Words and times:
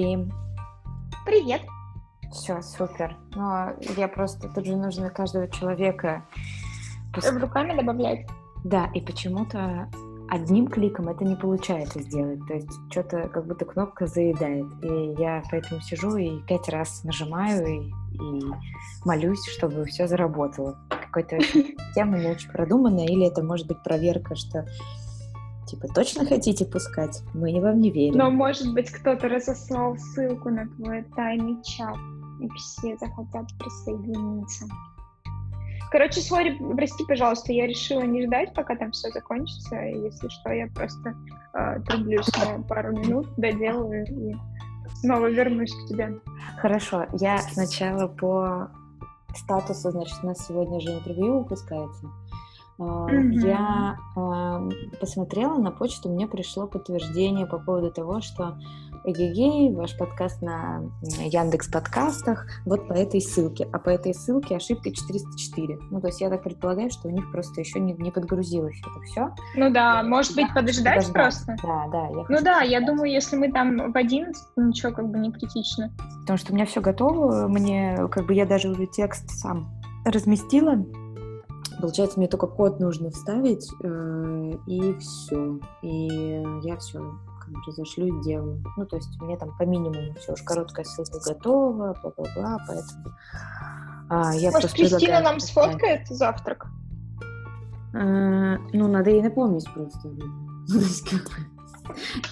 Пим. 0.00 0.32
Привет. 1.26 1.60
Все, 2.32 2.62
супер. 2.62 3.18
Но 3.34 3.74
я 3.98 4.08
просто... 4.08 4.48
Тут 4.48 4.64
же 4.64 4.74
нужно 4.74 5.10
каждого 5.10 5.46
человека... 5.46 6.24
пус- 7.12 7.38
Руками 7.38 7.76
добавлять. 7.76 8.26
Да, 8.64 8.86
и 8.94 9.02
почему-то 9.02 9.90
одним 10.30 10.68
кликом 10.68 11.10
это 11.10 11.26
не 11.26 11.36
получается 11.36 12.00
сделать. 12.00 12.40
То 12.46 12.54
есть 12.54 12.70
что-то 12.90 13.28
как 13.28 13.46
будто 13.46 13.66
кнопка 13.66 14.06
заедает. 14.06 14.72
И 14.82 15.20
я 15.20 15.42
поэтому 15.50 15.82
сижу 15.82 16.16
и 16.16 16.40
пять 16.44 16.70
раз 16.70 17.04
нажимаю 17.04 17.66
и, 17.66 17.80
и 17.90 18.44
молюсь, 19.04 19.46
чтобы 19.50 19.84
все 19.84 20.06
заработало. 20.06 20.78
Какой-то 20.88 21.40
тема 21.94 22.16
не 22.16 22.28
очень 22.28 22.50
продуманная, 22.50 23.04
или 23.04 23.26
это 23.26 23.42
может 23.42 23.66
быть 23.66 23.82
проверка, 23.82 24.34
что 24.34 24.64
типа 25.70 25.88
точно 25.88 26.24
хотите 26.24 26.64
пускать? 26.64 27.22
Мы 27.34 27.60
вам 27.60 27.80
не 27.80 27.90
верим. 27.90 28.18
Но 28.18 28.30
может 28.30 28.72
быть 28.74 28.90
кто-то 28.90 29.28
разослал 29.28 29.96
ссылку 29.96 30.50
на 30.50 30.66
твой 30.68 31.04
тайный 31.16 31.62
чат, 31.62 31.96
и 32.40 32.48
все 32.56 32.96
захотят 32.98 33.46
присоединиться. 33.58 34.66
Короче, 35.90 36.20
Сори, 36.20 36.56
прости, 36.76 37.04
пожалуйста, 37.06 37.52
я 37.52 37.66
решила 37.66 38.02
не 38.02 38.24
ждать, 38.24 38.54
пока 38.54 38.76
там 38.76 38.92
все 38.92 39.10
закончится. 39.10 39.76
Если 39.76 40.28
что, 40.28 40.52
я 40.52 40.68
просто 40.68 41.14
э, 41.52 41.80
трублюсь 41.80 42.28
на 42.38 42.62
пару 42.62 42.96
минут, 42.96 43.26
доделаю 43.36 44.06
и 44.06 44.36
снова 45.00 45.28
вернусь 45.28 45.74
к 45.74 45.88
тебе. 45.88 46.20
Хорошо, 46.58 47.06
я 47.14 47.38
сначала 47.38 48.06
по 48.06 48.70
статусу, 49.34 49.90
значит, 49.90 50.16
у 50.22 50.26
нас 50.26 50.46
сегодня 50.46 50.80
же 50.80 50.92
интервью 50.92 51.40
выпускается. 51.40 52.06
Mm-hmm. 52.80 53.46
Я 53.46 53.98
э, 54.16 54.96
посмотрела 54.98 55.58
на 55.58 55.70
почту, 55.70 56.08
мне 56.08 56.26
пришло 56.26 56.66
подтверждение 56.66 57.46
по 57.46 57.58
поводу 57.58 57.90
того, 57.90 58.22
что 58.22 58.56
Эгегей, 59.04 59.74
ваш 59.74 59.96
подкаст 59.96 60.42
на 60.42 60.82
Яндекс 61.02 61.68
подкастах, 61.68 62.46
вот 62.66 62.88
по 62.88 62.92
этой 62.92 63.20
ссылке. 63.20 63.68
А 63.72 63.78
по 63.78 63.90
этой 63.90 64.14
ссылке 64.14 64.56
ошибка 64.56 64.90
404. 64.90 65.78
Ну, 65.90 66.00
то 66.00 66.08
есть 66.08 66.20
я 66.20 66.28
так 66.28 66.42
предполагаю, 66.42 66.90
что 66.90 67.08
у 67.08 67.10
них 67.10 67.30
просто 67.30 67.60
еще 67.60 67.80
не, 67.80 67.94
не 67.94 68.10
подгрузилось 68.10 68.80
это 68.80 69.00
все. 69.04 69.34
Ну 69.56 69.70
да, 69.70 70.02
может 70.02 70.34
быть, 70.34 70.48
подождать, 70.54 71.06
подождать 71.06 71.12
просто? 71.12 71.56
Да, 71.62 71.88
да. 71.90 72.08
Я 72.08 72.24
ну 72.28 72.42
да, 72.42 72.60
я 72.60 72.80
думаю, 72.80 73.10
если 73.10 73.36
мы 73.36 73.50
там 73.50 73.92
в 73.92 73.96
11, 73.96 74.42
ничего 74.56 74.92
как 74.92 75.08
бы 75.08 75.18
не 75.18 75.32
критично. 75.32 75.92
Потому 76.20 76.38
что 76.38 76.52
у 76.52 76.54
меня 76.54 76.66
все 76.66 76.80
готово, 76.80 77.48
мне, 77.48 78.06
как 78.10 78.26
бы 78.26 78.34
я 78.34 78.44
даже 78.46 78.68
уже 78.68 78.86
текст 78.86 79.30
сам 79.30 79.70
разместила, 80.04 80.76
Получается, 81.80 82.18
мне 82.18 82.28
только 82.28 82.46
код 82.46 82.80
нужно 82.80 83.10
вставить, 83.10 83.68
э, 83.82 84.52
и 84.66 84.94
все. 84.98 85.60
И 85.82 86.42
я 86.62 86.76
все 86.76 87.18
как 87.40 87.50
бы 87.50 87.60
разошлю 87.66 88.06
и 88.06 88.22
делаю. 88.22 88.62
Ну, 88.76 88.86
то 88.86 88.96
есть 88.96 89.20
мне 89.20 89.36
там 89.36 89.56
по 89.56 89.64
минимуму 89.64 90.14
все 90.14 90.32
уж 90.32 90.42
короткая 90.42 90.84
ссылка 90.84 91.18
готова, 91.24 91.96
бла-бла-бла, 92.02 92.58
поэтому... 92.66 93.14
А, 94.08 94.34
я 94.34 94.50
Может, 94.50 94.72
Кристина 94.72 95.20
нам 95.20 95.38
сфоткает 95.40 96.08
завтрак? 96.08 96.66
А, 97.94 98.56
ну, 98.72 98.88
надо 98.88 99.10
ей 99.10 99.22
напомнить 99.22 99.68
просто. 99.72 100.10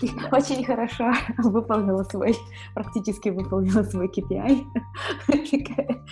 Ты 0.00 0.10
очень 0.30 0.64
хорошо 0.64 1.12
выполнила 1.38 2.04
свой, 2.04 2.36
практически 2.74 3.30
выполнила 3.30 3.82
свой 3.82 4.08
KPI. 4.08 4.64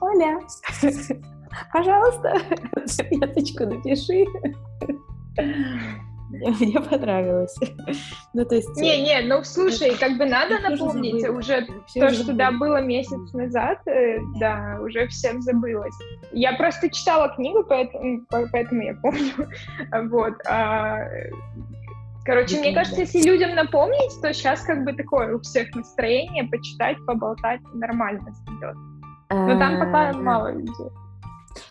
Оля, 0.00 0.40
пожалуйста, 1.72 2.34
заметочку 2.84 3.66
напиши. 3.66 4.24
Мне 6.30 6.80
понравилось. 6.80 7.56
Ну, 8.32 8.44
то 8.44 8.56
есть... 8.56 8.76
Не, 8.76 9.02
не, 9.02 9.20
ну, 9.22 9.44
слушай, 9.44 9.96
как 9.96 10.18
бы 10.18 10.26
надо 10.26 10.58
напомнить 10.58 11.26
уже 11.28 11.66
то, 11.94 12.10
что, 12.10 12.32
да, 12.32 12.50
было 12.50 12.80
месяц 12.80 13.32
назад, 13.32 13.78
э, 13.86 14.18
да, 14.40 14.78
уже 14.80 15.06
всем 15.08 15.42
забылось. 15.42 15.94
Я 16.32 16.54
просто 16.54 16.90
читала 16.90 17.28
книгу, 17.28 17.64
поэтому, 17.64 18.22
поэтому 18.52 18.82
я 18.82 18.94
помню. 18.94 19.32
Вот. 20.10 20.34
А, 20.46 20.98
короче, 22.24 22.58
мне 22.58 22.74
кажется, 22.74 23.00
если 23.00 23.22
людям 23.22 23.54
напомнить, 23.54 24.20
то 24.20 24.32
сейчас 24.32 24.62
как 24.62 24.84
бы 24.84 24.92
такое 24.92 25.36
у 25.36 25.40
всех 25.40 25.74
настроение, 25.74 26.44
почитать, 26.44 26.96
поболтать 27.06 27.60
нормально 27.74 28.32
идет. 28.58 28.76
Но 29.30 29.58
там 29.58 29.78
пока 29.78 30.10
э, 30.10 30.14
мало 30.14 30.52
людей. 30.52 30.90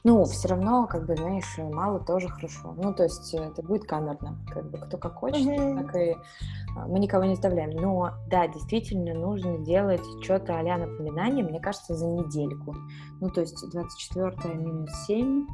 Ну, 0.03 0.23
все 0.25 0.49
равно, 0.49 0.87
как 0.87 1.05
бы, 1.05 1.15
знаешь, 1.15 1.57
мало 1.57 1.99
тоже 1.99 2.29
хорошо. 2.29 2.73
Ну, 2.77 2.93
то 2.93 3.03
есть 3.03 3.33
это 3.33 3.61
будет 3.61 3.85
камерно, 3.85 4.37
как 4.51 4.69
бы 4.69 4.77
кто 4.77 4.97
как 4.97 5.15
хочет, 5.15 5.45
mm-hmm. 5.45 5.85
так 5.85 5.95
и 5.95 6.15
а, 6.75 6.87
мы 6.87 6.99
никого 6.99 7.23
не 7.25 7.33
оставляем. 7.33 7.71
Но, 7.71 8.11
да, 8.27 8.47
действительно 8.47 9.13
нужно 9.13 9.59
делать 9.59 10.03
что-то 10.23 10.59
а 10.59 10.77
напоминание, 10.77 11.43
мне 11.43 11.59
кажется, 11.59 11.95
за 11.95 12.05
недельку. 12.05 12.75
Ну, 13.19 13.29
то 13.29 13.41
есть 13.41 13.57
24 13.71 14.55
минус 14.55 14.91
7, 15.07 15.45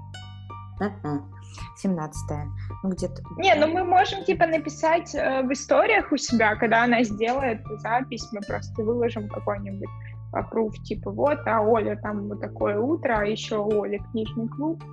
17 1.78 2.38
ну 2.84 2.90
где-то. 2.90 3.22
Не, 3.38 3.56
ну 3.56 3.68
мы 3.68 3.84
можем 3.84 4.24
типа 4.24 4.48
написать 4.48 5.14
э, 5.14 5.42
в 5.44 5.52
историях 5.52 6.12
у 6.12 6.18
себя, 6.18 6.56
когда 6.56 6.84
она 6.84 7.04
сделает 7.04 7.62
запись, 7.80 8.28
мы 8.32 8.42
просто 8.42 8.84
выложим 8.84 9.28
какой-нибудь 9.28 9.90
вокруг, 10.32 10.74
типа, 10.84 11.12
вот, 11.12 11.40
а 11.46 11.62
Оля 11.62 11.96
там 12.02 12.28
вот 12.28 12.42
такое 12.42 12.80
утро, 12.80 13.18
а 13.20 13.26
еще 13.26 13.58
Оля 13.58 14.00
книжный 14.12 14.48
клуб. 14.48 14.84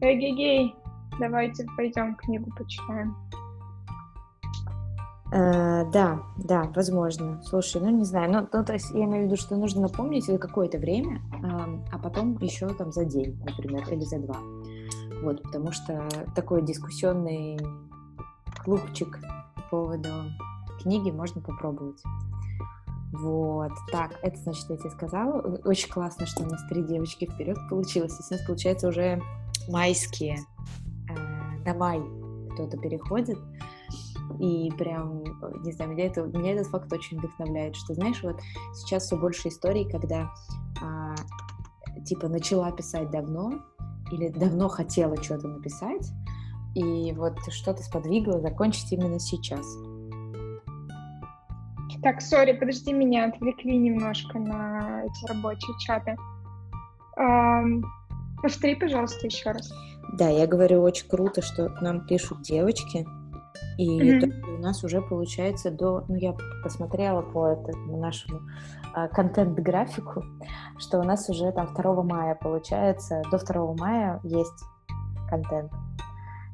Эгегей, 0.00 0.74
давайте 1.18 1.66
пойдем 1.76 2.14
книгу 2.16 2.50
почитаем. 2.56 3.16
Uh, 5.32 5.90
да, 5.90 6.22
да, 6.36 6.70
возможно. 6.76 7.42
Слушай, 7.42 7.82
ну 7.82 7.90
не 7.90 8.04
знаю, 8.04 8.30
ну, 8.30 8.48
ну 8.52 8.64
то 8.64 8.74
есть 8.74 8.92
я 8.92 9.04
имею 9.04 9.24
в 9.24 9.26
виду, 9.26 9.36
что 9.36 9.56
нужно 9.56 9.82
напомнить 9.82 10.24
за 10.24 10.38
какое-то 10.38 10.78
время, 10.78 11.20
uh, 11.42 11.84
а 11.92 11.98
потом 11.98 12.36
еще 12.40 12.68
там 12.68 12.92
за 12.92 13.04
день, 13.04 13.36
например, 13.44 13.82
или 13.90 14.04
за 14.04 14.20
два. 14.20 14.36
Вот, 15.22 15.42
потому 15.42 15.72
что 15.72 16.08
такой 16.36 16.62
дискуссионный 16.62 17.58
клубчик 18.64 19.18
по 19.56 19.62
поводу 19.62 20.08
книги 20.80 21.10
можно 21.10 21.40
попробовать. 21.40 22.00
Вот, 23.20 23.72
так, 23.92 24.18
это 24.22 24.36
значит, 24.38 24.68
я 24.68 24.76
тебе 24.76 24.90
сказала. 24.90 25.40
Очень 25.64 25.90
классно, 25.90 26.26
что 26.26 26.42
у 26.42 26.46
нас 26.46 26.60
три 26.68 26.82
девочки 26.82 27.26
вперед 27.26 27.56
получилось. 27.70 28.18
Нас, 28.30 28.40
получается, 28.46 28.88
уже 28.88 29.20
майские. 29.68 30.38
Э, 31.08 31.14
на 31.64 31.74
май 31.74 32.00
кто-то 32.52 32.76
переходит. 32.78 33.38
И 34.40 34.70
прям, 34.76 35.22
не 35.62 35.72
знаю, 35.72 35.92
меня, 35.92 36.06
это, 36.06 36.22
меня 36.22 36.52
этот 36.52 36.66
факт 36.66 36.92
очень 36.92 37.18
вдохновляет, 37.18 37.76
что, 37.76 37.94
знаешь, 37.94 38.22
вот 38.22 38.40
сейчас 38.74 39.04
все 39.04 39.16
больше 39.16 39.48
историй, 39.48 39.88
когда 39.88 40.30
а, 40.82 41.14
типа 42.04 42.28
начала 42.28 42.70
писать 42.72 43.10
давно 43.10 43.60
или 44.10 44.28
давно 44.28 44.68
хотела 44.68 45.16
что-то 45.22 45.48
написать, 45.48 46.10
и 46.74 47.12
вот 47.12 47.38
что-то 47.50 47.82
сподвигло 47.82 48.40
закончить 48.40 48.92
именно 48.92 49.18
сейчас. 49.18 49.64
Так, 52.06 52.22
сори, 52.22 52.52
подожди, 52.52 52.92
меня 52.92 53.24
отвлекли 53.24 53.76
немножко 53.76 54.38
на 54.38 55.02
эти 55.02 55.26
рабочие 55.26 55.76
чаты. 55.80 56.16
Эм, 57.16 57.84
повтори, 58.40 58.76
пожалуйста, 58.76 59.26
еще 59.26 59.50
раз. 59.50 59.72
Да, 60.12 60.28
я 60.28 60.46
говорю, 60.46 60.82
очень 60.82 61.08
круто, 61.08 61.42
что 61.42 61.68
нам 61.80 62.06
пишут 62.06 62.42
девочки, 62.42 63.04
и 63.76 64.00
mm-hmm. 64.00 64.54
у 64.54 64.58
нас 64.58 64.84
уже 64.84 65.02
получается 65.02 65.72
до, 65.72 66.04
ну 66.06 66.14
я 66.14 66.36
посмотрела 66.62 67.22
по 67.22 67.48
этому 67.48 67.98
нашему 67.98 68.40
а, 68.94 69.08
контент-графику, 69.08 70.22
что 70.78 71.00
у 71.00 71.02
нас 71.02 71.28
уже 71.28 71.50
там 71.50 71.74
2 71.74 72.02
мая 72.04 72.36
получается, 72.36 73.20
до 73.32 73.38
2 73.44 73.74
мая 73.74 74.20
есть 74.22 74.64
контент. 75.28 75.72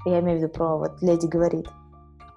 Я 0.06 0.20
имею 0.20 0.38
в 0.38 0.42
виду 0.44 0.52
про 0.54 0.78
вот 0.78 1.02
Леди 1.02 1.26
говорит. 1.26 1.68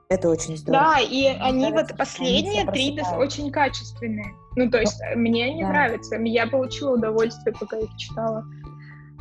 Это 0.09 0.29
очень 0.29 0.57
здорово. 0.57 0.83
Да, 0.83 0.99
и 0.99 1.07
мне 1.07 1.41
они 1.41 1.59
нравится, 1.69 1.93
вот 1.93 1.97
последние 1.97 2.65
три 2.67 2.99
очень 3.17 3.51
качественные. 3.51 4.33
Ну, 4.55 4.69
то 4.69 4.79
есть 4.79 5.01
ну, 5.13 5.19
мне 5.19 5.45
они 5.45 5.63
да. 5.63 5.69
нравятся. 5.69 6.15
Я 6.17 6.47
получила 6.47 6.95
удовольствие, 6.95 7.55
пока 7.59 7.77
их 7.77 7.89
читала. 7.97 8.45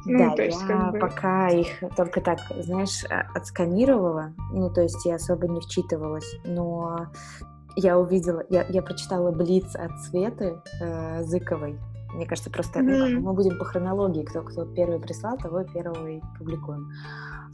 Ну, 0.06 0.18
да, 0.18 0.36
то 0.36 0.42
есть, 0.42 0.60
я 0.60 0.66
как 0.66 0.92
бы... 0.92 0.98
пока 0.98 1.48
их 1.48 1.68
только 1.96 2.20
так, 2.20 2.38
знаешь, 2.58 3.04
а, 3.10 3.22
отсканировала, 3.34 4.34
ну, 4.52 4.70
то 4.70 4.82
есть 4.82 5.02
я 5.06 5.14
особо 5.14 5.48
не 5.48 5.60
вчитывалась, 5.62 6.36
но 6.44 7.06
я 7.76 7.98
увидела, 7.98 8.44
я, 8.50 8.66
я 8.68 8.82
прочитала 8.82 9.30
Блиц 9.30 9.74
от 9.74 9.98
Светы 10.02 10.60
э, 10.80 11.22
Зыковой. 11.22 11.78
Мне 12.12 12.26
кажется, 12.26 12.50
просто 12.50 12.80
mm-hmm. 12.80 13.18
мы 13.18 13.32
будем 13.32 13.58
по 13.58 13.64
хронологии, 13.64 14.24
кто, 14.24 14.42
кто 14.42 14.66
первый 14.66 15.00
прислал, 15.00 15.36
того 15.38 15.64
первого 15.64 16.06
и 16.06 16.20
публикуем. 16.38 16.92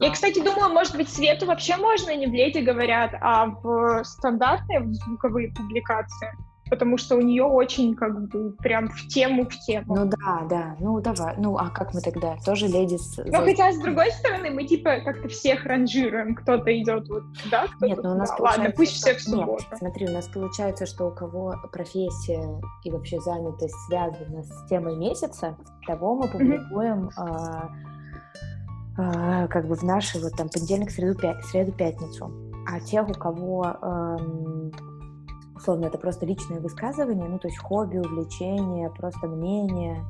Я, 0.00 0.11
кстати, 0.11 0.43
думаю, 0.43 0.73
может 0.73 0.97
быть, 0.97 1.11
свету 1.11 1.47
вообще 1.47 1.76
можно 1.76 2.17
не 2.17 2.26
в 2.26 2.32
леди 2.32 2.58
говорят, 2.58 3.12
а 3.20 3.47
в 3.47 4.02
стандартные 4.05 4.81
в 4.81 4.94
звуковые 4.94 5.52
публикации. 5.52 6.31
потому 6.70 6.97
что 6.97 7.17
у 7.17 7.20
нее 7.20 7.43
очень 7.43 7.94
как 7.94 8.29
бы 8.29 8.52
прям 8.52 8.88
в 8.88 9.08
тему, 9.08 9.44
в 9.44 9.58
тему. 9.67 9.97
Ну 9.97 10.05
да, 10.06 10.47
да, 10.49 10.76
ну 10.79 11.00
давай, 11.00 11.35
ну 11.37 11.56
а 11.56 11.69
как 11.69 11.93
мы 11.93 12.00
тогда? 12.00 12.37
Тоже 12.47 12.69
леди 12.69 12.97
с... 12.97 13.17
Ну 13.19 13.44
хотя, 13.44 13.73
с 13.73 13.79
другой 13.79 14.11
стороны, 14.12 14.50
мы 14.50 14.64
типа 14.64 15.00
как-то 15.05 15.29
всех 15.29 15.67
ранжируем, 15.67 16.37
кто-то 16.37 16.70
идет 16.81 17.08
вот 17.08 17.25
туда, 17.43 17.67
кто-то 17.67 17.87
Нет, 17.87 17.99
ну 18.02 18.12
у 18.12 18.14
нас 18.14 18.31
Ладно, 18.38 18.73
пусть 18.75 18.93
все 18.93 19.14
в 19.14 19.20
субботу. 19.20 19.64
Нет, 19.69 19.79
смотри, 19.79 20.06
у 20.06 20.12
нас 20.12 20.29
получается, 20.29 20.87
что 20.87 21.08
у 21.08 21.11
кого 21.11 21.56
профессия 21.73 22.62
и 22.85 22.91
вообще 22.91 23.20
занятость 23.20 23.75
связана 23.87 24.44
с 24.44 24.69
темой 24.69 24.97
месяца, 24.97 25.58
того 25.87 26.14
мы 26.14 26.29
публикуем 26.29 27.08
mm-hmm. 27.08 27.12
а, 27.17 27.69
а, 29.00 29.49
как 29.49 29.67
бы 29.67 29.75
в 29.75 29.82
наши 29.82 30.20
вот 30.20 30.32
там 30.37 30.49
понедельник, 30.49 30.91
среду, 30.91 31.19
пя- 31.19 31.41
среду, 31.43 31.73
пятницу. 31.73 32.31
А 32.67 32.81
тех, 32.81 33.08
у 33.08 33.14
кого 33.14 33.64
эм, 33.82 34.73
условно, 35.56 35.87
это 35.87 35.99
просто 35.99 36.26
личное 36.26 36.61
высказывание, 36.61 37.26
ну, 37.26 37.38
то 37.38 37.49
есть 37.49 37.58
хобби, 37.58 37.97
увлечение, 37.97 38.91
просто 38.91 39.26
мнение, 39.26 40.05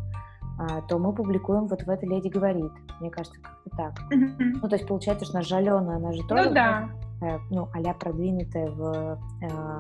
а, 0.59 0.81
то 0.83 0.99
мы 0.99 1.13
публикуем 1.13 1.67
вот 1.69 1.83
в 1.83 1.89
этой 1.89 2.09
«Леди 2.09 2.29
говорит». 2.29 2.73
Мне 3.01 3.11
кажется, 3.11 3.41
как-то 3.41 3.71
так. 3.77 3.93
Mm-hmm. 4.13 4.59
Ну, 4.63 4.69
то 4.69 4.77
есть 4.77 4.87
получается, 4.87 5.25
что 5.25 5.37
наша 5.37 5.57
Алена, 5.57 5.97
она 5.97 6.13
же 6.13 6.23
тоже... 6.27 6.49
Ну, 6.49 6.55
да. 6.55 6.91
Э, 7.23 7.39
ну, 7.51 7.69
а 7.73 7.95
продвинутая 7.95 8.71
в 8.71 9.19
э, 9.43 9.79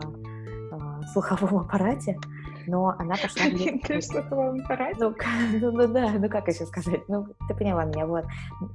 э, 0.72 1.02
слуховом 1.12 1.58
аппарате, 1.60 2.18
но 2.66 2.94
она 2.98 3.16
пошла... 3.16 3.44
Ты 3.86 3.98
в 3.98 4.04
слуховом 4.04 4.60
аппарате? 4.64 4.96
Ну, 4.98 5.14
ну, 5.60 5.72
ну, 5.72 5.88
да, 5.88 6.10
ну 6.10 6.28
как 6.28 6.48
еще 6.48 6.66
сказать? 6.66 7.00
Ну, 7.08 7.26
ты 7.48 7.54
поняла 7.54 7.84
меня, 7.84 8.06
вот. 8.06 8.24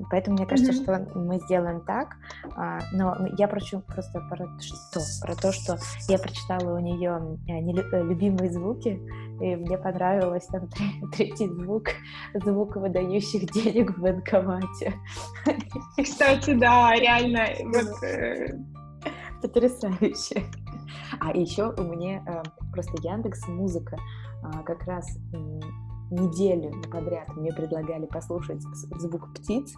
Поэтому 0.10 0.38
мне 0.38 0.46
кажется, 0.46 0.74
что 0.74 1.08
мы 1.16 1.40
сделаем 1.40 1.82
так, 1.82 2.16
а, 2.56 2.80
но 2.92 3.16
я 3.38 3.48
прочу 3.48 3.82
просто 3.82 4.20
про 4.30 4.48
что? 4.60 5.00
Про 5.22 5.36
то, 5.36 5.52
что 5.52 5.78
я 6.08 6.18
прочитала 6.18 6.78
у 6.78 6.80
нее 6.80 7.38
э, 7.48 8.04
любимые 8.04 8.52
звуки, 8.52 9.00
и 9.42 9.56
мне 9.56 9.78
понравилось 9.78 10.46
там 10.48 10.70
третий 11.16 11.48
звук, 11.48 11.90
звук 12.34 12.76
выдающих 12.76 13.52
денег 13.52 13.98
в 13.98 14.02
банкомате. 14.02 14.94
Кстати, 16.02 16.54
да, 16.54 16.94
реально, 16.96 17.46
вот... 17.66 18.04
Э, 18.04 18.58
Потрясающе. 19.42 20.44
А 21.20 21.32
еще 21.32 21.74
у 21.78 21.84
меня 21.84 22.24
э, 22.26 22.44
просто 22.72 22.94
Яндекс 23.02 23.48
Музыка 23.48 23.98
э, 24.44 24.64
как 24.64 24.84
раз 24.84 25.08
неделю 26.12 26.72
подряд 26.92 27.28
мне 27.36 27.52
предлагали 27.52 28.06
послушать 28.06 28.62
звук 29.00 29.34
птиц, 29.34 29.74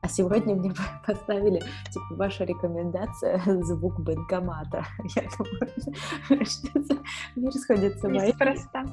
а 0.00 0.08
сегодня 0.08 0.54
мне 0.54 0.72
поставили, 1.06 1.60
типа, 1.90 2.16
ваша 2.16 2.44
рекомендация 2.44 3.40
звук 3.62 4.00
банкомата. 4.00 4.84
Я 5.16 5.28
думаю, 5.38 6.46
что 6.46 6.82
за 6.82 6.98
мир 7.36 7.52
сходит 7.52 7.98
с 7.98 8.04
ума. 8.04 8.20
Просто. 8.38 8.84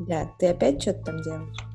Да, 0.00 0.26
ты 0.38 0.48
опять 0.48 0.82
что-то 0.82 1.04
там 1.04 1.20
делаешь? 1.22 1.71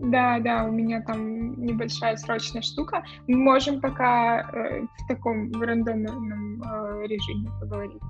Да, 0.00 0.38
да, 0.40 0.64
у 0.64 0.72
меня 0.72 1.02
там 1.02 1.64
небольшая 1.64 2.16
срочная 2.16 2.62
штука. 2.62 3.04
Мы 3.26 3.36
можем 3.36 3.80
пока 3.80 4.40
э, 4.40 4.82
в 4.82 5.06
таком 5.08 5.50
в 5.52 5.60
рандомном 5.62 6.62
э, 6.62 7.06
режиме 7.06 7.50
поговорить. 7.60 8.02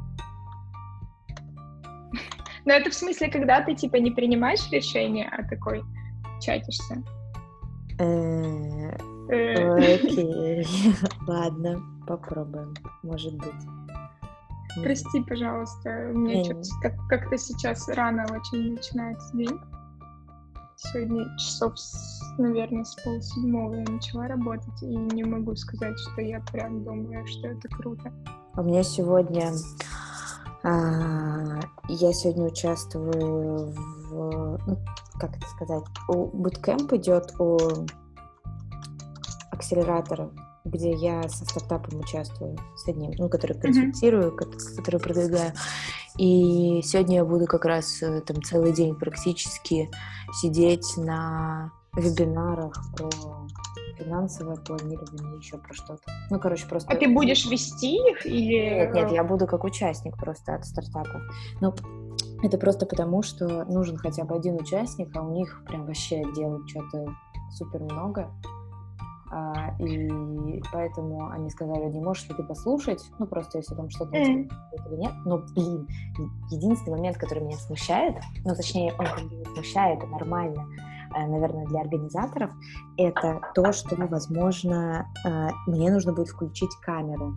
Но 2.65 2.73
это 2.73 2.91
в 2.91 2.95
смысле, 2.95 3.29
когда 3.31 3.61
ты 3.61 3.75
типа 3.75 3.97
не 3.97 4.11
принимаешь 4.11 4.71
решение, 4.71 5.29
а 5.29 5.45
такой 5.49 5.83
чатишься. 6.41 7.03
Э, 7.99 8.97
э. 9.31 9.95
Окей, 9.95 10.67
ладно, 11.27 11.81
попробуем, 12.07 12.75
может 13.03 13.35
быть. 13.35 14.83
Прости, 14.83 15.23
пожалуйста, 15.23 16.11
у 16.13 16.19
меня 16.19 16.43
что-то 16.43 16.97
как-то 17.09 17.39
сейчас 17.39 17.89
рано 17.89 18.27
очень 18.31 18.75
начинается 18.75 19.37
день. 19.37 19.61
Сегодня 20.77 21.37
часов, 21.39 21.75
наверное, 22.39 22.85
с 22.85 22.95
полседьмого 22.97 23.75
я 23.75 23.85
начала 23.89 24.27
работать, 24.27 24.83
и 24.83 24.87
не 24.87 25.25
могу 25.25 25.55
сказать, 25.55 25.99
что 25.99 26.21
я 26.21 26.41
прям 26.53 26.85
думаю, 26.85 27.27
что 27.27 27.49
это 27.49 27.69
круто. 27.69 28.13
У 28.57 28.63
меня 28.63 28.83
сегодня... 28.83 29.53
А, 30.65 31.61
я 31.89 32.13
сегодня 32.13 32.47
участвую 32.47 33.73
в... 34.09 34.59
Ну, 34.67 34.79
как 35.21 35.37
это 35.37 35.47
сказать? 35.49 35.85
У 36.09 36.27
буткемп 36.27 36.93
идет 36.95 37.35
у 37.39 37.59
акселератора, 39.51 40.31
где 40.65 40.93
я 40.93 41.29
со 41.29 41.45
стартапом 41.45 42.01
участвую, 42.01 42.57
с 42.77 42.89
одним, 42.89 43.13
ну, 43.19 43.29
который 43.29 43.59
консультирую, 43.61 44.33
mm-hmm. 44.33 44.77
который 44.77 45.01
продвигаю. 45.01 45.53
И 46.17 46.81
сегодня 46.83 47.17
я 47.17 47.25
буду 47.25 47.47
как 47.47 47.65
раз 47.65 48.03
э, 48.03 48.23
там 48.23 48.43
целый 48.43 48.73
день 48.73 48.95
практически 48.95 49.91
сидеть 50.33 50.97
на 50.97 51.73
вебинарах 51.97 52.75
про 52.97 53.11
финансовое 53.99 54.57
планирование, 54.57 55.39
еще 55.39 55.59
про 55.59 55.75
что-то. 55.75 56.03
Ну, 56.31 56.41
короче, 56.41 56.67
просто... 56.67 56.91
А 56.93 56.97
ты 56.97 57.09
будешь 57.09 57.47
вести 57.47 57.97
их 58.11 58.27
или... 58.27 58.87
Нет, 58.87 58.95
нет, 58.95 59.13
я 59.13 59.23
буду 59.23 59.47
как 59.47 59.65
участник 59.65 60.17
просто 60.17 60.55
от 60.55 60.65
стартапа. 60.65 61.21
Ну, 61.61 61.75
это 62.43 62.59
просто 62.59 62.87
потому, 62.87 63.23
что 63.23 63.65
нужен 63.65 63.97
хотя 63.97 64.25
бы 64.25 64.35
один 64.35 64.57
участник, 64.57 65.15
а 65.15 65.23
у 65.23 65.35
них 65.35 65.63
прям 65.67 65.87
вообще 65.87 66.23
делают 66.35 66.69
что-то 66.69 67.07
супер 67.53 67.81
много. 67.81 68.31
А, 69.37 69.75
и 69.81 70.63
поэтому 70.73 71.29
они 71.31 71.51
сказали, 71.51 71.91
не 71.91 72.01
можешь 72.01 72.29
ли 72.29 72.37
ты 72.37 72.45
послушать, 72.45 73.05
ну, 73.19 73.27
просто 73.27 73.59
если 73.59 73.75
там 73.75 73.91
что-то 73.91 74.17
mm. 74.17 74.49
или 74.87 74.97
нет. 74.97 75.13
Но, 75.25 75.39
блин, 75.39 75.89
единственный 76.53 76.99
момент, 76.99 77.17
который 77.17 77.43
меня 77.43 77.57
смущает, 77.57 78.15
ну, 78.45 78.55
точнее, 78.55 78.93
он 78.97 79.07
как 79.07 79.25
бы 79.25 79.35
не 79.35 79.45
смущает, 79.47 79.99
это 79.99 80.07
нормально, 80.07 80.65
э, 81.17 81.27
наверное, 81.27 81.67
для 81.67 81.81
организаторов, 81.81 82.53
это 82.97 83.41
то, 83.57 83.73
что, 83.73 83.97
возможно, 84.07 85.09
мне 85.67 85.91
нужно 85.91 86.13
будет 86.13 86.29
включить 86.29 86.75
камеру. 86.83 87.35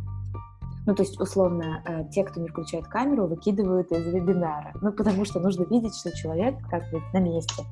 Ну, 0.85 0.93
то 0.93 1.01
есть, 1.01 1.19
условно, 1.19 1.83
те, 2.11 2.23
кто 2.23 2.39
не 2.39 2.47
включает 2.47 2.85
камеру, 2.87 3.25
выкидывают 3.25 3.91
из 3.91 4.05
вебинара. 4.05 4.71
Ну, 4.81 4.91
потому 4.91 5.25
что 5.25 5.39
нужно 5.39 5.63
видеть, 5.63 5.95
что 5.95 6.15
человек 6.15 6.55
как 6.69 6.83
бы 6.91 7.01
на 7.11 7.19
месте. 7.19 7.63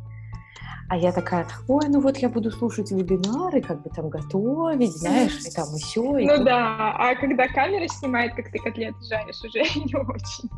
А 0.88 0.98
я 0.98 1.12
такая, 1.12 1.48
ой, 1.68 1.88
ну 1.90 2.00
вот 2.00 2.18
я 2.18 2.30
буду 2.30 2.52
слушать 2.52 2.92
вебинары, 2.92 3.62
как 3.62 3.82
бы 3.82 3.90
там 3.90 4.10
готовить, 4.10 4.96
знаешь, 4.96 5.40
и 5.44 5.52
там 5.52 5.66
еще. 5.74 6.02
Ну 6.02 6.44
да, 6.44 6.94
а 6.96 7.16
когда 7.16 7.48
камера 7.48 7.88
снимает, 7.88 8.36
как 8.36 8.52
ты 8.52 8.60
котлеты 8.60 8.98
жаришь, 9.10 9.42
уже 9.44 9.60
не 9.80 9.96
очень. 9.96 10.50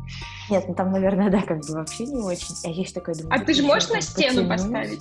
Нет, 0.50 0.64
ну 0.68 0.74
там, 0.74 0.92
наверное, 0.92 1.30
да, 1.30 1.40
как 1.42 1.60
бы 1.60 1.72
вообще 1.72 2.04
не 2.04 2.20
очень. 2.20 2.54
А 2.64 2.68
я 2.68 2.82
еще 2.82 2.92
такая 2.92 3.14
думаю... 3.14 3.34
А 3.34 3.42
ты 3.42 3.54
же 3.54 3.62
можешь 3.62 3.88
на 3.88 4.02
стену 4.02 4.46
поставить? 4.46 5.00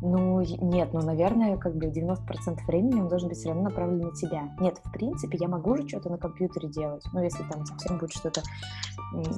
Ну, 0.00 0.40
нет, 0.40 0.90
ну, 0.92 1.00
наверное, 1.02 1.56
как 1.56 1.74
бы 1.74 1.86
90% 1.86 2.64
времени 2.66 3.00
он 3.00 3.08
должен 3.08 3.28
быть 3.28 3.38
все 3.38 3.48
равно 3.48 3.64
направлен 3.64 3.98
на 3.98 4.12
тебя. 4.12 4.54
Нет, 4.60 4.80
в 4.84 4.92
принципе, 4.92 5.38
я 5.40 5.48
могу 5.48 5.76
же 5.76 5.88
что-то 5.88 6.08
на 6.08 6.18
компьютере 6.18 6.68
делать. 6.68 7.04
Ну, 7.12 7.22
если 7.22 7.42
там 7.44 7.66
совсем 7.66 7.98
будет 7.98 8.12
что-то 8.12 8.42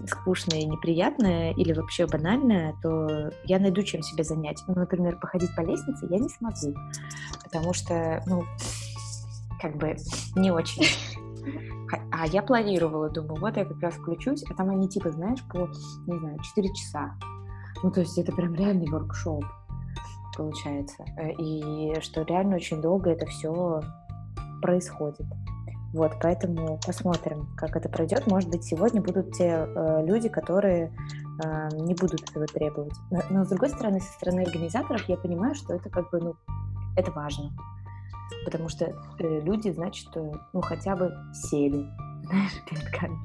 скучное, 0.06 0.64
неприятное 0.64 1.52
или 1.52 1.72
вообще 1.72 2.06
банальное, 2.06 2.74
то 2.82 3.30
я 3.44 3.58
найду 3.58 3.82
чем 3.82 4.02
себя 4.02 4.22
занять. 4.22 4.62
Ну, 4.66 4.74
например, 4.74 5.18
походить 5.18 5.54
по 5.56 5.62
лестнице 5.62 6.06
я 6.10 6.18
не 6.18 6.28
смогу, 6.28 6.78
потому 7.42 7.72
что, 7.72 8.22
ну, 8.26 8.42
как 9.62 9.76
бы 9.76 9.96
не 10.36 10.50
очень. 10.50 10.84
А 12.12 12.26
я 12.26 12.42
планировала, 12.42 13.08
думаю, 13.08 13.40
вот 13.40 13.56
я 13.56 13.64
как 13.64 13.80
раз 13.80 13.94
включусь, 13.94 14.44
а 14.50 14.54
там 14.54 14.68
они 14.68 14.88
типа, 14.88 15.10
знаешь, 15.10 15.42
по, 15.48 15.70
не 16.06 16.18
знаю, 16.18 16.38
4 16.38 16.68
часа. 16.74 17.14
Ну, 17.82 17.90
то 17.90 18.00
есть 18.00 18.18
это 18.18 18.30
прям 18.32 18.54
реальный 18.54 18.90
воркшоп 18.90 19.44
получается. 20.36 21.04
Э, 21.16 21.32
и 21.32 22.00
что 22.00 22.22
реально 22.22 22.56
очень 22.56 22.80
долго 22.80 23.10
это 23.10 23.26
все 23.26 23.82
происходит. 24.60 25.26
Вот, 25.92 26.12
поэтому 26.22 26.78
посмотрим, 26.86 27.48
как 27.56 27.76
это 27.76 27.88
пройдет. 27.88 28.26
Может 28.28 28.48
быть, 28.48 28.64
сегодня 28.64 29.02
будут 29.02 29.32
те 29.32 29.66
э, 29.66 30.06
люди, 30.06 30.28
которые 30.28 30.92
э, 31.44 31.68
не 31.72 31.94
будут 31.94 32.22
этого 32.30 32.46
требовать. 32.46 32.94
Но, 33.10 33.20
но, 33.28 33.44
с 33.44 33.48
другой 33.48 33.70
стороны, 33.70 34.00
со 34.00 34.12
стороны 34.12 34.42
организаторов, 34.42 35.02
я 35.08 35.16
понимаю, 35.16 35.56
что 35.56 35.74
это 35.74 35.90
как 35.90 36.10
бы, 36.10 36.20
ну, 36.20 36.34
это 36.96 37.10
важно. 37.10 37.50
Потому 38.44 38.68
что 38.68 38.84
э, 38.84 39.40
люди, 39.40 39.70
значит, 39.70 40.06
ну, 40.14 40.60
хотя 40.60 40.94
бы 40.94 41.12
сели, 41.32 41.84
знаешь, 42.22 42.64
перед 42.68 42.88
камерой. 42.90 43.18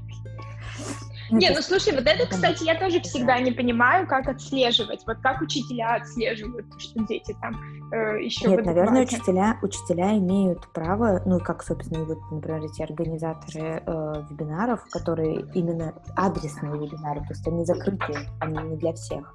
Ну, 1.31 1.37
не, 1.39 1.49
ну 1.49 1.61
слушай, 1.61 1.93
вот 1.93 2.05
это, 2.05 2.27
кстати, 2.27 2.63
я 2.63 2.75
тоже 2.79 3.01
всегда 3.01 3.39
не 3.39 3.51
понимаю, 3.51 4.07
как 4.07 4.27
отслеживать. 4.27 5.03
Вот 5.07 5.17
как 5.23 5.41
учителя 5.41 5.95
отслеживают, 5.95 6.67
что 6.77 7.03
дети 7.05 7.35
там 7.41 7.55
э, 7.91 8.23
еще... 8.23 8.47
Нет, 8.47 8.65
наверное, 8.65 9.03
учителя, 9.03 9.57
учителя 9.61 10.15
имеют 10.17 10.71
право, 10.71 11.21
ну, 11.25 11.39
как, 11.39 11.63
собственно, 11.63 12.05
вот, 12.05 12.19
например, 12.31 12.63
эти 12.65 12.83
организаторы 12.83 13.83
э, 13.85 14.13
вебинаров, 14.29 14.85
которые 14.91 15.45
именно 15.55 15.95
адресные 16.15 16.73
вебинары, 16.73 17.21
то 17.21 17.29
есть 17.29 17.47
они 17.47 17.65
закрытые, 17.65 18.19
они 18.39 18.57
не 18.59 18.77
для 18.77 18.93
всех. 18.93 19.33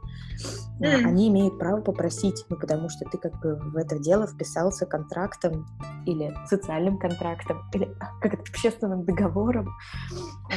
Mm. 0.80 1.04
Они 1.04 1.28
имеют 1.28 1.58
право 1.58 1.80
попросить, 1.82 2.44
ну, 2.48 2.56
потому 2.56 2.88
что 2.88 3.04
ты 3.10 3.18
как 3.18 3.38
бы 3.40 3.56
в 3.56 3.76
это 3.76 3.98
дело 3.98 4.26
вписался 4.26 4.86
контрактом 4.86 5.66
или 6.06 6.34
социальным 6.46 6.98
контрактом, 6.98 7.68
или 7.74 7.94
как 8.20 8.32
это, 8.32 8.42
общественным 8.42 9.04
договором. 9.04 9.68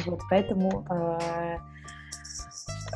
Вот, 0.05 0.21
поэтому 0.29 0.62
э, 0.69 1.57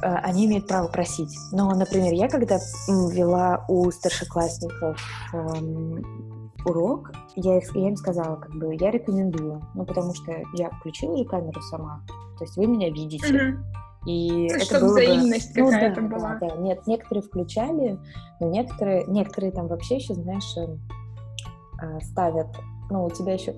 э, 0.02 0.16
они 0.24 0.46
имеют 0.46 0.68
право 0.68 0.88
просить. 0.88 1.36
Но, 1.52 1.70
например, 1.72 2.14
я 2.14 2.30
когда 2.30 2.58
вела 2.88 3.66
у 3.68 3.90
старшеклассников 3.92 5.02
эм, 5.34 6.52
урок, 6.66 7.12
я, 7.36 7.58
их, 7.58 7.76
я 7.76 7.90
им 7.90 7.96
сказала, 7.96 8.36
как 8.38 8.54
бы, 8.56 8.76
я 8.76 8.92
рекомендую, 8.92 9.62
ну, 9.74 9.86
потому 9.86 10.14
что 10.14 10.32
я 10.54 10.70
включила 10.70 11.18
же 11.18 11.26
камеру 11.26 11.62
сама, 11.62 12.04
то 12.38 12.44
есть 12.44 12.58
вы 12.58 12.68
меня 12.68 12.90
видите. 12.90 13.34
Mm-hmm. 13.34 13.78
И 14.06 14.48
ну, 14.50 14.56
это 14.56 14.80
было 14.80 14.92
взаимность 14.92 15.56
бы... 15.56 15.70
какая-то 15.70 16.02
ну, 16.02 16.10
да, 16.10 16.16
была. 16.16 16.38
Да, 16.40 16.50
да, 16.50 16.56
нет, 16.56 16.88
некоторые 16.88 17.24
включали, 17.24 18.00
но 18.40 18.50
некоторые, 18.50 19.06
некоторые 19.08 19.52
там 19.52 19.68
вообще 19.68 19.96
еще, 19.96 20.14
знаешь, 20.14 20.56
э, 20.58 22.00
ставят, 22.02 22.48
ну, 22.90 23.04
у 23.04 23.10
тебя 23.10 23.34
еще, 23.34 23.54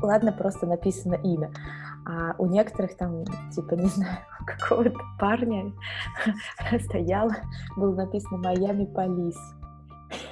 ладно, 0.00 0.32
просто 0.32 0.66
написано 0.66 1.14
имя, 1.14 1.52
а 2.06 2.34
у 2.38 2.46
некоторых 2.46 2.96
там, 2.96 3.24
типа, 3.50 3.74
не 3.74 3.88
знаю, 3.88 4.18
какого-то 4.46 4.92
парня 5.18 5.72
стоял, 6.84 7.30
было 7.76 7.94
написано 7.94 8.38
«Майами 8.38 8.84
Полис». 8.86 9.36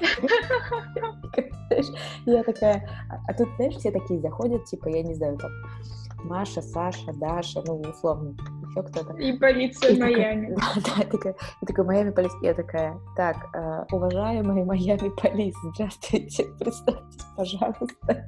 Я 2.26 2.45
такая, 2.45 2.88
а, 3.26 3.35
тут, 3.35 3.49
знаешь, 3.57 3.75
все 3.75 3.90
такие 3.90 4.21
заходят, 4.21 4.64
типа, 4.66 4.88
я 4.88 5.02
не 5.02 5.14
знаю, 5.14 5.37
там, 5.37 5.50
Маша, 6.23 6.62
Саша, 6.62 7.12
Даша, 7.14 7.61
ну, 7.66 7.81
условно, 7.81 8.37
еще 8.69 8.83
кто-то. 8.85 9.14
И 9.14 9.37
полиция 9.37 9.99
Майами. 9.99 10.57
Да, 10.76 11.02
такая, 11.11 11.35
и 11.61 11.66
такая 11.66 11.85
Майами 11.85 12.11
полис. 12.11 12.33
Я 12.40 12.54
такая, 12.54 12.97
так, 13.16 13.37
э, 13.52 13.85
уважаемые 13.90 14.64
Майами 14.64 15.09
полис, 15.21 15.54
здравствуйте, 15.75 16.45
представьтесь, 16.59 17.25
пожалуйста. 17.37 18.26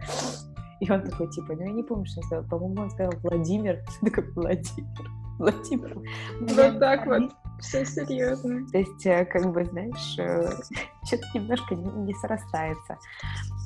И 0.80 0.90
он 0.90 1.02
такой, 1.02 1.30
типа, 1.30 1.54
ну 1.54 1.62
я 1.62 1.72
не 1.72 1.82
помню, 1.82 2.06
что 2.06 2.20
он 2.20 2.26
сказал. 2.26 2.44
По-моему, 2.44 2.82
он 2.82 2.90
сказал 2.90 3.12
Владимир. 3.22 3.82
Такой, 4.02 4.30
Владимир. 4.32 5.10
Владимир. 5.38 5.98
Вот 6.40 6.78
так 6.78 7.06
вот. 7.06 7.32
Все 7.60 7.84
серьезно. 7.86 8.66
То 8.70 8.78
есть, 8.78 9.06
э, 9.06 9.24
как 9.24 9.50
бы, 9.52 9.64
знаешь, 9.64 10.18
э, 10.18 10.50
что-то 11.06 11.24
немножко 11.34 11.74
не, 11.74 11.90
не 12.02 12.14
срастается. 12.14 12.98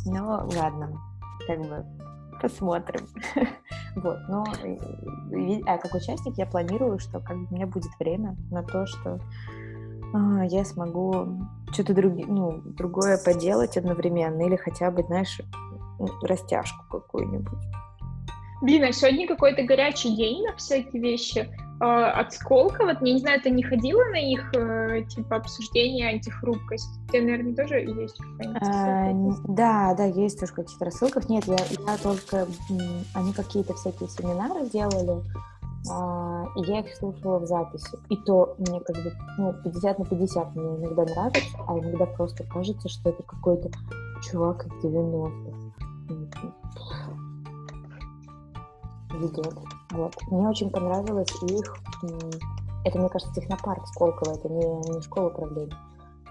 Но 0.07 0.49
ладно, 0.57 0.97
как 1.47 1.61
бы 1.61 1.85
посмотрим. 2.41 3.07
вот, 3.97 4.19
но 4.29 4.45
а 5.67 5.79
как 5.79 5.95
участник 5.95 6.39
я 6.39 6.47
планирую, 6.47 6.99
что 6.99 7.21
как 7.21 7.37
бы 7.37 7.47
у 7.51 7.55
меня 7.55 7.67
будет 7.67 7.91
время 7.99 8.37
на 8.51 8.63
то, 8.63 8.87
что 8.87 9.21
а, 10.13 10.45
я 10.45 10.65
смогу 10.65 11.47
что-то 11.73 11.95
друг, 11.95 12.15
ну, 12.27 12.61
другое 12.63 13.19
поделать 13.19 13.77
одновременно 13.77 14.43
или 14.43 14.57
хотя 14.57 14.91
бы, 14.91 15.03
знаешь, 15.05 15.41
растяжку 16.23 16.85
какую-нибудь. 16.91 17.59
Блин, 18.63 18.85
а 18.85 18.93
сегодня 18.93 19.27
какой-то 19.27 19.63
горячий 19.63 20.15
день 20.15 20.45
на 20.45 20.55
всякие 20.57 21.01
вещи. 21.01 21.49
Э, 21.81 22.11
от 22.11 22.35
Сколково, 22.35 22.89
вот, 22.89 22.99
я 23.01 23.15
не 23.15 23.21
знаю, 23.21 23.41
ты 23.41 23.49
не 23.49 23.63
ходила 23.63 24.05
на 24.05 24.19
их, 24.19 24.53
э, 24.55 25.03
типа, 25.09 25.37
обсуждение 25.37 26.11
антихрупкость? 26.11 26.91
У 27.07 27.11
тебя, 27.11 27.23
наверное, 27.23 27.55
тоже 27.55 27.81
есть 27.81 28.21
а, 28.61 29.11
Да, 29.49 29.95
да, 29.97 30.05
есть 30.05 30.39
тоже 30.39 30.53
какие-то 30.53 30.85
рассылках. 30.85 31.31
Нет, 31.31 31.47
я, 31.47 31.57
я 31.57 31.97
только... 32.03 32.47
Они 33.15 33.33
какие-то 33.33 33.73
всякие 33.75 34.11
семинары 34.11 34.69
делали, 34.69 35.23
а, 35.91 36.45
и 36.57 36.71
я 36.71 36.81
их 36.81 36.95
слушала 36.95 37.39
в 37.39 37.47
записи. 37.47 37.97
И 38.11 38.17
то 38.19 38.57
мне 38.59 38.81
как 38.81 38.97
бы, 38.97 39.13
ну, 39.39 39.55
50 39.65 39.99
на 40.01 40.05
50 40.05 40.55
мне 40.55 40.77
иногда 40.77 41.05
нравится, 41.05 41.59
а 41.67 41.79
иногда 41.79 42.05
просто 42.05 42.45
кажется, 42.45 42.91
что 42.91 43.09
это 43.09 43.23
какой-то 43.23 43.71
чувак 44.31 44.67
из 44.67 44.85
90-х. 44.85 45.50
Ведет. 49.13 49.55
Вот. 49.91 50.15
Мне 50.31 50.49
очень 50.49 50.71
понравилось 50.71 51.31
их... 51.43 51.77
Это, 52.85 52.99
мне 52.99 53.09
кажется, 53.09 53.35
технопарк 53.35 53.87
Сколково, 53.89 54.37
это 54.37 54.49
не, 54.49 54.65
не 54.95 55.03
школа 55.03 55.29
управления 55.29 55.77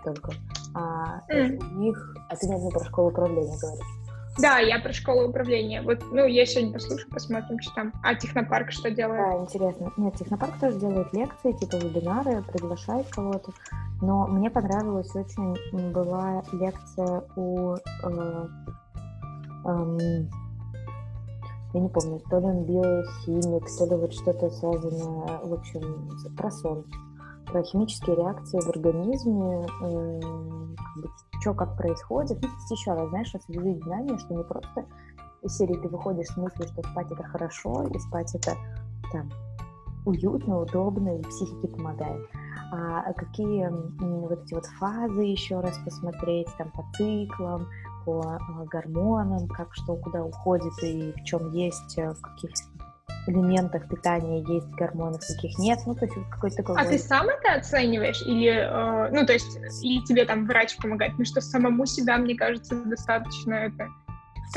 только. 0.03 0.31
А 0.73 1.21
mm. 1.31 1.83
их... 1.83 2.15
А 2.29 2.35
ты, 2.35 2.47
наверное, 2.47 2.71
про 2.71 2.85
школу 2.85 3.09
управления 3.09 3.57
говоришь. 3.59 3.85
Да, 4.37 4.59
я 4.59 4.79
про 4.79 4.93
школу 4.93 5.27
управления. 5.27 5.81
Вот, 5.81 5.99
ну, 6.11 6.25
я 6.25 6.45
сегодня 6.45 6.73
послушаю, 6.73 7.09
посмотрим, 7.09 7.59
что 7.59 7.75
там. 7.75 7.93
А 8.03 8.15
технопарк 8.15 8.71
что 8.71 8.89
делает? 8.89 9.19
Да, 9.19 9.37
интересно. 9.41 9.91
Нет, 9.97 10.15
технопарк 10.15 10.57
тоже 10.59 10.79
делает 10.79 11.11
лекции, 11.13 11.51
типа 11.51 11.75
вебинары, 11.75 12.41
приглашает 12.43 13.07
кого-то. 13.09 13.51
Но 14.01 14.27
мне 14.27 14.49
понравилась 14.49 15.13
очень 15.13 15.91
была 15.91 16.41
лекция 16.53 17.23
у 17.35 17.75
э, 17.75 18.47
эм, 19.65 20.29
я 21.73 21.79
не 21.79 21.89
помню, 21.89 22.19
то 22.29 22.39
ли 22.39 22.45
он 22.45 22.63
биохимик, 22.65 23.67
то 23.77 23.85
ли 23.85 23.95
вот 23.95 24.13
что-то 24.13 24.49
связанное, 24.49 25.39
в 25.43 25.53
общем, 25.53 26.09
про 26.35 26.49
сон, 26.51 26.85
про 27.45 27.63
химические 27.63 28.15
реакции 28.15 28.59
в 28.59 28.69
организме, 28.69 29.67
э, 29.81 30.19
бы, 31.01 31.09
что 31.39 31.53
как 31.53 31.77
происходит. 31.77 32.41
Ну, 32.41 32.49
еще 32.69 32.93
раз, 32.93 33.09
знаешь, 33.09 33.33
освежить 33.35 33.83
знания, 33.83 34.17
что 34.17 34.33
не 34.33 34.43
просто 34.43 34.85
из 35.41 35.55
серии 35.57 35.75
ты 35.75 35.87
выходишь 35.87 36.27
с 36.27 36.37
мыслью, 36.37 36.67
что 36.67 36.83
спать 36.89 37.11
это 37.11 37.23
хорошо, 37.23 37.83
и 37.83 37.99
спать 37.99 38.33
это 38.35 38.55
там 39.11 39.29
уютно, 40.05 40.61
удобно 40.61 41.17
и 41.17 41.23
психике 41.23 41.67
помогает. 41.67 42.27
А 42.71 43.13
какие 43.13 43.67
вот 43.99 44.43
эти 44.43 44.53
вот 44.53 44.65
фазы 44.65 45.23
еще 45.23 45.59
раз 45.59 45.77
посмотреть, 45.79 46.47
там 46.57 46.71
по 46.71 46.83
циклам, 46.95 47.67
по 48.05 48.21
а, 48.21 48.65
гормонам, 48.65 49.47
как 49.47 49.73
что 49.73 49.95
куда 49.95 50.23
уходит 50.23 50.73
и 50.83 51.13
в 51.13 51.23
чем 51.23 51.51
есть, 51.51 51.97
э, 51.97 52.11
в 52.11 52.21
каких 52.21 52.51
элементах 53.27 53.87
питания 53.87 54.39
есть 54.41 54.69
гормоны, 54.71 55.19
каких 55.19 55.57
нет. 55.59 55.79
Ну, 55.85 55.95
то 55.95 56.05
есть 56.05 56.17
какой-то 56.31 56.57
такой... 56.57 56.75
А 56.79 56.85
ты 56.85 56.97
сам 56.97 57.27
это 57.29 57.59
оцениваешь? 57.59 58.21
Или, 58.23 58.49
э, 58.49 59.09
ну, 59.11 59.25
то 59.25 59.33
есть, 59.33 59.57
или 59.83 60.03
тебе 60.03 60.25
там 60.25 60.45
врач 60.45 60.77
помогает? 60.77 61.13
Ну, 61.17 61.25
что 61.25 61.41
самому 61.41 61.85
себя, 61.85 62.17
мне 62.17 62.35
кажется, 62.35 62.75
достаточно 62.85 63.53
это... 63.53 63.87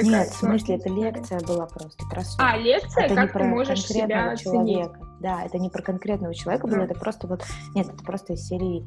Нет, 0.02 0.28
в 0.28 0.36
смысле, 0.36 0.76
это 0.76 0.88
лекция 0.88 1.40
была 1.40 1.66
просто 1.66 2.02
про 2.06 2.22
сон. 2.22 2.40
А, 2.42 2.56
лекция? 2.56 3.04
Это 3.04 3.14
как 3.14 3.26
не 3.26 3.32
про 3.32 3.40
ты 3.40 3.48
можешь 3.48 3.82
себя 3.84 4.36
человека. 4.36 4.90
Оценить? 4.90 5.20
Да, 5.20 5.42
это 5.44 5.58
не 5.58 5.68
про 5.68 5.82
конкретного 5.82 6.34
человека 6.34 6.66
было, 6.66 6.80
это 6.80 6.94
просто 6.94 7.26
вот... 7.26 7.44
Нет, 7.74 7.88
это 7.88 8.02
просто 8.02 8.32
из 8.32 8.46
серии 8.46 8.86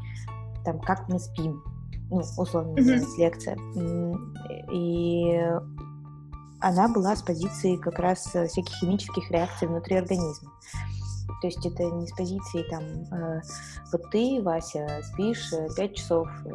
там, 0.65 0.79
как 0.79 1.07
мы 1.07 1.19
спим, 1.19 1.63
ну, 2.09 2.21
условно 2.37 2.73
называется 2.73 3.07
mm-hmm. 3.07 3.19
лекция. 3.19 3.57
И 4.71 5.41
она 6.59 6.87
была 6.87 7.15
с 7.15 7.21
позиции 7.21 7.77
как 7.77 7.99
раз 7.99 8.33
э, 8.33 8.47
всяких 8.47 8.73
химических 8.75 9.29
реакций 9.31 9.67
внутри 9.67 9.97
организма. 9.97 10.51
То 11.41 11.47
есть 11.47 11.65
это 11.65 11.83
не 11.83 12.07
с 12.07 12.11
позиции 12.11 12.63
там, 12.69 12.83
э, 12.83 13.41
вот 13.91 14.09
ты, 14.11 14.41
Вася, 14.41 15.01
спишь 15.03 15.51
5 15.75 15.79
э, 15.79 15.93
часов, 15.93 16.29
э, 16.45 16.49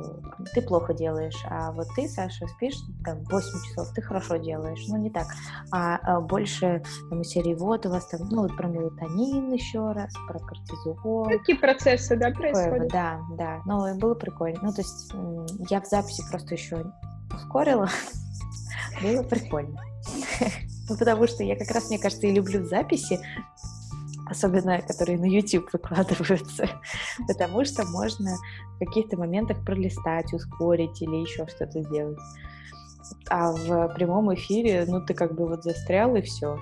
ты 0.54 0.62
плохо 0.62 0.94
делаешь, 0.94 1.38
а 1.48 1.72
вот 1.72 1.86
ты, 1.94 2.08
Саша, 2.08 2.46
спишь 2.48 2.76
там 3.04 3.22
8 3.24 3.48
часов, 3.68 3.92
ты 3.94 4.02
хорошо 4.02 4.36
делаешь. 4.36 4.84
Ну, 4.88 4.96
не 4.96 5.10
так. 5.10 5.26
А, 5.70 5.96
а 6.02 6.20
больше 6.20 6.82
там, 7.08 7.22
серии 7.24 7.54
вот 7.54 7.86
у 7.86 7.90
вас 7.90 8.06
там, 8.08 8.28
ну, 8.30 8.42
вот 8.42 8.56
про 8.56 8.68
мелатонин 8.68 9.52
еще 9.52 9.92
раз, 9.92 10.12
про 10.26 10.38
кортизол. 10.38 11.24
Какие 11.26 11.56
процессы, 11.56 12.16
да, 12.16 12.30
происходят? 12.30 12.88
Да, 12.88 13.20
да. 13.36 13.60
Ну, 13.66 13.94
было 13.96 14.14
прикольно. 14.14 14.58
Ну, 14.62 14.72
то 14.72 14.80
есть 14.80 15.12
я 15.68 15.80
в 15.80 15.86
записи 15.86 16.22
просто 16.30 16.54
еще 16.54 16.84
ускорила. 17.32 17.88
Было 19.02 19.22
прикольно. 19.22 19.80
Ну, 20.88 20.96
потому 20.96 21.28
что 21.28 21.44
я 21.44 21.54
как 21.54 21.70
раз, 21.70 21.88
мне 21.88 22.00
кажется, 22.00 22.26
и 22.26 22.32
люблю 22.32 22.64
записи, 22.64 23.20
особенно 24.30 24.80
которые 24.80 25.18
на 25.18 25.26
YouTube 25.26 25.72
выкладываются, 25.72 26.68
потому 27.28 27.64
что 27.64 27.84
можно 27.86 28.30
в 28.76 28.78
каких-то 28.78 29.18
моментах 29.18 29.64
пролистать, 29.64 30.32
ускорить 30.32 31.02
или 31.02 31.16
еще 31.16 31.46
что-то 31.48 31.82
сделать. 31.82 32.18
А 33.28 33.52
в 33.52 33.88
прямом 33.94 34.32
эфире, 34.34 34.84
ну, 34.86 35.04
ты 35.04 35.14
как 35.14 35.34
бы 35.34 35.48
вот 35.48 35.64
застрял, 35.64 36.14
и 36.14 36.22
все. 36.22 36.58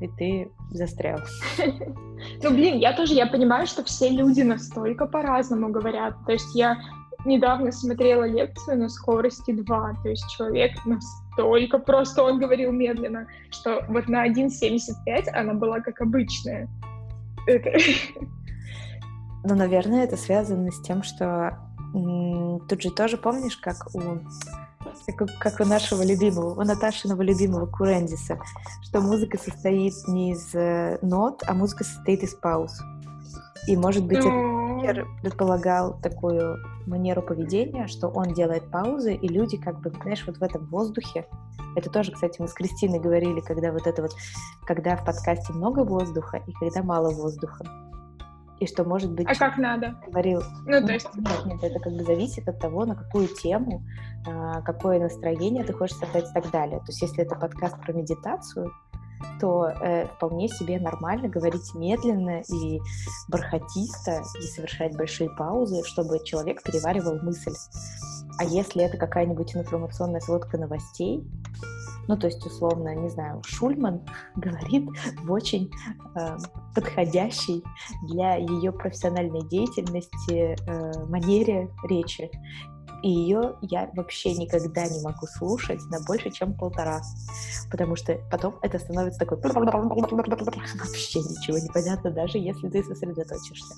И 0.00 0.08
ты 0.08 0.50
застрял. 0.70 1.20
Ну, 2.42 2.50
блин, 2.50 2.78
я 2.78 2.94
тоже, 2.94 3.12
я 3.12 3.26
понимаю, 3.26 3.66
что 3.66 3.84
все 3.84 4.08
люди 4.08 4.40
настолько 4.40 5.04
по-разному 5.04 5.68
говорят. 5.68 6.14
То 6.24 6.32
есть 6.32 6.54
я 6.54 6.78
недавно 7.24 7.72
смотрела 7.72 8.24
лекцию 8.24 8.78
на 8.78 8.88
скорости 8.88 9.52
2, 9.52 9.96
то 10.02 10.08
есть 10.08 10.24
человек 10.30 10.72
настолько 10.84 11.78
просто, 11.78 12.22
он 12.22 12.38
говорил 12.38 12.72
медленно, 12.72 13.26
что 13.50 13.84
вот 13.88 14.08
на 14.08 14.26
1.75 14.28 15.28
она 15.32 15.54
была 15.54 15.80
как 15.80 16.00
обычная. 16.00 16.68
Это... 17.46 17.70
Ну, 19.46 19.54
наверное, 19.54 20.04
это 20.04 20.16
связано 20.16 20.70
с 20.70 20.80
тем, 20.80 21.02
что 21.02 21.58
тут 21.92 22.80
же 22.80 22.90
тоже 22.90 23.18
помнишь, 23.18 23.58
как 23.58 23.94
у 23.94 24.20
как, 25.16 25.28
как 25.38 25.60
у 25.60 25.64
нашего 25.64 26.02
любимого, 26.02 26.58
у 26.58 26.64
Наташиного 26.64 27.22
любимого 27.22 27.66
Курендиса, 27.66 28.38
что 28.82 29.00
музыка 29.00 29.38
состоит 29.38 29.94
не 30.08 30.32
из 30.32 30.54
э, 30.54 30.98
нот, 31.02 31.42
а 31.46 31.52
музыка 31.52 31.84
состоит 31.84 32.22
из 32.22 32.34
пауз. 32.34 32.80
И, 33.66 33.76
может 33.76 34.06
быть, 34.06 34.24
этот 34.82 35.06
предполагал 35.22 35.98
такую 36.00 36.58
манеру 36.86 37.22
поведения, 37.22 37.86
что 37.86 38.08
он 38.08 38.34
делает 38.34 38.70
паузы, 38.70 39.14
и 39.14 39.28
люди 39.28 39.56
как 39.56 39.80
бы, 39.80 39.90
знаешь, 40.02 40.24
вот 40.26 40.38
в 40.38 40.42
этом 40.42 40.66
воздухе. 40.66 41.26
Это 41.76 41.90
тоже, 41.90 42.12
кстати, 42.12 42.40
мы 42.40 42.48
с 42.48 42.54
Кристиной 42.54 43.00
говорили, 43.00 43.40
когда 43.40 43.72
вот 43.72 43.86
это 43.86 44.02
вот, 44.02 44.12
когда 44.66 44.96
в 44.96 45.04
подкасте 45.04 45.52
много 45.52 45.80
воздуха 45.84 46.42
и 46.46 46.52
когда 46.52 46.82
мало 46.82 47.10
воздуха. 47.10 47.64
и 48.60 48.66
что, 48.66 48.84
может 48.84 49.12
быть... 49.12 49.26
А 49.28 49.34
как 49.34 49.58
надо? 49.58 49.94
Говорил... 50.06 50.42
Ну, 50.66 50.86
то 50.86 50.92
есть... 50.92 51.08
Нет, 51.14 51.46
нет, 51.46 51.64
это 51.64 51.80
как 51.80 51.92
бы 51.92 52.04
зависит 52.04 52.48
от 52.48 52.60
того, 52.60 52.84
на 52.84 52.94
какую 52.94 53.28
тему, 53.28 53.82
а, 54.26 54.62
какое 54.62 55.00
настроение 55.00 55.64
ты 55.64 55.72
хочешь 55.72 55.96
создать 55.96 56.30
и 56.30 56.32
так 56.32 56.50
далее. 56.50 56.78
То 56.78 56.86
есть 56.88 57.02
если 57.02 57.24
это 57.24 57.34
подкаст 57.34 57.80
про 57.80 57.92
медитацию, 57.92 58.70
то 59.40 59.66
э, 59.68 60.06
вполне 60.06 60.48
себе 60.48 60.78
нормально 60.78 61.28
говорить 61.28 61.74
медленно 61.74 62.40
и 62.42 62.80
бархатисто 63.28 64.22
и 64.40 64.42
совершать 64.46 64.96
большие 64.96 65.30
паузы, 65.30 65.82
чтобы 65.84 66.24
человек 66.24 66.62
переваривал 66.62 67.20
мысль. 67.22 67.54
А 68.38 68.44
если 68.44 68.84
это 68.84 68.96
какая-нибудь 68.96 69.54
информационная 69.54 70.20
сводка 70.20 70.58
новостей, 70.58 71.24
ну, 72.08 72.16
то 72.16 72.26
есть, 72.26 72.44
условно, 72.44 72.94
не 72.94 73.08
знаю, 73.08 73.42
Шульман 73.44 74.02
говорит 74.36 74.88
в 75.22 75.32
очень 75.32 75.70
э, 76.16 76.36
подходящей 76.74 77.62
для 78.08 78.36
ее 78.36 78.72
профессиональной 78.72 79.46
деятельности 79.48 80.56
э, 80.66 81.06
манере 81.08 81.70
речи. 81.88 82.30
И 83.04 83.08
ее 83.10 83.56
я 83.60 83.90
вообще 83.92 84.32
никогда 84.32 84.86
не 84.86 85.02
могу 85.02 85.26
слушать 85.26 85.80
на 85.90 86.00
больше, 86.00 86.30
чем 86.30 86.54
полтора. 86.54 87.02
Потому 87.70 87.96
что 87.96 88.18
потом 88.30 88.58
это 88.62 88.78
становится 88.78 89.18
такой... 89.20 89.36
Вообще 89.42 91.18
ничего 91.18 91.58
не 91.58 91.68
понятно, 91.68 92.10
даже 92.10 92.38
если 92.38 92.66
ты 92.70 92.82
сосредоточишься. 92.82 93.74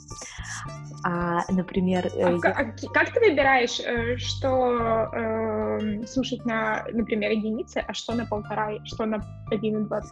А, 1.02 1.40
например... 1.50 2.06
Э, 2.14 2.24
а, 2.24 2.30
я... 2.30 2.38
как, 2.38 2.76
как 2.94 3.12
ты 3.12 3.18
выбираешь, 3.18 3.80
э, 3.80 4.16
что 4.16 5.10
э, 5.12 6.06
слушать 6.06 6.44
на, 6.44 6.84
например, 6.92 7.32
единицы, 7.32 7.78
а 7.78 7.94
что 7.94 8.14
на 8.14 8.26
полтора, 8.26 8.74
что 8.84 9.06
на 9.06 9.16
1,20? 9.50 10.02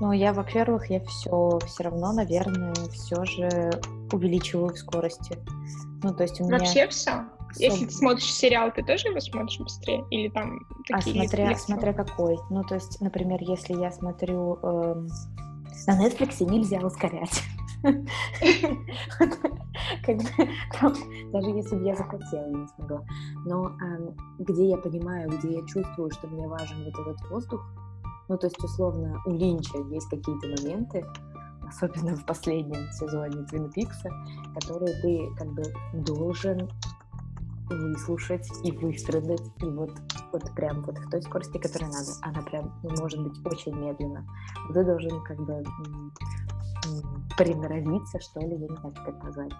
Ну, 0.00 0.10
я, 0.10 0.32
во-первых, 0.32 0.90
я 0.90 0.98
все 1.04 1.60
все 1.66 1.84
равно, 1.84 2.12
наверное, 2.12 2.74
все 2.90 3.24
же 3.26 3.70
увеличиваю 4.10 4.74
в 4.74 4.78
скорости. 4.78 5.38
Ну, 6.02 6.12
то 6.12 6.24
есть 6.24 6.40
у 6.40 6.46
меня... 6.46 6.58
Вообще 6.58 6.88
все? 6.88 7.26
Если 7.54 7.86
ты 7.86 7.92
смотришь 7.92 8.32
сериал, 8.32 8.72
ты 8.72 8.82
тоже 8.82 9.08
его 9.08 9.20
смотришь 9.20 9.58
быстрее? 9.58 10.04
Или 10.10 10.28
там 10.28 10.58
а 10.92 11.00
смотря, 11.00 11.54
смотря 11.56 11.92
какой. 11.92 12.38
Ну, 12.50 12.62
то 12.64 12.74
есть, 12.74 13.00
например, 13.00 13.38
если 13.42 13.74
я 13.74 13.90
смотрю... 13.92 14.58
Эм, 14.62 15.08
на 15.86 16.06
Netflix 16.06 16.44
нельзя 16.44 16.78
ускорять. 16.80 17.42
Как 20.04 20.16
бы, 20.16 20.24
там, 20.80 20.94
даже 21.32 21.50
если 21.50 21.76
бы 21.76 21.84
я 21.86 21.94
захотела, 21.94 22.46
не 22.48 22.66
смогла. 22.68 23.04
Но 23.44 23.66
эм, 23.80 24.16
где 24.38 24.70
я 24.70 24.76
понимаю, 24.78 25.30
где 25.30 25.58
я 25.58 25.66
чувствую, 25.66 26.10
что 26.10 26.26
мне 26.26 26.48
важен 26.48 26.84
вот 26.84 26.98
этот 26.98 27.30
воздух, 27.30 27.60
ну, 28.28 28.36
то 28.36 28.46
есть, 28.46 28.58
условно, 28.62 29.22
у 29.26 29.30
Линча 29.30 29.78
есть 29.90 30.08
какие-то 30.08 30.48
моменты, 30.48 31.04
особенно 31.68 32.16
в 32.16 32.24
последнем 32.24 32.90
сезоне 32.92 33.44
Твин 33.46 33.70
Пикса, 33.70 34.10
которые 34.54 35.00
ты 35.02 35.28
как 35.36 35.52
бы 35.52 35.62
должен 35.92 36.68
выслушать 37.68 38.48
и 38.64 38.72
выстрадать, 38.72 39.42
и 39.58 39.64
вот, 39.64 39.92
вот 40.32 40.42
прям 40.54 40.82
вот 40.82 40.98
в 40.98 41.10
той 41.10 41.22
скорости, 41.22 41.58
которая 41.58 41.90
надо. 41.90 42.10
Она 42.22 42.42
прям 42.42 42.72
может 42.82 43.22
быть 43.22 43.38
очень 43.46 43.74
медленно. 43.74 44.26
Ты 44.72 44.84
должен 44.84 45.22
как 45.24 45.38
бы 45.38 45.64
приноровиться, 47.36 48.20
что 48.20 48.40
ли, 48.40 48.52
я 48.52 48.68
не 48.68 48.76
знаю, 48.76 48.94
как 48.94 49.08
это 49.08 49.24
назвать. 49.24 49.52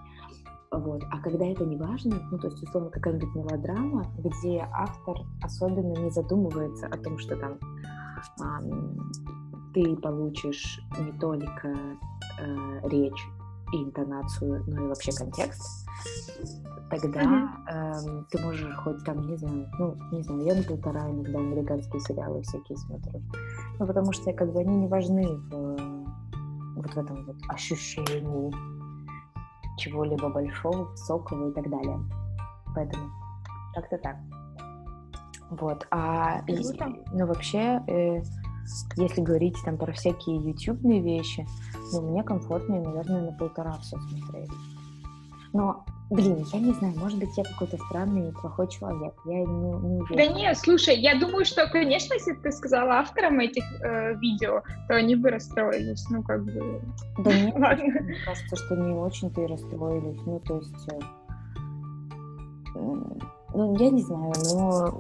Вот. 0.73 1.03
А 1.11 1.19
когда 1.21 1.47
это 1.47 1.65
не 1.65 1.77
важно, 1.77 2.21
ну, 2.31 2.39
то 2.39 2.49
есть, 2.49 2.63
условно, 2.63 2.91
какая-нибудь 2.91 3.35
мелодрама, 3.35 4.05
где 4.19 4.69
автор 4.73 5.17
особенно 5.43 5.95
не 5.95 6.11
задумывается 6.11 6.87
о 6.87 6.99
том, 6.99 7.19
что 7.19 7.37
там 7.37 7.59
эм, 8.41 9.13
ты 9.73 9.97
получишь 9.97 10.81
не 10.99 11.13
только 11.19 11.69
э, 12.41 12.81
речь 12.89 13.29
и 13.73 13.83
интонацию, 13.83 14.65
но 14.67 14.85
и 14.85 14.89
вообще 14.89 15.13
контекст, 15.13 15.89
тогда 16.91 17.23
mm-hmm. 17.23 17.49
эм, 17.69 18.27
ты 18.31 18.39
можешь 18.43 18.75
хоть 18.77 19.05
там, 19.05 19.27
не 19.29 19.37
знаю, 19.37 19.69
ну, 19.79 19.97
не 20.13 20.23
знаю, 20.23 20.45
я 20.45 20.55
на 20.55 20.63
полтора 20.63 21.11
иногда 21.11 21.39
американские 21.39 22.01
сериалы 22.01 22.43
всякие 22.43 22.79
смотрю. 22.79 23.23
Ну, 23.79 23.87
потому 23.87 24.13
что 24.13 24.33
как 24.33 24.53
бы 24.53 24.61
они 24.61 24.77
не 24.77 24.89
важны 24.89 25.27
в, 25.27 25.77
вот 26.77 26.87
в 26.87 26.97
этом 26.97 27.25
вот 27.27 27.37
ощущении 27.49 28.53
чего-либо 29.79 30.29
большого, 30.29 30.85
высокого 30.85 31.51
и 31.51 31.55
так 31.55 31.69
далее. 31.69 31.99
Поэтому 32.75 33.11
как-то 33.75 33.99
так. 33.99 34.17
Вот. 35.51 35.87
А, 35.91 36.41
и, 36.47 36.57
ну, 37.13 37.27
вообще, 37.27 37.81
э, 37.87 38.23
если 38.97 39.21
говорить 39.21 39.57
там 39.65 39.77
про 39.77 39.93
всякие 39.93 40.37
ютубные 40.37 41.01
вещи, 41.01 41.47
ну, 41.93 42.03
мне 42.11 42.23
комфортнее, 42.23 42.81
наверное, 42.81 43.31
на 43.31 43.33
полтора 43.33 43.79
все 43.79 43.97
смотреть. 43.99 44.51
Но 45.53 45.85
Блин, 46.09 46.47
я 46.53 46.61
не 46.61 46.73
знаю, 46.73 46.95
может 46.97 47.19
быть, 47.19 47.37
я 47.37 47.43
какой-то 47.43 47.79
странный 47.89 48.29
и 48.29 48.33
плохой 48.33 48.69
человек. 48.69 49.13
Я 49.25 49.41
не, 49.41 49.45
не 49.45 50.01
уверена. 50.01 50.17
Да 50.17 50.27
нет, 50.27 50.57
слушай, 50.57 50.97
я 50.97 51.19
думаю, 51.19 51.45
что, 51.45 51.67
конечно, 51.69 52.15
если 52.15 52.33
ты 52.35 52.53
сказала 52.53 53.01
авторам 53.01 53.41
этих 53.41 53.65
э, 53.83 54.15
видео, 54.15 54.63
то 54.87 54.95
они 54.95 55.17
бы 55.17 55.31
расстроились. 55.31 56.09
Ну, 56.09 56.23
как 56.23 56.45
бы... 56.45 56.81
Да 57.19 57.33
нет, 57.33 57.55
Ладно. 57.59 57.85
мне 57.85 58.17
кажется, 58.25 58.55
что 58.55 58.77
не 58.77 58.95
очень-то 58.95 59.43
и 59.43 59.47
расстроились. 59.47 60.21
Ну, 60.27 60.39
то 60.39 60.59
есть... 60.59 60.89
Э, 62.77 63.36
ну, 63.55 63.77
я 63.79 63.91
не 63.91 64.03
знаю, 64.03 64.33
но 64.53 64.91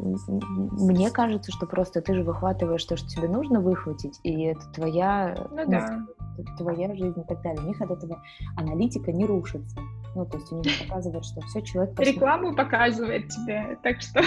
мне 0.84 1.10
кажется, 1.10 1.52
что 1.52 1.66
просто 1.66 2.00
ты 2.00 2.14
же 2.14 2.22
выхватываешь 2.22 2.84
то, 2.84 2.96
что 2.96 3.08
тебе 3.08 3.28
нужно 3.28 3.60
выхватить, 3.60 4.18
и 4.22 4.44
это 4.44 4.60
твоя, 4.72 5.34
ну, 5.50 5.64
ну, 5.64 5.70
да. 5.70 6.06
твоя 6.56 6.94
жизнь 6.94 7.20
и 7.20 7.24
так 7.24 7.42
далее. 7.42 7.62
У 7.62 7.68
них 7.68 7.80
от 7.80 7.90
этого 7.90 8.22
аналитика 8.56 9.12
не 9.12 9.26
рушится. 9.26 9.78
Ну, 10.14 10.24
то 10.24 10.38
есть 10.38 10.50
у 10.50 10.56
них 10.56 10.72
показывает, 10.86 11.24
что 11.26 11.42
все, 11.42 11.60
человек... 11.60 11.94
Посмотрит. 11.94 12.14
Рекламу 12.14 12.56
показывает 12.56 13.28
тебе, 13.28 13.78
так 13.82 14.00
что... 14.00 14.22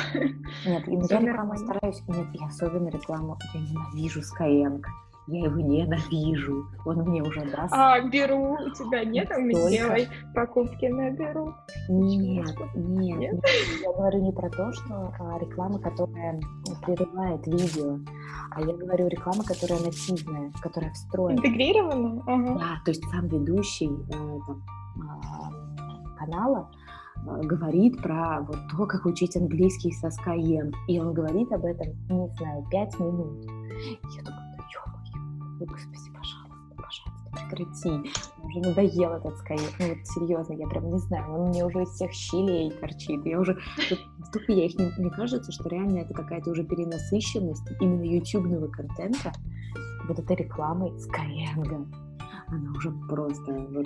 Нет, 0.66 0.84
я 0.88 1.20
рекламу 1.20 1.58
стараюсь... 1.58 2.04
Нет, 2.08 2.28
я 2.34 2.46
особенно 2.46 2.90
рекламу... 2.90 3.40
Я 3.56 3.62
ненавижу 3.62 4.22
Skyeng. 4.22 4.84
Я 5.32 5.46
его 5.46 5.60
ненавижу. 5.60 6.68
Он 6.86 6.98
мне 7.04 7.22
уже 7.22 7.42
даст. 7.42 7.72
А, 7.72 8.02
беру. 8.02 8.54
У 8.54 8.70
тебя 8.72 9.04
нет? 9.04 9.30
А 9.32 9.40
мы 9.40 9.54
сделай 9.54 10.08
покупки 10.34 10.86
на 10.86 11.12
беру. 11.12 11.54
Нет, 11.88 12.48
нет, 12.76 13.20
нет. 13.20 13.40
Я 13.82 13.94
говорю 13.94 14.22
не 14.24 14.32
про 14.32 14.50
то, 14.50 14.72
что 14.74 15.14
а, 15.20 15.40
реклама, 15.40 15.80
которая 15.80 16.40
прерывает 16.84 17.46
видео, 17.46 18.00
а 18.52 18.62
я 18.62 18.74
говорю 18.74 19.08
реклама, 19.08 19.44
которая 19.44 19.80
нативная, 19.80 20.52
которая 20.62 20.92
встроена. 20.94 21.38
Интегрированная? 21.38 22.24
Ага. 22.26 22.60
Да, 22.60 22.82
то 22.86 22.92
есть 22.92 23.04
сам 23.12 23.28
ведущий 23.28 23.90
э, 23.90 24.40
там, 24.48 24.64
а, 25.08 26.18
канала 26.18 26.72
э, 27.18 27.42
говорит 27.44 28.02
про 28.02 28.42
вот 28.42 28.58
то, 28.72 28.86
как 28.88 29.06
учить 29.06 29.36
английский 29.38 29.92
со 29.92 30.08
Skyeng. 30.08 30.74
И 30.88 31.00
он 31.00 31.14
говорит 31.14 31.52
об 31.52 31.66
этом, 31.66 31.88
не 32.10 32.28
знаю, 32.38 32.66
пять 32.72 33.00
минут. 33.00 33.46
Я 34.18 34.24
думаю, 34.24 34.39
господи, 35.66 36.12
пожалуйста, 36.16 36.76
пожалуйста, 36.76 37.32
прекрати. 37.32 38.12
Уже 38.44 38.60
надоел 38.60 39.14
этот 39.14 39.34
Skyeng. 39.42 39.74
Ну 39.80 39.90
вот 39.90 40.08
серьезно, 40.08 40.54
я 40.54 40.68
прям 40.68 40.90
не 40.90 41.00
знаю, 41.00 41.32
он 41.32 41.50
мне 41.50 41.66
уже 41.66 41.84
из 41.84 41.90
всех 41.90 42.12
щелей 42.12 42.72
торчит. 42.72 43.26
Я 43.26 43.40
уже, 43.40 43.58
столько 44.26 44.52
я 44.54 44.66
их 44.66 44.78
не, 44.78 44.92
мне 44.98 45.12
кажется, 45.12 45.52
что 45.52 45.70
реально 45.70 46.00
это 46.00 46.14
какая-то 46.14 46.52
уже 46.52 46.64
перенасыщенность 46.64 47.68
именно 47.80 48.04
ютубного 48.04 48.68
контента 48.68 49.32
вот 50.08 50.20
этой 50.20 50.36
рекламой 50.36 50.92
Skyeng. 50.92 51.88
Она 52.48 52.72
уже 52.72 52.92
просто 53.08 53.54
вот 53.54 53.86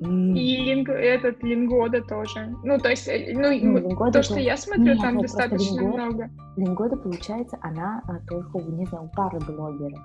и 0.00 0.06
линг, 0.06 0.88
этот 0.88 1.42
Лингода 1.42 2.02
тоже. 2.02 2.52
Ну, 2.64 2.78
то 2.78 2.90
есть, 2.90 3.06
э, 3.06 3.32
ну, 3.32 3.42
ну 3.42 3.78
Лингода 3.78 4.12
то, 4.12 4.22
что 4.22 4.40
я 4.40 4.56
смотрю, 4.56 4.84
Нет, 4.84 5.00
там 5.00 5.20
достаточно 5.20 5.80
Лингода, 5.80 6.04
много. 6.04 6.30
Лингода, 6.56 6.96
получается, 6.96 7.58
она 7.62 8.02
а, 8.08 8.18
только, 8.26 8.58
не 8.58 8.86
знаю, 8.86 9.04
у 9.04 9.08
пары 9.08 9.38
блогеров. 9.38 10.00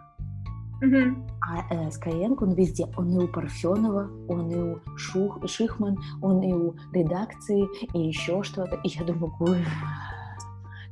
Угу. 0.82 1.28
А 1.42 1.74
э, 1.74 1.89
Skyeng, 1.89 2.38
он 2.39 2.54
везде. 2.54 2.86
Он 2.96 3.10
и 3.13 3.24
у 3.24 3.28
Парфенова, 3.28 4.10
он 4.28 4.52
и 4.52 4.56
у 4.56 4.98
Шух, 4.98 5.39
Шихман, 5.48 5.98
он 6.22 6.42
и 6.42 6.54
у 6.54 6.76
редакции, 6.94 7.68
и 7.94 8.08
еще 8.08 8.44
что-то. 8.44 8.78
И 8.84 8.89
я 8.89 9.04
думаю, 9.04 9.34
ой. 9.39 9.65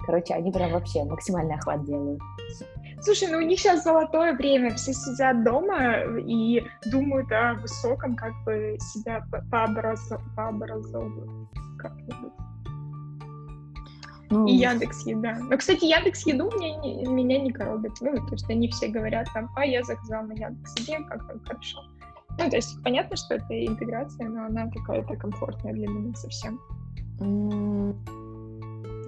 Короче, 0.06 0.36
они 0.36 0.52
прям 0.52 0.72
вообще 0.72 1.04
максимальный 1.04 1.56
охват 1.56 1.84
делают. 1.84 2.22
Слушай, 3.02 3.28
ну 3.30 3.40
у 3.40 3.42
них 3.42 3.60
сейчас 3.60 3.84
золотое 3.84 4.34
время, 4.34 4.74
все 4.76 4.94
сидят 4.94 5.44
дома 5.44 6.02
и 6.18 6.64
думают 6.86 7.30
о 7.32 7.56
высоком, 7.56 8.16
как 8.16 8.32
бы 8.46 8.78
себя 8.80 9.26
пообразовывать 9.52 11.30
как-нибудь. 11.78 12.34
Ну, 14.30 14.46
и 14.46 14.54
Яндекс 14.54 15.06
Еда. 15.06 15.38
Но, 15.40 15.58
кстати, 15.58 15.86
Яндекс 15.86 16.26
Еду 16.26 16.52
меня 16.52 16.78
не, 16.80 17.06
меня 17.06 17.40
не 17.40 17.52
коробит. 17.52 17.94
Ну, 18.02 18.14
то 18.14 18.34
есть 18.34 18.50
они 18.50 18.68
все 18.70 18.90
говорят 18.90 19.28
там, 19.34 19.50
а 19.56 19.66
я 19.66 19.84
заказал 19.84 20.24
на 20.24 20.34
Яндекс 20.34 20.76
Еде, 20.80 21.00
как 21.08 21.26
там 21.28 21.40
хорошо. 21.46 21.80
Ну, 22.38 22.50
то 22.50 22.56
есть 22.56 22.84
понятно, 22.84 23.16
что 23.16 23.36
это 23.36 23.66
интеграция, 23.66 24.30
но 24.30 24.46
она 24.46 24.70
какая-то 24.70 25.16
комфортная 25.16 25.74
для 25.74 25.88
меня 25.88 26.14
совсем. 26.16 26.60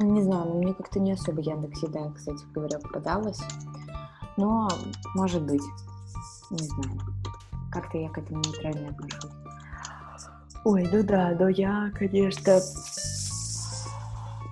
Не 0.01 0.21
знаю, 0.23 0.45
но 0.45 0.55
мне 0.55 0.73
как-то 0.73 0.99
не 0.99 1.11
особо 1.11 1.41
Яндекс 1.41 1.83
Еда, 1.83 2.11
кстати 2.15 2.43
говоря, 2.53 2.79
попадалась. 2.79 3.41
Но, 4.37 4.69
может 5.15 5.43
быть, 5.43 5.61
не 6.49 6.63
знаю. 6.63 6.99
Как-то 7.71 7.97
я 7.97 8.09
к 8.09 8.17
этому 8.17 8.39
нейтрально 8.39 8.89
отношусь. 8.89 9.31
Ой, 10.63 10.89
ну 10.91 11.03
да, 11.03 11.35
но 11.39 11.49
я, 11.49 11.91
конечно, 11.93 12.59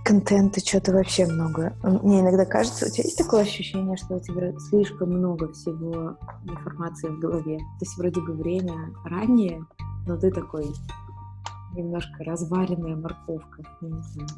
контента 0.08 0.62
что-то 0.62 0.94
вообще 0.94 1.26
много. 1.26 1.76
Мне 1.84 2.22
иногда 2.22 2.46
кажется, 2.46 2.86
у 2.86 2.90
тебя 2.90 3.04
есть 3.04 3.18
такое 3.18 3.42
ощущение, 3.42 3.98
что 3.98 4.16
у 4.16 4.20
тебя 4.22 4.58
слишком 4.58 5.10
много 5.10 5.52
всего 5.52 6.18
информации 6.46 7.10
в 7.10 7.20
голове. 7.20 7.58
То 7.58 7.82
есть 7.82 7.98
вроде 7.98 8.22
бы 8.22 8.34
время 8.34 8.94
ранее, 9.04 9.66
но 10.08 10.16
ты 10.16 10.32
такой 10.32 10.68
немножко 11.74 12.24
разваренная 12.24 12.96
морковка. 12.96 13.64
Не 13.82 14.02
знаю. 14.02 14.30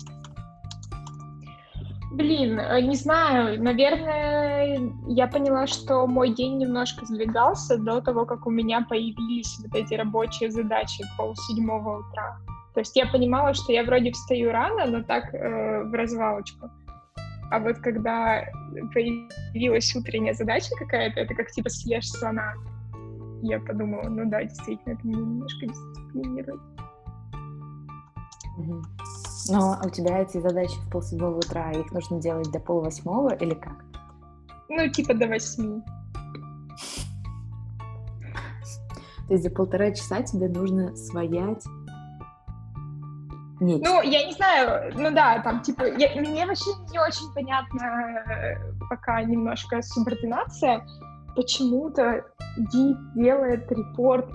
Блин, 2.14 2.60
э, 2.60 2.82
не 2.82 2.96
знаю, 2.96 3.62
наверное, 3.62 4.92
я 5.08 5.28
поняла, 5.28 5.68
что 5.68 6.08
мой 6.08 6.34
день 6.34 6.58
немножко 6.58 7.06
сдвигался 7.06 7.78
до 7.78 8.02
того, 8.02 8.26
как 8.26 8.48
у 8.48 8.50
меня 8.50 8.84
появились 8.90 9.60
вот 9.60 9.76
эти 9.76 9.94
рабочие 9.94 10.50
задачи 10.50 11.04
пол 11.16 11.36
седьмого 11.36 12.00
утра. 12.00 12.40
То 12.80 12.82
есть 12.82 12.96
я 12.96 13.08
понимала, 13.08 13.54
что 13.54 13.74
я 13.74 13.84
вроде 13.84 14.14
встаю 14.14 14.54
рано, 14.54 14.86
но 14.86 15.04
так 15.04 15.34
э, 15.34 15.84
в 15.84 15.94
развалочку. 15.94 16.70
А 17.52 17.60
вот 17.60 17.76
когда 17.80 18.46
появилась 18.94 19.94
утренняя 19.94 20.34
задача 20.34 20.70
какая-то, 20.80 21.20
это 21.20 21.36
как 21.36 21.52
типа 21.52 21.68
съешь 21.68 22.10
слона, 22.10 22.54
я 23.42 23.60
подумала, 23.60 24.08
ну 24.08 24.30
да, 24.30 24.46
действительно, 24.46 24.94
это 24.94 25.06
меня 25.06 25.20
немножко 25.20 25.68
дисциплинирует. 25.68 26.62
Угу. 28.58 28.82
Но 29.50 29.78
у 29.86 29.90
тебя 29.90 30.20
эти 30.20 30.38
задачи 30.38 30.80
в 30.88 30.90
полседьмого 30.90 31.36
утра, 31.36 31.72
их 31.72 31.92
нужно 31.92 32.22
делать 32.22 32.50
до 32.50 32.62
полвосьмого 32.62 33.36
или 33.36 33.56
как? 33.56 33.84
Ну, 34.70 34.88
типа 34.88 35.16
до 35.16 35.28
восьми. 35.28 35.84
То 39.28 39.34
есть 39.34 39.44
за 39.44 39.50
полтора 39.50 39.92
часа 39.92 40.24
тебе 40.24 40.48
нужно 40.48 40.96
своять 40.96 41.62
нет. 43.60 43.82
Ну, 43.84 44.02
я 44.02 44.26
не 44.26 44.34
знаю, 44.34 44.94
ну 44.96 45.12
да, 45.12 45.40
там, 45.40 45.62
типа, 45.62 45.84
я, 45.98 46.20
мне 46.20 46.46
вообще 46.46 46.72
не 46.92 47.00
очень 47.00 47.32
понятно 47.34 47.82
э, 47.82 48.56
пока 48.90 49.22
немножко 49.24 49.82
субординация. 49.82 50.86
Почему-то 51.36 52.26
Ди 52.58 52.96
делает 53.16 53.72
репорт 53.72 54.30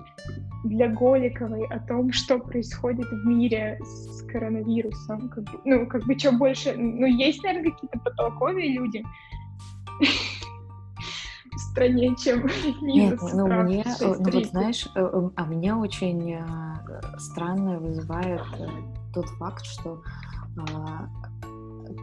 для 0.64 0.88
Голиковой 0.88 1.66
о 1.66 1.78
том, 1.80 2.12
что 2.12 2.38
происходит 2.38 3.06
в 3.06 3.26
мире 3.26 3.78
с 3.82 4.22
коронавирусом. 4.30 5.28
Как 5.28 5.44
бы, 5.44 5.60
ну, 5.64 5.86
как 5.86 6.04
бы, 6.04 6.18
что 6.18 6.32
больше... 6.32 6.74
Ну, 6.76 7.06
есть, 7.06 7.42
наверное, 7.42 7.72
какие-то 7.72 7.98
потолковые 7.98 8.72
люди 8.72 9.04
в 11.52 11.58
стране, 11.58 12.14
чем 12.16 12.46
Нет, 12.82 13.18
ну, 13.34 13.46
мне, 13.46 13.84
ну, 14.00 14.14
вот 14.14 14.46
знаешь, 14.46 14.86
э, 14.94 15.00
э, 15.00 15.30
а 15.36 15.46
меня 15.46 15.76
очень 15.76 16.36
странно 17.18 17.78
вызывает 17.78 18.42
тот 19.14 19.28
факт, 19.38 19.64
что 19.64 20.02
а, 20.56 21.08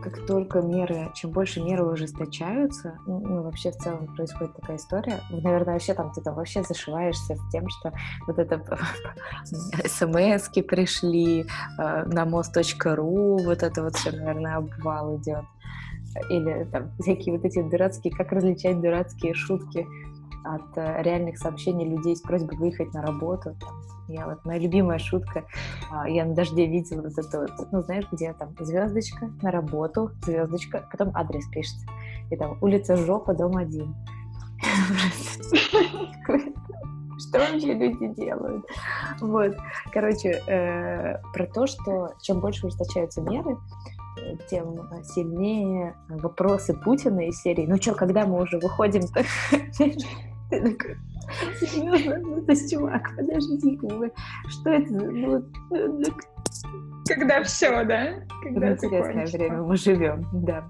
как 0.03 0.25
только 0.25 0.61
меры, 0.61 1.11
чем 1.13 1.31
больше 1.31 1.61
меры 1.61 1.85
ужесточаются, 1.85 2.97
ну, 3.05 3.19
ну, 3.19 3.43
вообще 3.43 3.71
в 3.71 3.77
целом 3.77 4.13
происходит 4.15 4.55
такая 4.55 4.77
история, 4.77 5.19
наверное, 5.29 5.73
вообще 5.73 5.93
там 5.93 6.11
ты 6.11 6.21
там 6.21 6.35
вообще 6.35 6.63
зашиваешься 6.63 7.35
с 7.35 7.51
тем, 7.51 7.67
что 7.69 7.93
вот 8.27 8.39
это 8.39 8.59
смс 9.85 10.49
пришли 10.67 11.41
э, 11.77 12.03
на 12.05 12.25
мост.ру, 12.25 13.37
вот 13.43 13.63
это 13.63 13.83
вот 13.83 13.95
все, 13.95 14.11
наверное, 14.11 14.57
обвал 14.57 15.17
идет. 15.17 15.45
Или 16.29 16.65
там 16.65 16.91
всякие 16.99 17.37
вот 17.37 17.45
эти 17.45 17.61
дурацкие, 17.61 18.13
как 18.13 18.31
различать 18.33 18.81
дурацкие 18.81 19.33
шутки 19.33 19.87
от 20.43 20.77
э, 20.77 21.01
реальных 21.03 21.37
сообщений 21.37 21.87
людей 21.87 22.15
с 22.15 22.21
просьбой 22.21 22.57
выехать 22.57 22.93
на 22.93 23.01
работу. 23.01 23.55
Я 24.07 24.25
вот 24.25 24.43
моя 24.43 24.59
любимая 24.59 24.99
шутка, 24.99 25.45
а, 25.89 26.09
я 26.09 26.25
на 26.25 26.35
дожде 26.35 26.65
видела 26.65 27.01
вот 27.03 27.17
это 27.17 27.41
вот, 27.41 27.71
ну 27.71 27.81
знаешь, 27.81 28.05
где 28.11 28.33
там 28.33 28.53
звездочка 28.59 29.31
на 29.41 29.51
работу, 29.51 30.11
звездочка, 30.23 30.85
потом 30.91 31.11
адрес 31.15 31.47
пишется. 31.47 31.85
И 32.29 32.35
там 32.35 32.57
улица 32.61 32.97
Жопа, 32.97 33.33
дом 33.33 33.57
один. 33.57 33.95
Что 37.19 37.39
вообще 37.39 37.73
люди 37.73 38.07
делают? 38.15 38.65
Вот, 39.21 39.55
короче, 39.93 40.41
э, 40.47 41.21
про 41.33 41.45
то, 41.45 41.67
что 41.67 42.13
чем 42.21 42.39
больше 42.39 42.67
ужесточаются 42.67 43.21
меры, 43.21 43.57
тем 44.49 44.89
сильнее 45.03 45.95
вопросы 46.09 46.73
Путина 46.73 47.27
из 47.27 47.41
серии. 47.41 47.65
Ну 47.65 47.77
что, 47.77 47.93
когда 47.93 48.25
мы 48.25 48.41
уже 48.41 48.59
выходим-то? 48.59 49.23
Серьезно? 51.59 52.17
Ну, 52.17 52.41
то 52.41 52.51
есть, 52.51 52.71
чувак, 52.71 53.09
подожди, 53.15 53.79
что 54.49 54.69
это? 54.69 54.93
Ну, 54.93 55.43
ну, 55.69 56.03
когда 57.07 57.41
все, 57.43 57.83
да? 57.85 58.23
Когда 58.43 58.73
интересное 58.73 59.25
время 59.27 59.61
мы 59.61 59.77
живем, 59.77 60.27
да. 60.33 60.69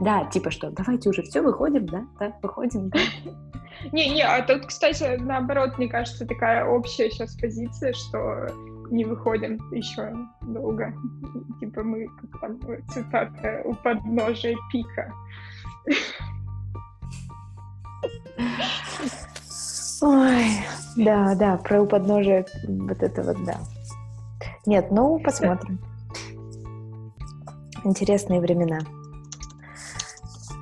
Да, 0.00 0.24
типа 0.26 0.50
что, 0.50 0.70
давайте 0.70 1.08
уже 1.08 1.22
все, 1.22 1.40
выходим, 1.40 1.86
да? 1.86 2.04
Да, 2.18 2.32
выходим, 2.42 2.88
да. 2.88 2.98
Не-не, 3.92 4.22
а 4.22 4.42
тут, 4.42 4.66
кстати, 4.66 5.16
наоборот, 5.20 5.78
мне 5.78 5.88
кажется, 5.88 6.26
такая 6.26 6.64
общая 6.64 7.10
сейчас 7.10 7.36
позиция, 7.36 7.92
что 7.92 8.48
не 8.90 9.04
выходим 9.04 9.58
еще 9.72 10.12
долго. 10.42 10.92
Типа 11.60 11.82
мы, 11.82 12.08
как 12.08 12.40
там 12.40 12.60
цитата, 12.88 13.62
у 13.64 13.74
подножия 13.74 14.56
пика. 14.72 15.12
Ой, 20.02 20.46
да, 20.96 21.34
да, 21.34 21.56
про 21.56 21.82
у 21.82 21.86
подножия 21.86 22.46
вот 22.66 23.02
это 23.02 23.22
вот, 23.22 23.42
да. 23.44 23.58
Нет, 24.66 24.90
ну, 24.90 25.18
посмотрим. 25.18 25.78
Интересные 27.84 28.40
времена. 28.40 28.80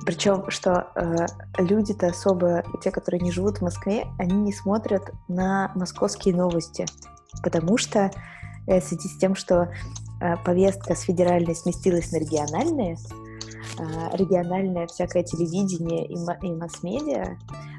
Причем, 0.05 0.49
что 0.49 0.87
э, 0.95 1.25
люди-то 1.57 2.07
особо, 2.07 2.63
те, 2.81 2.91
которые 2.91 3.21
не 3.21 3.31
живут 3.31 3.57
в 3.57 3.61
Москве, 3.61 4.05
они 4.19 4.35
не 4.35 4.53
смотрят 4.53 5.11
на 5.29 5.71
московские 5.75 6.35
новости, 6.35 6.85
потому 7.41 7.77
что 7.77 8.11
э, 8.67 8.81
в 8.81 8.83
связи 8.83 9.07
с 9.07 9.17
тем, 9.17 9.35
что 9.35 9.71
э, 10.19 10.35
повестка 10.43 10.95
с 10.95 11.01
федеральной 11.01 11.55
сместилась 11.55 12.11
на 12.11 12.17
региональные, 12.17 12.97
региональное 14.13 14.87
всякое 14.87 15.23
телевидение 15.23 16.05
и, 16.05 16.13
и 16.13 16.51
масс-медиа 16.51 17.37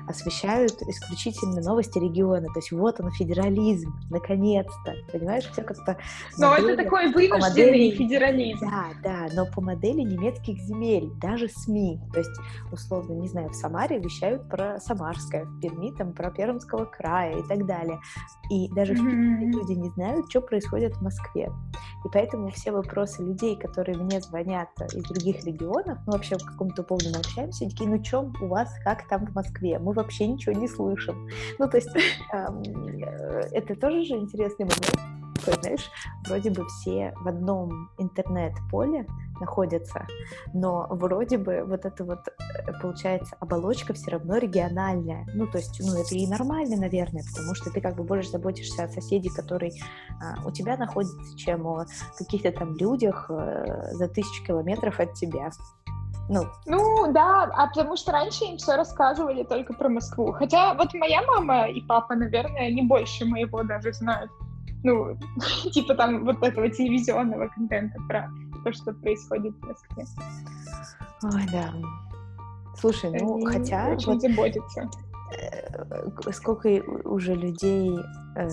освещают 0.08 0.82
исключительно 0.82 1.62
новости 1.62 1.98
региона. 1.98 2.46
То 2.52 2.58
есть 2.58 2.72
вот 2.72 3.00
он, 3.00 3.10
федерализм, 3.12 3.94
наконец-то. 4.10 4.94
Понимаешь, 5.10 5.44
все 5.50 5.62
как-то... 5.62 5.96
Но 6.38 6.50
модели, 6.50 6.74
это 6.74 6.84
такой 6.84 7.12
вынужденный 7.12 7.40
модели, 7.40 7.90
федерализм. 7.90 8.66
Да, 8.70 8.84
да, 9.02 9.26
но 9.34 9.46
по 9.46 9.60
модели 9.60 10.02
немецких 10.02 10.58
земель, 10.60 11.10
даже 11.20 11.48
СМИ. 11.48 12.00
То 12.12 12.18
есть, 12.18 12.38
условно, 12.72 13.14
не 13.14 13.28
знаю, 13.28 13.48
в 13.50 13.54
Самаре 13.54 13.98
вещают 13.98 14.48
про 14.48 14.78
Самарское, 14.80 15.44
в 15.44 15.60
Перми 15.60 15.90
там 15.92 16.12
про 16.12 16.30
Пермского 16.30 16.84
края 16.84 17.38
и 17.38 17.42
так 17.48 17.66
далее. 17.66 17.98
И 18.50 18.68
даже 18.74 18.92
mm-hmm. 18.92 18.98
в 18.98 19.56
люди 19.56 19.72
не 19.72 19.90
знают, 19.90 20.28
что 20.28 20.40
происходит 20.42 20.94
в 20.96 21.02
Москве. 21.02 21.50
И 22.04 22.08
поэтому 22.12 22.50
все 22.50 22.72
вопросы 22.72 23.22
людей, 23.22 23.56
которые 23.56 23.96
мне 23.96 24.20
звонят 24.20 24.68
из 24.92 25.02
других 25.04 25.44
регионов, 25.44 25.98
ну 26.06 26.12
вообще 26.12 26.36
в 26.36 26.44
каком-то 26.44 26.82
поводу 26.82 27.10
мы 27.10 27.18
общаемся, 27.18 27.68
такие, 27.68 27.88
ну 27.88 28.02
что 28.04 28.30
у 28.40 28.46
вас, 28.46 28.70
как 28.84 29.08
там 29.08 29.26
в 29.26 29.34
Москве? 29.34 29.78
Мы 29.78 29.92
вообще 29.92 30.26
ничего 30.26 30.52
не 30.52 30.68
слышим. 30.68 31.28
Ну, 31.58 31.68
то 31.68 31.76
есть 31.76 31.90
э, 32.32 32.46
это 33.52 33.74
тоже 33.74 34.04
же 34.04 34.14
интересный 34.14 34.66
момент, 34.66 35.23
такой, 35.44 35.62
знаешь, 35.62 35.90
вроде 36.26 36.50
бы 36.50 36.66
все 36.66 37.12
в 37.20 37.28
одном 37.28 37.90
интернет-поле 37.98 39.06
находятся, 39.40 40.06
но 40.52 40.86
вроде 40.90 41.38
бы 41.38 41.64
вот 41.66 41.84
это 41.84 42.04
вот, 42.04 42.20
э, 42.28 42.72
получается, 42.80 43.36
оболочка 43.40 43.92
все 43.94 44.12
равно 44.12 44.36
региональная. 44.36 45.26
Ну, 45.34 45.46
то 45.46 45.58
есть, 45.58 45.80
ну, 45.80 46.00
это 46.00 46.14
и 46.14 46.26
нормально, 46.26 46.76
наверное, 46.76 47.22
потому 47.32 47.54
что 47.54 47.70
ты 47.70 47.80
как 47.80 47.96
бы 47.96 48.04
больше 48.04 48.30
заботишься 48.30 48.84
о 48.84 48.88
соседе, 48.88 49.30
который 49.30 49.72
а, 50.20 50.46
у 50.46 50.50
тебя 50.50 50.76
находится, 50.76 51.36
чем 51.36 51.66
о 51.66 51.86
каких-то 52.16 52.52
там 52.52 52.76
людях 52.76 53.30
а, 53.30 53.92
за 53.92 54.08
тысячу 54.08 54.44
километров 54.44 55.00
от 55.00 55.14
тебя. 55.14 55.50
Ну. 56.28 56.44
ну, 56.64 57.12
да, 57.12 57.50
а 57.52 57.66
потому 57.66 57.96
что 57.96 58.12
раньше 58.12 58.44
им 58.44 58.56
все 58.56 58.76
рассказывали 58.76 59.42
только 59.42 59.74
про 59.74 59.90
Москву. 59.90 60.32
Хотя 60.32 60.72
вот 60.74 60.94
моя 60.94 61.22
мама 61.22 61.68
и 61.68 61.82
папа, 61.82 62.14
наверное, 62.14 62.70
не 62.70 62.82
больше 62.82 63.26
моего 63.26 63.62
даже 63.62 63.92
знают. 63.92 64.30
Ну, 64.84 65.18
типа 65.72 65.94
там 65.94 66.24
вот 66.24 66.42
этого 66.42 66.68
телевизионного 66.70 67.48
контента 67.48 67.98
про 68.06 68.30
то, 68.64 68.72
что 68.72 68.92
происходит 68.92 69.54
в 69.56 69.66
Москве. 69.66 70.04
Ой, 71.22 71.46
да. 71.50 71.74
Слушай, 72.78 73.18
ну, 73.18 73.36
Они 73.36 73.46
хотя... 73.46 73.88
Очень 73.88 74.12
вот, 74.12 74.20
заботятся. 74.22 74.90
Э, 75.36 76.32
сколько 76.32 76.68
уже 77.04 77.34
людей... 77.34 77.98
Э, 78.36 78.48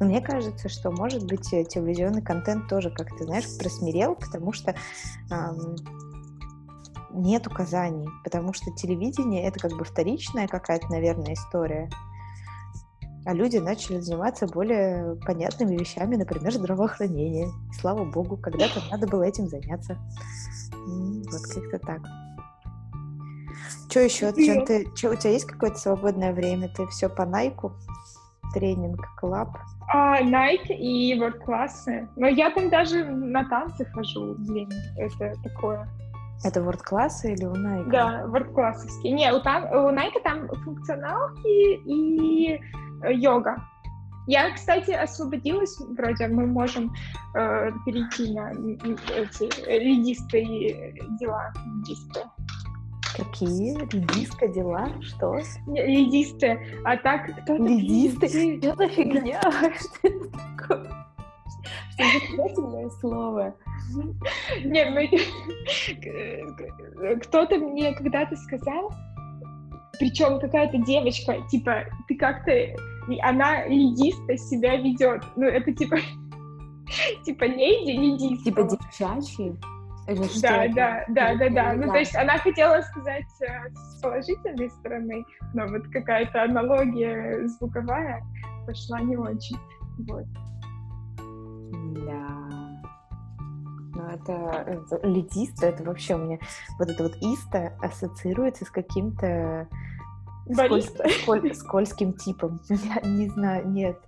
мне 0.00 0.20
кажется, 0.20 0.68
что, 0.68 0.90
может 0.90 1.26
быть, 1.26 1.52
э, 1.52 1.64
телевизионный 1.64 2.22
контент 2.22 2.68
тоже, 2.68 2.90
как 2.90 3.08
ты 3.16 3.24
знаешь, 3.24 3.44
просмирел, 3.58 4.14
потому 4.14 4.52
что 4.52 4.74
эм, 5.30 5.76
нет 7.12 7.46
указаний, 7.46 8.08
потому 8.22 8.52
что 8.52 8.70
телевидение— 8.72 9.42
это 9.44 9.58
как 9.58 9.72
бы 9.72 9.84
вторичная 9.84 10.48
какая-то, 10.48 10.88
наверное, 10.88 11.32
история. 11.32 11.88
А 13.26 13.34
люди 13.34 13.56
начали 13.56 13.98
заниматься 13.98 14.46
более 14.46 15.16
понятными 15.26 15.76
вещами, 15.76 16.14
например, 16.14 16.52
здравоохранение. 16.52 17.48
Слава 17.80 18.04
богу, 18.04 18.36
когда-то 18.36 18.80
надо 18.88 19.08
было 19.08 19.24
этим 19.24 19.48
заняться. 19.48 19.98
Вот 20.86 21.42
как-то 21.52 21.78
так. 21.84 22.02
Что 23.90 24.00
еще? 24.00 24.32
Чем 24.32 24.64
ты, 24.64 24.86
что, 24.94 25.10
у 25.10 25.16
тебя 25.16 25.32
есть 25.32 25.46
какое-то 25.46 25.76
свободное 25.76 26.32
время? 26.32 26.68
Ты 26.68 26.86
все 26.86 27.08
по 27.08 27.26
Найку? 27.26 27.72
Тренинг, 28.54 29.04
клаб? 29.18 29.58
А, 29.92 30.22
Nike 30.22 30.74
и 30.74 31.18
ворд-классы. 31.18 32.08
Но 32.14 32.28
я 32.28 32.50
там 32.50 32.70
даже 32.70 33.04
на 33.04 33.44
танцы 33.48 33.84
хожу, 33.86 34.36
блин, 34.38 34.70
это 34.96 35.34
такое. 35.42 35.88
Это 36.44 36.62
ворд-классы 36.62 37.32
или 37.32 37.44
у 37.44 37.54
Nike? 37.54 37.90
Да, 37.90 38.26
ворд-классовские. 38.26 39.12
Не, 39.12 39.32
у, 39.32 39.40
там, 39.40 39.64
у 39.64 39.90
Nike 39.90 40.20
там 40.22 40.48
функционалки 40.48 41.76
и 41.86 42.60
э, 43.02 43.12
йога. 43.12 43.56
Я, 44.26 44.52
кстати, 44.52 44.90
освободилась, 44.90 45.78
вроде 45.78 46.26
мы 46.26 46.46
можем 46.46 46.92
э, 47.34 47.70
перейти 47.84 48.34
на 48.34 48.50
эти 48.50 49.44
редистые 49.68 50.94
дела. 51.20 51.52
Редистые. 51.78 52.26
Какие? 53.16 53.78
Редиска 53.78 54.48
дела? 54.48 54.88
Что? 55.00 55.36
Редисты. 55.68 56.58
А 56.84 56.96
так 56.96 57.30
кто-то... 57.44 57.54
Редисты? 57.54 58.58
Что 58.58 58.74
за 58.74 58.88
фигня? 58.88 59.40
Что 59.50 60.08
это 60.08 60.30
такое? 60.58 61.06
Что 61.92 62.70
за 62.70 62.90
слово? 63.00 63.54
Не, 64.64 64.84
ну, 64.90 65.00
кто-то 67.20 67.56
мне 67.58 67.94
когда-то 67.94 68.36
сказал, 68.36 68.92
причем 69.98 70.40
какая-то 70.40 70.78
девочка, 70.78 71.36
типа, 71.50 71.84
ты 72.08 72.16
как-то, 72.16 72.52
она 73.22 73.66
лидисто 73.66 74.36
себя 74.36 74.76
ведет. 74.76 75.24
Ну, 75.36 75.46
это 75.46 75.72
типа, 75.72 75.96
типа 77.24 77.44
леди 77.44 77.90
лидиста. 77.90 78.44
Типа 78.44 78.62
девчачьи? 78.62 79.56
да, 80.40 80.68
да, 80.68 81.04
да, 81.08 81.34
да, 81.34 81.48
да. 81.48 81.72
Ну, 81.74 81.90
то 81.90 81.98
есть 81.98 82.14
она 82.14 82.38
хотела 82.38 82.80
сказать 82.82 83.26
э, 83.40 83.70
с 83.74 84.00
положительной 84.00 84.70
стороны, 84.70 85.24
но 85.52 85.66
вот 85.66 85.82
какая-то 85.88 86.44
аналогия 86.44 87.44
звуковая 87.48 88.22
пошла 88.66 89.00
не 89.00 89.16
очень. 89.16 89.56
Вот. 90.06 90.24
Да. 92.04 92.28
Ну, 93.94 94.02
это, 94.08 94.32
это 94.66 95.06
лидиста, 95.06 95.66
это 95.66 95.82
вообще 95.84 96.16
у 96.16 96.18
меня 96.18 96.38
вот 96.78 96.88
это 96.88 97.02
вот 97.02 97.16
иста 97.16 97.72
ассоциируется 97.80 98.66
с 98.66 98.70
каким-то 98.70 99.68
сколь, 100.52 100.82
сколь, 100.82 101.54
скользким 101.54 102.12
типом. 102.12 102.60
Я 102.68 103.00
не 103.08 103.28
знаю, 103.28 103.68
нет. 103.68 103.98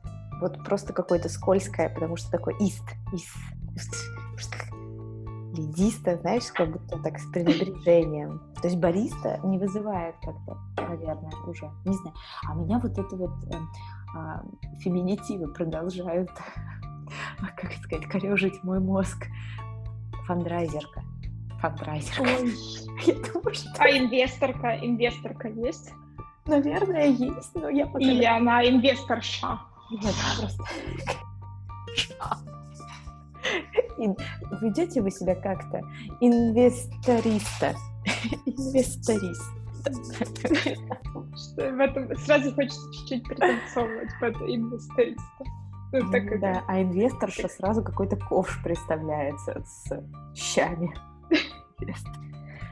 Вот 0.40 0.62
просто 0.64 0.92
какое-то 0.92 1.28
скользкое, 1.28 1.88
потому 1.88 2.16
что 2.16 2.30
такое 2.30 2.54
ист. 2.58 2.84
ист 3.12 3.34
лидиста, 5.58 6.16
знаешь, 6.18 6.50
как 6.52 6.70
будто 6.70 6.98
так 7.02 7.18
с 7.18 7.26
пренебрежением. 7.30 8.40
То 8.60 8.68
есть 8.68 8.78
бариста 8.78 9.40
не 9.44 9.58
вызывает 9.58 10.14
как-то, 10.22 10.58
наверное, 10.76 11.32
уже, 11.46 11.70
не 11.84 11.94
знаю. 11.94 12.14
А 12.48 12.54
меня 12.54 12.78
вот 12.78 12.98
это 12.98 13.16
вот 13.16 13.32
э, 13.50 13.56
э, 14.16 14.78
феминитивы 14.80 15.52
продолжают, 15.52 16.30
как 17.56 17.72
сказать, 17.72 18.06
корежить 18.06 18.62
мой 18.64 18.80
мозг. 18.80 19.26
Фандрайзерка. 20.26 21.02
Фандрайзерка. 21.60 22.22
Ой. 22.22 22.54
Я 23.06 23.14
думаю, 23.14 23.54
что... 23.54 23.70
А 23.78 23.88
инвесторка? 23.88 24.78
Инвесторка 24.80 25.48
есть? 25.48 25.92
Наверное, 26.46 27.08
есть, 27.08 27.54
но 27.54 27.68
я 27.68 27.86
пока... 27.86 27.98
Или 27.98 28.24
она 28.24 28.66
инвесторша? 28.66 29.60
Нет, 29.90 30.14
просто... 30.38 30.64
Ведете 34.62 35.02
вы 35.02 35.10
себя 35.10 35.34
как-то 35.34 35.80
инвесториста. 36.20 37.74
Инвесторист. 38.46 39.50
Что 41.36 41.70
в 41.72 41.80
этом 41.80 42.16
сразу 42.18 42.54
хочется 42.54 42.92
чуть-чуть 42.92 43.24
пританцовывать 43.24 44.10
под 44.20 44.36
инвесториста. 44.42 45.44
Ну, 45.92 46.10
так 46.10 46.40
да, 46.40 46.62
а 46.66 46.82
инвесторша 46.82 47.48
сразу 47.48 47.82
какой-то 47.82 48.16
ковш 48.16 48.62
представляется 48.62 49.62
с 49.64 50.04
щами. 50.34 50.94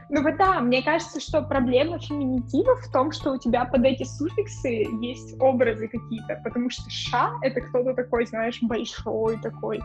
Ну 0.09 0.23
вот 0.23 0.37
да, 0.37 0.61
мне 0.61 0.81
кажется, 0.81 1.19
что 1.19 1.41
проблема 1.41 1.99
феминитива 1.99 2.77
в 2.77 2.89
том, 2.93 3.11
что 3.11 3.33
у 3.33 3.37
тебя 3.37 3.65
под 3.65 3.83
эти 3.83 4.03
суффиксы 4.03 4.87
есть 5.01 5.35
образы 5.41 5.89
какие-то, 5.89 6.39
потому 6.45 6.69
что 6.69 6.89
ша— 6.89 7.31
это 7.41 7.59
кто-то 7.59 7.93
такой, 7.93 8.25
знаешь, 8.25 8.57
большой 8.61 9.37
такой, 9.41 9.81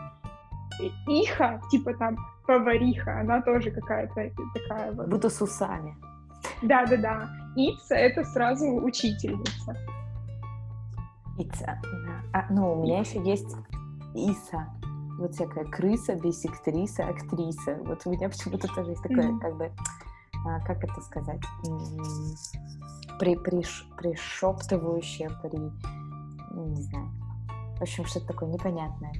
Иха, 1.07 1.61
типа 1.69 1.93
там 1.95 2.17
повариха, 2.47 3.19
она 3.19 3.41
тоже 3.41 3.71
какая-то 3.71 4.31
такая 4.53 4.91
вот. 4.91 5.07
Будто 5.07 5.29
с 5.29 5.41
усами. 5.41 5.95
Да-да-да. 6.61 7.29
Ица— 7.55 7.95
это 7.95 8.23
сразу 8.23 8.65
учительница. 8.65 9.77
Ица, 11.37 11.79
да. 11.83 12.39
А, 12.39 12.45
ну, 12.51 12.73
у 12.73 12.83
меня 12.83 12.99
еще 12.99 13.21
есть 13.23 13.55
Иса. 14.13 14.67
Вот 15.19 15.33
всякая 15.33 15.65
крыса, 15.65 16.15
бисектриса, 16.15 17.07
актриса. 17.07 17.77
Вот 17.85 18.01
у 18.05 18.11
меня 18.11 18.29
почему-то 18.29 18.67
тоже 18.67 18.91
есть 18.91 19.03
такое, 19.03 19.29
mm-hmm. 19.29 19.39
как 19.39 19.57
бы, 19.57 19.71
а, 20.45 20.59
как 20.61 20.83
это 20.83 21.01
сказать, 21.01 21.41
при, 23.19 23.35
приш, 23.35 23.87
пришептывающее, 23.97 25.29
при, 25.41 25.57
не 26.55 26.81
знаю, 26.81 27.09
в 27.77 27.81
общем, 27.81 28.05
что-то 28.05 28.27
такое 28.27 28.49
непонятное. 28.49 29.13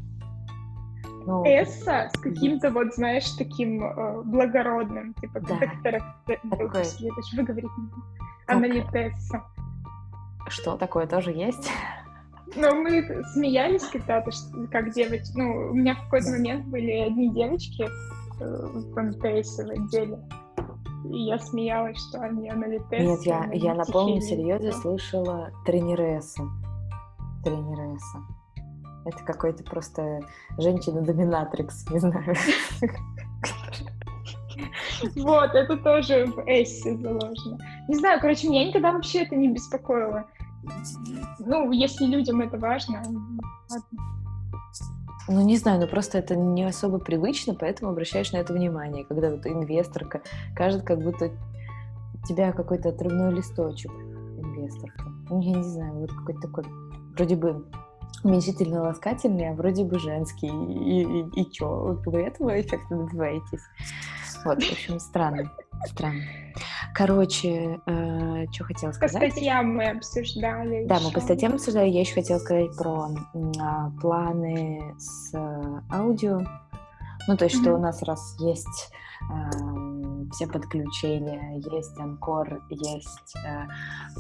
Ну, 1.26 1.43
Эсса 1.45 2.10
с 2.13 2.19
каким-то 2.19 2.69
вот, 2.69 2.93
знаешь, 2.95 3.30
таким 3.38 3.84
э, 3.84 4.21
благородным, 4.23 5.13
типа, 5.15 5.39
да. 5.39 5.60
Такое... 6.49 6.86
Я 6.99 7.15
даже 7.15 7.38
выговорить 7.38 7.78
не 7.78 7.84
могу. 7.84 8.02
Она 8.47 8.67
не 8.67 8.82
Тесса. 8.82 9.43
Что 10.47 10.76
такое 10.76 11.08
тоже 11.08 11.32
есть? 11.32 11.71
Ну, 12.56 12.75
мы 12.84 13.23
смеялись 13.34 13.84
когда-то, 13.84 14.32
как 14.71 14.91
девочки. 14.91 15.32
Ну, 15.36 15.71
у 15.71 15.73
меня 15.73 15.95
в 15.95 16.03
какой-то 16.03 16.32
момент 16.32 16.67
были 16.67 16.91
одни 16.91 17.29
девочки 17.34 17.84
э, 17.84 17.89
в 18.39 19.01
МТС 19.01 19.58
в 19.58 19.69
отделе. 19.69 20.19
И 21.06 21.25
я 21.25 21.39
смеялась, 21.39 21.97
что 22.10 22.19
они 22.21 22.49
аналитесы. 22.49 23.03
Нет, 23.03 23.21
я, 23.23 23.49
я 23.51 23.73
на 23.73 23.86
полном 23.86 24.21
серьезе 24.21 24.71
слышала 24.71 25.51
тренересса. 25.65 26.43
Тренересса. 27.43 28.19
Это 29.06 29.17
какой-то 29.25 29.63
просто 29.63 30.21
женщина-доминатрикс, 30.58 31.89
не 31.89 31.99
знаю. 31.99 32.36
Вот, 35.15 35.53
это 35.53 35.75
тоже 35.77 36.25
в 36.25 36.39
эссе 36.47 36.95
заложено. 36.95 37.58
Не 37.89 37.95
знаю, 37.95 38.21
короче, 38.21 38.47
меня 38.47 38.67
никогда 38.67 38.93
вообще 38.93 39.23
это 39.23 39.36
не 39.36 39.49
беспокоило. 39.49 40.27
Ну, 41.39 41.71
если 41.71 42.06
людям 42.06 42.41
это 42.41 42.58
важно. 42.58 43.04
Ну, 45.28 45.41
не 45.41 45.58
знаю, 45.58 45.80
ну 45.80 45.88
просто 45.88 46.17
это 46.17 46.36
не 46.36 46.63
особо 46.63 46.99
привычно, 46.99 47.56
поэтому 47.56 47.91
обращаешь 47.91 48.34
на 48.34 48.38
это 48.38 48.52
внимание, 48.54 49.06
когда 49.06 49.30
вот 49.30 49.45
инвесторка 49.45 50.21
кажется, 50.54 50.86
как 50.86 51.02
будто 51.02 51.32
тебя 52.28 52.52
какой-то 52.52 52.89
отрывной 52.89 53.34
листочек 53.34 53.91
инвесторка. 53.91 55.06
Ну, 55.30 55.41
я 55.41 55.58
не 55.58 55.63
знаю, 55.63 55.93
вот 55.93 56.12
какой-то 56.12 56.41
такой, 56.41 56.65
вроде 57.15 57.36
бы 57.36 57.65
уменьшительно-ласкательный, 58.23 59.49
а 59.49 59.54
вроде 59.54 59.84
бы 59.84 59.99
женский. 59.99 60.47
И, 60.47 61.04
и, 61.04 61.41
и 61.41 61.52
чё? 61.52 61.99
Вы 62.06 62.21
этого 62.21 62.60
эффекта 62.60 62.95
добиваетесь? 62.95 63.62
Вот, 64.45 64.62
в 64.62 64.71
общем, 64.71 64.99
странно. 64.99 65.52
Странно. 65.86 66.21
Короче, 66.93 67.79
э, 67.88 68.45
что 68.51 68.65
хотела 68.65 68.91
сказать? 68.91 69.19
По 69.19 69.32
статьям 69.32 69.75
мы 69.75 69.89
обсуждали. 69.89 70.86
Да, 70.86 70.95
еще. 70.95 71.06
мы 71.06 71.12
по 71.12 71.21
статьям 71.21 71.53
обсуждали. 71.56 71.89
Я 71.89 72.01
еще 72.01 72.13
хотела 72.13 72.38
сказать 72.38 72.75
про 72.77 73.10
э, 73.34 73.99
планы 73.99 74.93
с 74.99 75.34
э, 75.34 75.82
аудио. 75.91 76.41
Ну, 77.27 77.38
то 77.38 77.45
есть, 77.45 77.58
mm-hmm. 77.58 77.62
что 77.62 77.73
у 77.75 77.77
нас 77.77 78.03
раз 78.03 78.36
есть 78.39 78.91
э, 79.32 80.29
все 80.34 80.47
подключения, 80.47 81.62
есть 81.71 81.97
Анкор, 81.97 82.62
есть... 82.69 83.36
Э, 83.43 83.65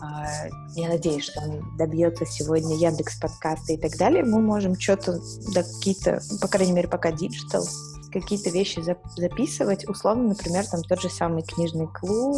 э, 0.01 0.49
я 0.75 0.89
надеюсь, 0.89 1.25
что 1.25 1.41
он 1.41 1.77
добьется 1.77 2.25
сегодня 2.25 2.75
Яндекс 2.75 3.19
подкасты 3.19 3.75
и 3.75 3.77
так 3.77 3.97
далее. 3.97 4.23
Мы 4.23 4.41
можем 4.41 4.79
что-то, 4.79 5.19
да, 5.53 5.63
какие-то, 5.63 6.21
по 6.41 6.47
крайней 6.47 6.73
мере, 6.73 6.87
пока 6.87 7.11
digital, 7.11 7.65
какие-то 8.13 8.49
вещи 8.49 8.81
записывать. 9.17 9.87
Условно, 9.87 10.29
например, 10.29 10.65
там 10.65 10.81
тот 10.83 11.01
же 11.01 11.09
самый 11.09 11.43
книжный 11.43 11.87
клуб, 11.87 12.35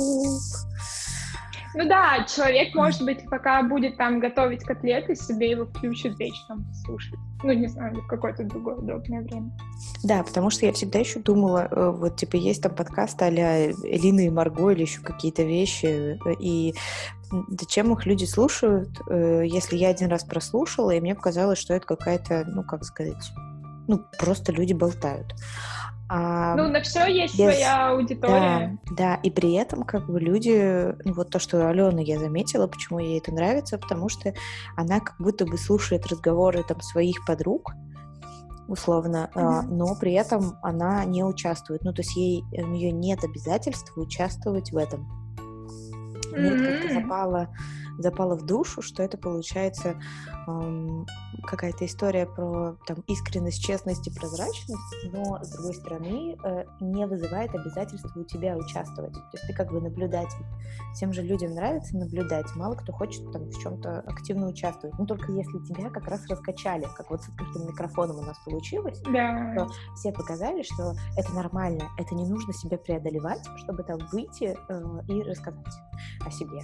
Ну 1.75 1.87
да, 1.87 2.25
человек, 2.25 2.73
может 2.73 3.03
быть, 3.03 3.29
пока 3.29 3.61
будет 3.61 3.97
там 3.97 4.19
готовить 4.19 4.63
котлеты, 4.63 5.15
себе 5.15 5.51
его 5.51 5.65
включит 5.65 6.17
вечером 6.17 6.65
послушать. 6.65 7.19
Ну, 7.43 7.51
не 7.51 7.67
знаю, 7.67 8.01
в 8.01 8.07
какое-то 8.07 8.43
другое 8.43 8.75
удобное 8.75 9.21
время. 9.21 9.51
Да, 10.03 10.23
потому 10.23 10.49
что 10.49 10.65
я 10.65 10.71
всегда 10.71 10.99
еще 10.99 11.19
думала, 11.19 11.67
э, 11.69 11.91
вот, 11.91 12.15
типа, 12.15 12.37
есть 12.37 12.63
там 12.63 12.73
подкаст 12.73 13.21
а-ля 13.21 13.71
Элина 13.71 14.21
и 14.21 14.29
Марго 14.29 14.69
или 14.69 14.81
еще 14.81 15.01
какие-то 15.01 15.43
вещи, 15.43 16.17
и 16.39 16.73
зачем 17.49 17.91
их 17.91 18.05
люди 18.05 18.25
слушают, 18.25 18.89
э, 19.09 19.43
если 19.45 19.75
я 19.75 19.89
один 19.89 20.09
раз 20.09 20.23
прослушала, 20.23 20.91
и 20.91 21.01
мне 21.01 21.13
показалось, 21.13 21.59
что 21.59 21.73
это 21.73 21.85
какая-то, 21.85 22.45
ну, 22.47 22.63
как 22.63 22.83
сказать, 22.83 23.31
ну, 23.87 24.01
просто 24.17 24.51
люди 24.51 24.73
болтают. 24.73 25.33
А, 26.07 26.55
ну, 26.55 26.67
на 26.67 26.81
все 26.81 27.07
есть 27.07 27.33
без... 27.33 27.55
своя 27.55 27.89
аудитория. 27.89 28.77
Да, 28.91 28.95
да, 28.95 29.15
и 29.15 29.31
при 29.31 29.53
этом 29.53 29.83
как 29.83 30.05
бы 30.07 30.19
люди, 30.19 30.93
ну 31.03 31.13
вот 31.13 31.31
то, 31.31 31.39
что 31.39 31.67
Алена 31.67 32.01
я 32.01 32.19
заметила, 32.19 32.67
почему 32.67 32.99
ей 32.99 33.19
это 33.19 33.33
нравится, 33.33 33.79
потому 33.79 34.07
что 34.07 34.33
она 34.75 34.99
как 34.99 35.15
будто 35.17 35.45
бы 35.45 35.57
слушает 35.57 36.05
разговоры 36.05 36.63
там 36.63 36.79
своих 36.81 37.25
подруг, 37.25 37.71
условно, 38.67 39.31
mm-hmm. 39.33 39.61
но 39.71 39.95
при 39.99 40.13
этом 40.13 40.57
она 40.61 41.03
не 41.05 41.23
участвует. 41.23 41.83
Ну, 41.83 41.91
то 41.91 42.01
есть 42.01 42.15
ей, 42.15 42.43
у 42.51 42.67
нее 42.67 42.91
нет 42.91 43.23
обязательства 43.23 44.01
участвовать 44.01 44.71
в 44.71 44.77
этом. 44.77 45.07
Mm-hmm. 46.33 46.81
как-то 46.81 46.93
запало 46.93 47.49
запало 47.97 48.35
в 48.35 48.45
душу, 48.45 48.81
что 48.81 49.03
это 49.03 49.17
получается 49.17 49.95
эм, 50.47 51.05
какая-то 51.43 51.85
история 51.85 52.25
про 52.25 52.77
там, 52.85 52.97
искренность, 53.07 53.63
честность 53.63 54.07
и 54.07 54.11
прозрачность, 54.11 55.11
но, 55.11 55.43
с 55.43 55.49
другой 55.51 55.73
стороны, 55.73 56.37
э, 56.43 56.65
не 56.81 57.05
вызывает 57.05 57.53
обязательства 57.53 58.11
у 58.15 58.23
тебя 58.23 58.57
участвовать. 58.57 59.13
То 59.13 59.29
есть 59.33 59.47
ты 59.47 59.53
как 59.53 59.71
бы 59.71 59.81
наблюдатель. 59.81 60.45
Всем 60.93 61.13
же 61.13 61.21
людям 61.21 61.53
нравится 61.53 61.97
наблюдать. 61.97 62.47
Мало 62.55 62.75
кто 62.75 62.91
хочет 62.93 63.31
там 63.31 63.45
в 63.45 63.59
чем-то 63.59 64.01
активно 64.01 64.47
участвовать. 64.47 64.97
Ну, 64.97 65.05
только 65.05 65.31
если 65.31 65.59
тебя 65.65 65.89
как 65.89 66.07
раз 66.07 66.25
раскачали, 66.27 66.87
как 66.95 67.09
вот 67.09 67.21
с 67.21 67.29
открытым 67.29 67.67
микрофоном 67.67 68.19
у 68.19 68.21
нас 68.21 68.37
получилось, 68.45 69.01
да. 69.01 69.53
то 69.57 69.69
все 69.95 70.11
показали, 70.11 70.63
что 70.63 70.93
это 71.17 71.33
нормально, 71.33 71.89
это 71.97 72.15
не 72.15 72.27
нужно 72.27 72.53
себя 72.53 72.77
преодолевать, 72.77 73.45
чтобы 73.57 73.83
там 73.83 73.99
выйти 74.11 74.57
э, 74.69 75.01
и 75.07 75.21
рассказать 75.23 75.65
о 76.25 76.31
себе. 76.31 76.61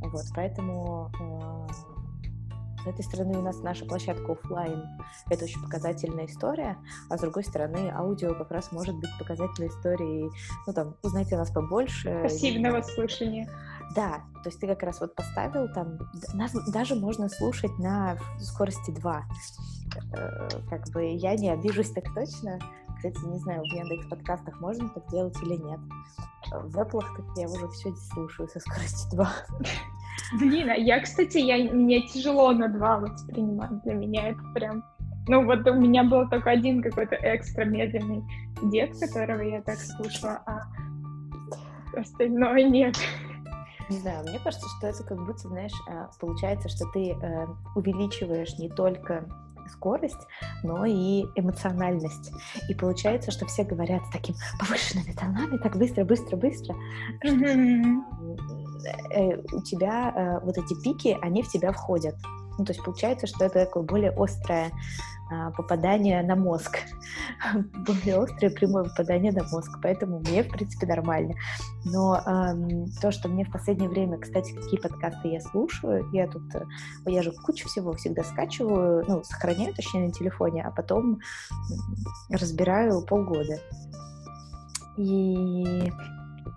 Вот, 0.00 0.24
поэтому 0.34 0.57
э, 0.58 1.72
с 1.72 2.86
этой 2.86 3.04
стороны 3.04 3.38
у 3.38 3.42
нас 3.42 3.60
наша 3.62 3.84
площадка 3.84 4.32
офлайн 4.32 4.84
это 5.30 5.44
очень 5.44 5.62
показательная 5.62 6.26
история, 6.26 6.78
а 7.08 7.18
с 7.18 7.20
другой 7.20 7.44
стороны 7.44 7.92
аудио 7.94 8.34
как 8.34 8.50
раз 8.50 8.72
может 8.72 8.94
быть 8.96 9.10
показательной 9.18 9.68
историей, 9.68 10.30
ну 10.66 10.72
там, 10.72 10.94
узнайте 11.02 11.36
нас 11.36 11.50
побольше. 11.50 12.22
Пассивного 12.22 12.82
слушания. 12.82 13.48
Да, 13.94 14.22
то 14.42 14.50
есть 14.50 14.60
ты 14.60 14.66
как 14.66 14.82
раз 14.82 15.00
вот 15.00 15.14
поставил 15.14 15.72
там, 15.72 15.98
нас 16.34 16.52
даже 16.72 16.94
можно 16.94 17.28
слушать 17.28 17.76
на 17.78 18.18
скорости 18.38 18.90
2. 18.90 19.24
Э, 20.12 20.48
как 20.68 20.88
бы 20.90 21.04
я 21.14 21.34
не 21.36 21.50
обижусь 21.50 21.90
так 21.90 22.04
точно, 22.14 22.58
кстати, 22.98 23.18
не 23.26 23.38
знаю, 23.38 23.62
в 23.62 23.72
Яндекс 23.72 24.06
подкастах 24.08 24.60
можно 24.60 24.88
так 24.88 25.08
делать 25.08 25.36
или 25.42 25.56
нет. 25.56 25.80
В 26.50 26.76
Apple 26.78 27.00
так 27.00 27.26
я 27.36 27.48
уже 27.48 27.68
все 27.68 27.94
слушаю 28.12 28.48
со 28.48 28.58
скоростью 28.60 29.10
2. 29.12 29.32
Блин, 30.38 30.70
а 30.70 30.74
я, 30.74 31.00
кстати, 31.00 31.38
я, 31.38 31.56
мне 31.72 32.02
тяжело 32.02 32.52
на 32.52 32.68
2 32.68 32.98
воспринимать. 32.98 33.82
Для 33.82 33.94
меня 33.94 34.28
это 34.28 34.40
прям... 34.54 34.84
Ну, 35.26 35.44
вот 35.44 35.66
у 35.66 35.74
меня 35.74 36.04
был 36.04 36.28
только 36.28 36.50
один 36.50 36.82
какой-то 36.82 37.16
экстра 37.22 37.64
медленный 37.64 38.22
дед, 38.62 38.98
которого 38.98 39.42
я 39.42 39.60
так 39.62 39.78
слушала, 39.78 40.42
а 40.46 40.60
остальное 41.98 42.62
нет. 42.64 42.96
Не 43.90 43.98
знаю, 43.98 44.24
мне 44.28 44.38
кажется, 44.38 44.66
что 44.78 44.86
это 44.86 45.02
как 45.02 45.24
будто, 45.24 45.48
знаешь, 45.48 45.72
а, 45.88 46.10
получается, 46.20 46.68
что 46.68 46.84
ты 46.92 47.12
э, 47.12 47.46
увеличиваешь 47.74 48.58
не 48.58 48.68
только 48.68 49.26
скорость, 49.68 50.26
но 50.62 50.84
и 50.84 51.24
эмоциональность. 51.36 52.32
И 52.68 52.74
получается, 52.74 53.30
что 53.30 53.46
все 53.46 53.64
говорят 53.64 54.04
с 54.06 54.10
таким 54.10 54.34
повышенными 54.58 55.12
тонами, 55.12 55.58
так 55.58 55.76
быстро, 55.76 56.04
быстро, 56.04 56.36
быстро. 56.36 56.74
Mm-hmm. 57.24 57.96
У 59.52 59.62
тебя 59.62 60.12
э, 60.14 60.44
вот 60.44 60.56
эти 60.56 60.80
пики, 60.82 61.16
они 61.22 61.42
в 61.42 61.48
тебя 61.48 61.72
входят. 61.72 62.14
Ну, 62.58 62.64
то 62.64 62.72
есть 62.72 62.84
получается, 62.84 63.26
что 63.26 63.44
это 63.44 63.66
такое 63.66 63.82
более 63.84 64.10
острое 64.10 64.72
попадание 65.56 66.22
на 66.22 66.36
мозг. 66.36 66.78
более 67.86 68.22
острое 68.22 68.50
прямое 68.50 68.84
попадание 68.84 69.32
на 69.32 69.44
мозг. 69.44 69.78
Поэтому 69.82 70.20
мне, 70.20 70.42
в 70.42 70.48
принципе, 70.48 70.86
нормально. 70.86 71.34
Но 71.84 72.20
эм, 72.26 72.86
то, 73.00 73.10
что 73.10 73.28
мне 73.28 73.44
в 73.44 73.52
последнее 73.52 73.88
время, 73.88 74.18
кстати, 74.18 74.52
какие 74.52 74.80
подкасты 74.80 75.28
я 75.28 75.40
слушаю, 75.40 76.08
я 76.12 76.26
тут, 76.26 76.42
э, 76.54 76.64
я 77.06 77.22
же 77.22 77.32
кучу 77.32 77.68
всего 77.68 77.92
всегда 77.94 78.24
скачиваю, 78.24 79.04
ну, 79.06 79.22
сохраняю, 79.24 79.74
точнее, 79.74 80.06
на 80.06 80.12
телефоне, 80.12 80.62
а 80.64 80.70
потом 80.70 81.20
разбираю 82.30 83.02
полгода. 83.02 83.58
И 84.96 85.92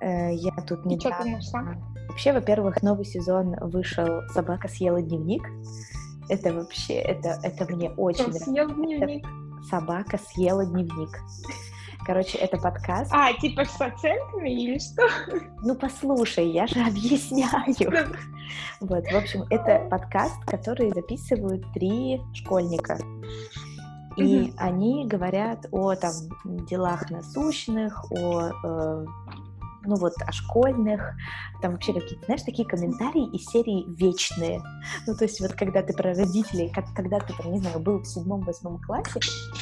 э, 0.01 0.33
я 0.33 0.51
тут 0.67 0.85
не 0.85 0.97
Вообще, 2.09 2.33
во-первых, 2.33 2.83
новый 2.83 3.05
сезон 3.05 3.55
вышел 3.61 4.21
«Собака 4.33 4.67
съела 4.67 5.01
дневник». 5.01 5.43
Это 6.31 6.53
вообще, 6.53 6.93
это, 6.93 7.37
это 7.43 7.65
мне 7.75 7.89
очень 7.89 8.23
Кто 8.23 8.39
съел 8.39 8.69
дневник? 8.69 9.21
Это 9.21 9.67
собака 9.69 10.17
съела 10.17 10.65
дневник. 10.65 11.19
Короче, 12.05 12.37
это 12.37 12.57
подкаст. 12.57 13.11
А, 13.13 13.33
типа 13.33 13.65
с 13.65 13.71
пациентами 13.71 14.49
или 14.49 14.79
что? 14.79 15.09
Ну, 15.61 15.75
послушай, 15.75 16.47
я 16.47 16.67
же 16.67 16.79
объясняю. 16.79 18.15
Вот, 18.79 19.03
в 19.11 19.15
общем, 19.15 19.43
это 19.49 19.85
подкаст, 19.89 20.41
который 20.45 20.91
записывают 20.93 21.65
три 21.73 22.21
школьника. 22.33 22.97
И 24.15 24.23
mm 24.23 24.53
они 24.57 25.07
говорят 25.07 25.65
о 25.71 25.95
там 25.95 26.13
делах 26.65 27.09
насущных, 27.09 28.09
о 28.11 28.51
э, 28.63 29.05
ну 29.83 29.95
вот 29.95 30.13
о 30.25 30.31
школьных, 30.31 31.13
там 31.61 31.73
вообще 31.73 31.93
какие-то, 31.93 32.25
знаешь, 32.25 32.43
такие 32.43 32.67
комментарии 32.67 33.29
из 33.35 33.45
серии 33.45 33.85
вечные. 33.95 34.61
Ну, 35.07 35.15
то 35.15 35.25
есть 35.25 35.39
вот 35.41 35.53
когда 35.53 35.81
ты 35.81 35.93
про 35.93 36.13
родителей, 36.13 36.69
как 36.69 36.85
когда 36.95 37.19
ты, 37.19 37.33
там, 37.33 37.51
не 37.51 37.59
знаю, 37.59 37.79
был 37.79 37.99
в 37.99 38.05
седьмом-восьмом 38.05 38.79
классе, 38.81 39.19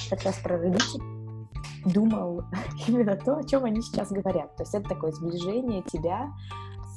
как 0.09 0.23
раз 0.23 0.37
про 0.37 0.57
родителей 0.57 1.03
думал 1.85 2.43
именно 2.87 3.15
то, 3.15 3.37
о 3.37 3.43
чем 3.43 3.65
они 3.65 3.81
сейчас 3.81 4.11
говорят. 4.11 4.55
То 4.55 4.63
есть 4.63 4.73
это 4.73 4.89
такое 4.89 5.11
сближение 5.11 5.83
тебя 5.83 6.31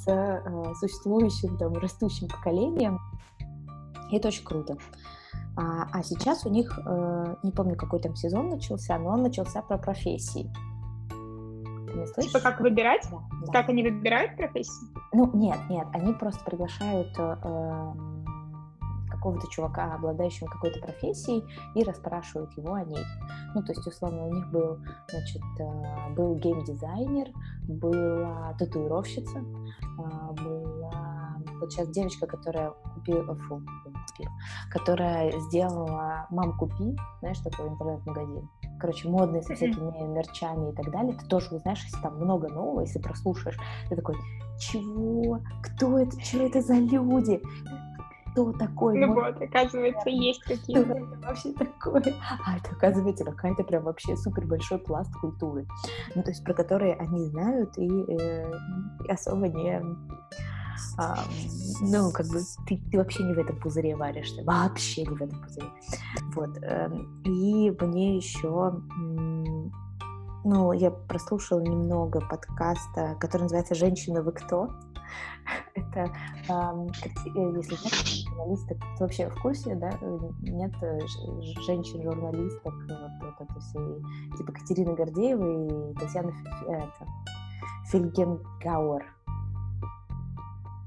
с 0.03 0.07
э, 0.07 0.73
существующим, 0.79 1.57
там, 1.57 1.73
растущим 1.73 2.27
поколением. 2.27 2.99
И 4.11 4.17
это 4.17 4.27
очень 4.27 4.43
круто. 4.43 4.77
А, 5.55 5.87
а 5.91 6.03
сейчас 6.03 6.45
у 6.45 6.49
них, 6.49 6.77
э, 6.85 7.35
не 7.43 7.51
помню, 7.51 7.75
какой 7.75 7.99
там 7.99 8.15
сезон 8.15 8.49
начался, 8.49 8.97
но 8.97 9.11
он 9.11 9.23
начался 9.23 9.61
про 9.61 9.77
профессии 9.77 10.51
не 11.95 12.07
слышишь? 12.07 12.31
Типа 12.31 12.43
как 12.43 12.59
выбирать? 12.59 13.07
Да. 13.45 13.51
Как 13.51 13.69
они 13.69 13.83
выбирают 13.83 14.35
профессию? 14.35 14.89
Ну, 15.11 15.29
нет, 15.33 15.57
нет, 15.69 15.87
они 15.93 16.13
просто 16.13 16.43
приглашают 16.43 17.13
э, 17.17 17.93
какого-то 19.09 19.47
чувака, 19.49 19.95
обладающего 19.95 20.47
какой-то 20.47 20.79
профессией, 20.79 21.45
и 21.75 21.83
расспрашивают 21.83 22.51
его 22.57 22.73
о 22.73 22.83
ней. 22.83 23.03
Ну, 23.55 23.63
то 23.63 23.71
есть, 23.71 23.85
условно, 23.87 24.25
у 24.25 24.33
них 24.33 24.51
был, 24.51 24.79
значит, 25.09 25.41
э, 25.59 26.13
был 26.13 26.35
геймдизайнер, 26.35 27.29
была 27.67 28.53
татуировщица, 28.59 29.39
э, 29.39 30.33
была 30.43 31.23
вот 31.59 31.71
сейчас 31.71 31.87
девочка, 31.89 32.27
которая 32.27 32.71
купила, 32.95 33.35
фу, 33.35 33.61
купила, 33.83 34.31
которая 34.69 35.31
сделала 35.39 36.27
«Мам, 36.29 36.57
купи», 36.57 36.97
знаешь, 37.21 37.39
такой 37.39 37.69
интернет-магазин 37.69 38.49
короче, 38.83 39.07
модные, 39.07 39.41
со 39.41 39.55
всякими 39.55 40.13
мерчами 40.13 40.71
и 40.71 40.75
так 40.75 40.91
далее, 40.91 41.13
ты 41.17 41.25
тоже 41.25 41.55
узнаешь, 41.55 41.81
если 41.85 42.01
там 42.01 42.17
много 42.17 42.49
нового, 42.49 42.81
если 42.81 42.99
прослушаешь, 42.99 43.57
ты 43.87 43.95
такой, 43.95 44.15
чего? 44.59 45.39
Кто 45.61 45.99
это? 45.99 46.19
Что 46.19 46.39
это 46.39 46.61
за 46.61 46.73
люди? 46.73 47.41
Кто 48.31 48.51
такой? 48.51 48.97
Ну 48.97 49.13
вот, 49.13 49.41
оказывается, 49.41 50.09
есть 50.09 50.43
какие-то. 50.43 50.95
Вообще 51.25 51.53
такое? 51.53 52.13
А 52.45 52.57
это, 52.57 52.75
оказывается, 52.75 53.23
какая-то 53.23 53.63
прям 53.63 53.83
вообще 53.83 54.17
супер 54.17 54.45
большой 54.47 54.79
пласт 54.79 55.15
культуры. 55.15 55.65
Ну, 56.13 56.21
то 56.21 56.31
есть, 56.31 56.43
про 56.43 56.53
которые 56.53 56.95
они 56.95 57.23
знают 57.27 57.77
и 57.77 57.87
э, 57.87 58.51
особо 59.07 59.47
не 59.47 59.81
а, 60.97 61.17
ну, 61.81 62.11
как 62.11 62.27
бы 62.27 62.41
ты, 62.67 62.81
ты 62.91 62.97
вообще 62.97 63.23
не 63.23 63.33
в 63.33 63.39
этом 63.39 63.59
пузыре 63.59 63.95
варишься, 63.95 64.43
вообще 64.43 65.03
не 65.03 65.15
в 65.15 65.21
этом 65.21 65.41
пузыре. 65.41 65.67
Вот. 66.33 66.57
Эм, 66.63 67.21
и 67.23 67.71
мне 67.81 68.15
еще, 68.17 68.73
ну, 70.43 70.71
я 70.73 70.91
прослушала 70.91 71.61
немного 71.61 72.19
подкаста, 72.21 73.15
который 73.19 73.43
называется 73.43 73.75
«Женщина, 73.75 74.21
вы 74.21 74.31
кто?». 74.31 74.69
Это, 75.75 76.11
э, 76.49 76.87
если 77.55 77.75
знаешь, 77.75 78.25
журналисток, 78.27 78.77
ты 78.79 79.03
вообще 79.03 79.29
в 79.29 79.41
курсе, 79.41 79.75
да? 79.75 79.91
Нет 80.41 80.73
э, 80.81 80.99
женщин-журналисток, 81.65 82.73
вот, 82.73 83.11
вот 83.21 83.49
это 83.49 83.59
все, 83.59 84.01
типа 84.37 84.53
Катерина 84.53 84.93
Гордеева 84.93 85.91
и 85.91 85.93
Татьяна 85.95 86.33
это, 86.67 87.05
Фильгенгауэр 87.91 89.03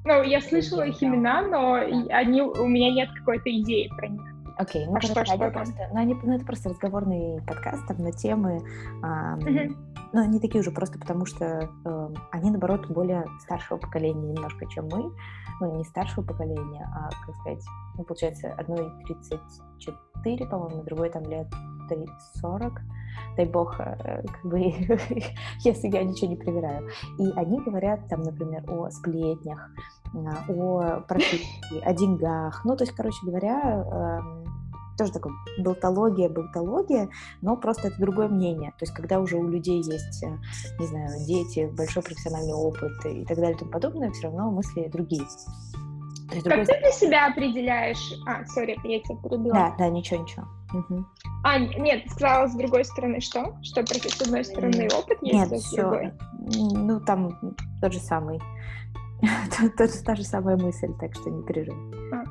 Ну, 0.07 0.23
я 0.23 0.41
слышала 0.41 0.83
их 0.83 1.03
имена, 1.03 1.43
но 1.43 1.75
они, 1.75 2.41
у 2.41 2.67
меня 2.67 2.93
нет 2.93 3.09
какой-то 3.19 3.51
идеи 3.51 3.91
про 3.97 4.07
них. 4.07 4.23
Окей, 4.57 4.87
ну, 4.87 4.97
а 4.97 5.01
что, 5.01 5.25
что 5.25 5.51
просто, 5.51 5.89
ну, 5.93 5.99
они, 5.99 6.15
ну, 6.15 6.35
это 6.35 6.47
просто 6.47 6.71
разговорный 6.71 7.43
подкаст 7.45 7.87
там 7.89 7.99
на 7.99 8.13
темы, 8.13 8.63
эм, 9.03 9.39
mm-hmm. 9.41 9.77
ну, 10.15 10.21
они 10.23 10.41
такие 10.41 10.61
уже 10.61 10.71
просто 10.71 10.99
потому, 10.99 11.27
что 11.27 11.69
э, 11.85 12.09
они, 12.31 12.51
наоборот, 12.51 12.87
более 12.87 13.27
старшего 13.41 13.77
поколения 13.77 14.33
немножко, 14.33 14.67
чем 14.69 14.89
мы, 14.91 15.13
ну, 15.61 15.77
не 15.77 15.85
старшего 15.85 16.25
поколения, 16.25 16.89
а, 16.95 17.11
как 17.27 17.35
сказать, 17.35 17.65
ну, 17.99 18.05
получается, 18.05 18.55
одной 18.57 18.91
34, 19.07 20.47
по-моему, 20.47 20.85
другой 20.85 21.11
там 21.11 21.25
лет 21.25 21.49
40, 22.41 22.73
дай 23.37 23.47
бог, 23.47 23.79
э, 23.79 24.23
как 24.27 24.45
бы, 24.45 24.59
если 25.61 25.89
я 25.89 26.03
ничего 26.03 26.31
не 26.31 26.37
проверяю. 26.37 26.89
И 27.19 27.31
они 27.37 27.61
говорят 27.61 28.09
там, 28.09 28.23
например, 28.23 28.65
о 28.71 28.91
сплетнях, 28.91 29.71
а, 30.15 30.45
о 30.49 31.01
профессии, 31.01 31.81
о 31.83 31.93
деньгах. 31.93 32.65
Ну, 32.65 32.77
то 32.77 32.85
есть, 32.85 32.95
короче 32.95 33.19
говоря, 33.25 33.85
эм, 34.21 34.45
тоже 34.97 35.13
такой 35.13 35.33
болтология, 35.59 36.29
болтология, 36.29 37.09
но 37.43 37.57
просто 37.57 37.89
это 37.89 38.01
другое 38.01 38.29
мнение. 38.29 38.71
То 38.73 38.85
есть, 38.85 38.95
когда 38.95 39.21
уже 39.21 39.37
у 39.37 39.47
людей 39.47 39.83
есть, 39.83 40.23
э, 40.23 40.39
не 40.79 40.87
знаю, 40.87 41.09
дети, 41.27 41.71
большой 41.77 42.03
профессиональный 42.03 42.55
опыт 42.55 42.93
и 43.05 43.25
так 43.25 43.37
далее 43.37 43.55
и 43.55 43.59
тому 43.59 43.71
подобное, 43.71 44.11
все 44.11 44.25
равно 44.25 44.51
мысли 44.51 44.89
другие. 44.89 45.23
Есть, 45.23 46.45
как 46.45 46.45
другой... 46.45 46.67
ты 46.67 46.81
для 46.81 46.93
себя 46.93 47.27
определяешь... 47.27 48.15
А, 48.27 48.45
сори, 48.47 48.79
я 48.85 49.01
тебя 49.01 49.17
перебила. 49.17 49.55
Да, 49.55 49.75
да, 49.79 49.89
ничего, 49.89 50.23
ничего. 50.23 50.47
Угу. 50.73 51.07
А, 51.45 51.59
нет, 51.59 52.05
ты 52.05 52.11
сказала 52.11 52.49
с 52.49 52.55
другой 52.55 52.85
стороны 52.85 53.21
что? 53.21 53.57
Что 53.63 53.83
просто 53.83 54.09
с 54.09 54.21
одной 54.23 54.45
стороны 54.45 54.89
опыт 54.93 55.19
есть, 55.23 55.35
нет, 55.35 55.53
а 55.53 55.57
с 55.59 55.73
другой? 55.73 56.13
Ну, 56.39 57.01
там 57.01 57.39
тот 57.81 57.93
же 57.93 58.01
самый. 58.01 58.41
Та 60.05 60.15
же 60.15 60.25
самая 60.25 60.57
мысль, 60.57 60.93
так 61.01 61.15
что 61.15 61.31
не 61.31 61.43
переживай. 61.45 61.81
А. 62.13 62.25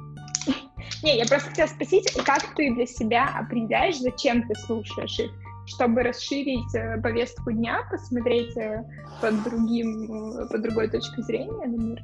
Не, 1.03 1.17
я 1.17 1.25
просто 1.25 1.49
хотела 1.49 1.67
спросить, 1.67 2.11
как 2.25 2.55
ты 2.55 2.73
для 2.73 2.85
себя 2.85 3.27
определяешь, 3.39 3.99
зачем 3.99 4.47
ты 4.47 4.55
слушаешь 4.55 5.19
их? 5.19 5.31
чтобы 5.65 6.03
расширить 6.03 6.75
э, 6.75 7.01
повестку 7.01 7.51
дня, 7.51 7.79
посмотреть 7.89 8.55
э, 8.55 8.83
под 9.21 9.43
другим, 9.43 10.37
э, 10.37 10.47
под 10.47 10.61
другой 10.61 10.87
точкой 10.89 11.23
зрения 11.23 11.65
на 11.65 11.75
мир? 11.75 12.03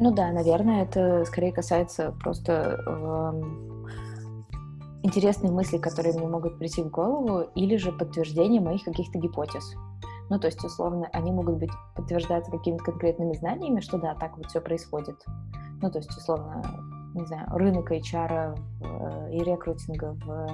Ну 0.00 0.12
да, 0.12 0.30
наверное, 0.32 0.84
это 0.84 1.24
скорее 1.24 1.52
касается 1.52 2.14
просто 2.22 2.80
э, 2.86 3.71
интересные 5.02 5.52
мысли, 5.52 5.78
которые 5.78 6.14
мне 6.14 6.26
могут 6.26 6.58
прийти 6.58 6.82
в 6.82 6.90
голову, 6.90 7.50
или 7.54 7.76
же 7.76 7.92
подтверждение 7.92 8.60
моих 8.60 8.84
каких-то 8.84 9.18
гипотез. 9.18 9.74
Ну, 10.30 10.38
то 10.38 10.46
есть, 10.46 10.64
условно, 10.64 11.08
они 11.12 11.30
могут 11.30 11.58
быть 11.58 11.70
подтверждаться 11.94 12.50
какими-то 12.50 12.84
конкретными 12.84 13.34
знаниями, 13.34 13.80
что 13.80 13.98
да, 13.98 14.14
так 14.14 14.36
вот 14.36 14.46
все 14.46 14.60
происходит. 14.60 15.16
Ну, 15.82 15.90
то 15.90 15.98
есть, 15.98 16.10
условно, 16.16 16.62
не 17.14 17.26
знаю, 17.26 17.48
рынок 17.50 17.90
HR 17.92 18.58
э, 18.80 19.32
и 19.32 19.38
рекрутинга 19.40 20.16
в 20.24 20.46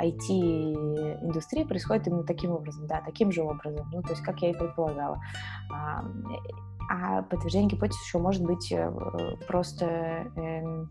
IT-индустрии 0.00 1.62
а, 1.64 1.66
происходит 1.66 2.08
именно 2.08 2.24
таким 2.24 2.50
образом, 2.50 2.86
да, 2.86 3.00
таким 3.00 3.30
же 3.30 3.42
образом, 3.42 3.88
ну, 3.92 4.02
то 4.02 4.10
есть, 4.10 4.22
как 4.22 4.42
я 4.42 4.50
и 4.50 4.54
предполагала. 4.54 5.20
А, 5.72 6.04
а 6.90 7.22
подтверждение 7.22 7.70
гипотез 7.70 7.96
еще 8.02 8.18
может 8.18 8.42
быть 8.42 8.72
э, 8.72 8.92
просто 9.46 9.86
эм, 10.36 10.90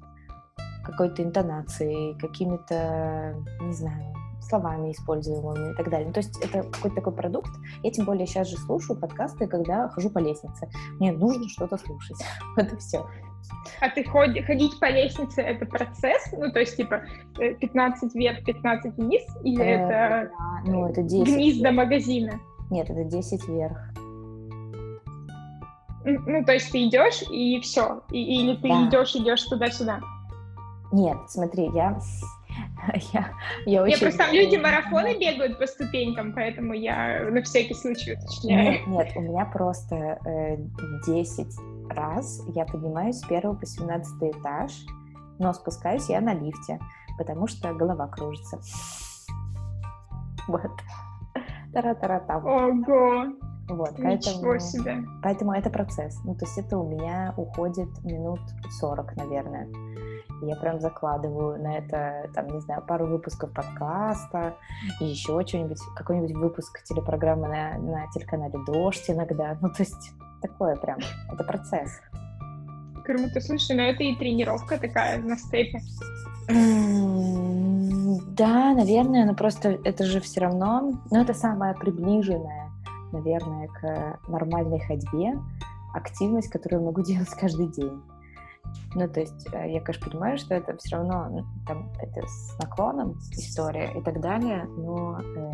какой-то 0.83 1.23
интонацией, 1.23 2.17
какими-то, 2.19 3.35
не 3.61 3.73
знаю, 3.73 4.13
словами 4.41 4.91
используемыми 4.91 5.71
и 5.71 5.75
так 5.75 5.89
далее. 5.89 6.07
Ну, 6.07 6.13
то 6.13 6.19
есть 6.19 6.37
это 6.43 6.63
какой-то 6.63 6.95
такой 6.95 7.13
продукт. 7.13 7.51
Я 7.83 7.91
тем 7.91 8.05
более 8.05 8.25
сейчас 8.27 8.49
же 8.49 8.57
слушаю 8.57 8.99
подкасты, 8.99 9.47
когда 9.47 9.89
хожу 9.89 10.09
по 10.09 10.19
лестнице. 10.19 10.69
Мне 10.99 11.11
нужно 11.11 11.47
что-то 11.47 11.77
слушать. 11.77 12.17
Это 12.57 12.75
все. 12.77 13.05
А 13.79 13.89
ты 13.89 14.03
ходишь, 14.03 14.45
ходить 14.45 14.79
по 14.79 14.89
лестнице— 14.89 15.41
это 15.43 15.65
процесс? 15.65 16.31
Ну, 16.31 16.51
то 16.51 16.59
есть, 16.59 16.77
типа, 16.77 17.01
15 17.37 18.03
э, 18.03 18.19
вверх, 18.19 18.45
15 18.45 18.97
вниз? 18.97 19.23
Или 19.43 19.63
э, 19.63 19.75
это, 19.77 20.29
да, 20.29 20.71
ну, 20.71 20.87
это 20.87 21.01
10 21.01 21.27
вниз 21.27 21.55
вверх. 21.55 21.63
до 21.63 21.71
магазина? 21.71 22.39
Нет, 22.69 22.89
это 22.89 23.03
10 23.03 23.47
вверх. 23.47 23.77
Ну, 26.05 26.45
то 26.45 26.53
есть 26.53 26.71
ты 26.71 26.87
идешь 26.87 27.23
и 27.31 27.59
все? 27.61 28.03
И, 28.11 28.41
или 28.41 28.55
ты 28.55 28.69
да. 28.69 28.87
идешь, 28.87 29.15
идешь 29.15 29.43
туда-сюда? 29.43 29.99
Нет, 30.91 31.17
смотри, 31.29 31.69
я 31.73 31.99
я, 33.13 33.29
я 33.65 33.83
очень... 33.83 33.93
Я 33.93 33.99
просто 33.99 34.17
там 34.17 34.33
люди 34.33 34.55
марафоны 34.55 35.17
бегают 35.17 35.59
по 35.59 35.67
ступенькам, 35.67 36.33
поэтому 36.33 36.73
я 36.73 37.27
на 37.29 37.41
всякий 37.41 37.73
случай 37.73 38.13
уточняю. 38.13 38.71
Нет, 38.71 38.87
нет 38.87 39.11
у 39.15 39.21
меня 39.21 39.45
просто 39.45 39.95
э, 40.25 40.57
10 41.05 41.47
раз 41.89 42.41
я 42.55 42.65
поднимаюсь 42.65 43.17
с 43.17 43.25
первого 43.25 43.55
по 43.55 43.65
17 43.65 44.35
этаж, 44.35 44.71
но 45.39 45.53
спускаюсь 45.53 46.09
я 46.09 46.21
на 46.21 46.33
лифте, 46.33 46.79
потому 47.17 47.47
что 47.47 47.73
голова 47.73 48.07
кружится. 48.07 48.59
Вот. 50.47 50.71
Тара-тара-там. 51.73 52.45
Ого! 52.45 53.25
Вот, 53.69 53.97
Ничего 53.97 54.51
поэтому, 54.51 54.59
себе. 54.59 54.97
Поэтому 55.23 55.53
это 55.53 55.69
процесс. 55.69 56.19
Ну, 56.25 56.35
то 56.35 56.45
есть 56.45 56.57
это 56.57 56.77
у 56.77 56.89
меня 56.89 57.33
уходит 57.37 57.87
минут 58.03 58.41
40, 58.79 59.15
наверное. 59.15 59.69
Я 60.41 60.55
прям 60.55 60.79
закладываю 60.79 61.61
на 61.61 61.77
это, 61.77 62.29
там, 62.33 62.47
не 62.47 62.59
знаю, 62.61 62.81
пару 62.81 63.05
выпусков 63.05 63.51
подкаста, 63.53 64.55
и 64.99 65.05
еще 65.05 65.39
что-нибудь, 65.45 65.79
какой-нибудь 65.95 66.35
выпуск 66.35 66.83
телепрограммы 66.83 67.47
на, 67.47 67.77
на 67.77 68.07
телеканале 68.11 68.57
«Дождь» 68.65 69.09
иногда. 69.09 69.57
Ну, 69.61 69.69
то 69.69 69.83
есть 69.83 70.11
такое 70.41 70.75
прям, 70.75 70.97
это 71.31 71.43
процесс. 71.43 72.01
Круто, 73.05 73.39
слушай, 73.41 73.75
но 73.75 73.83
это 73.83 74.03
и 74.03 74.15
тренировка 74.15 74.77
такая 74.77 75.21
на 75.21 75.37
степе. 75.37 75.79
Да, 78.35 78.73
наверное, 78.73 79.25
но 79.25 79.35
просто 79.35 79.79
это 79.83 80.05
же 80.05 80.19
все 80.21 80.41
равно, 80.41 80.93
ну, 81.09 81.21
это 81.21 81.33
самое 81.33 81.73
приближенное, 81.75 82.71
наверное, 83.11 83.67
к 83.67 84.19
нормальной 84.27 84.79
ходьбе, 84.79 85.37
активность, 85.93 86.49
которую 86.49 86.81
я 86.81 86.85
могу 86.87 87.03
делать 87.03 87.29
каждый 87.29 87.67
день. 87.67 88.01
Ну, 88.93 89.07
то 89.07 89.21
есть 89.21 89.47
э, 89.53 89.71
я, 89.71 89.81
конечно, 89.81 90.09
понимаю, 90.09 90.37
что 90.37 90.53
это 90.53 90.75
все 90.77 90.97
равно, 90.97 91.27
ну, 91.29 91.45
там, 91.65 91.91
это 92.01 92.27
с 92.27 92.57
наклоном 92.59 93.17
история 93.31 93.91
и 93.97 94.01
так 94.01 94.19
далее, 94.19 94.65
но, 94.65 95.19
э, 95.19 95.51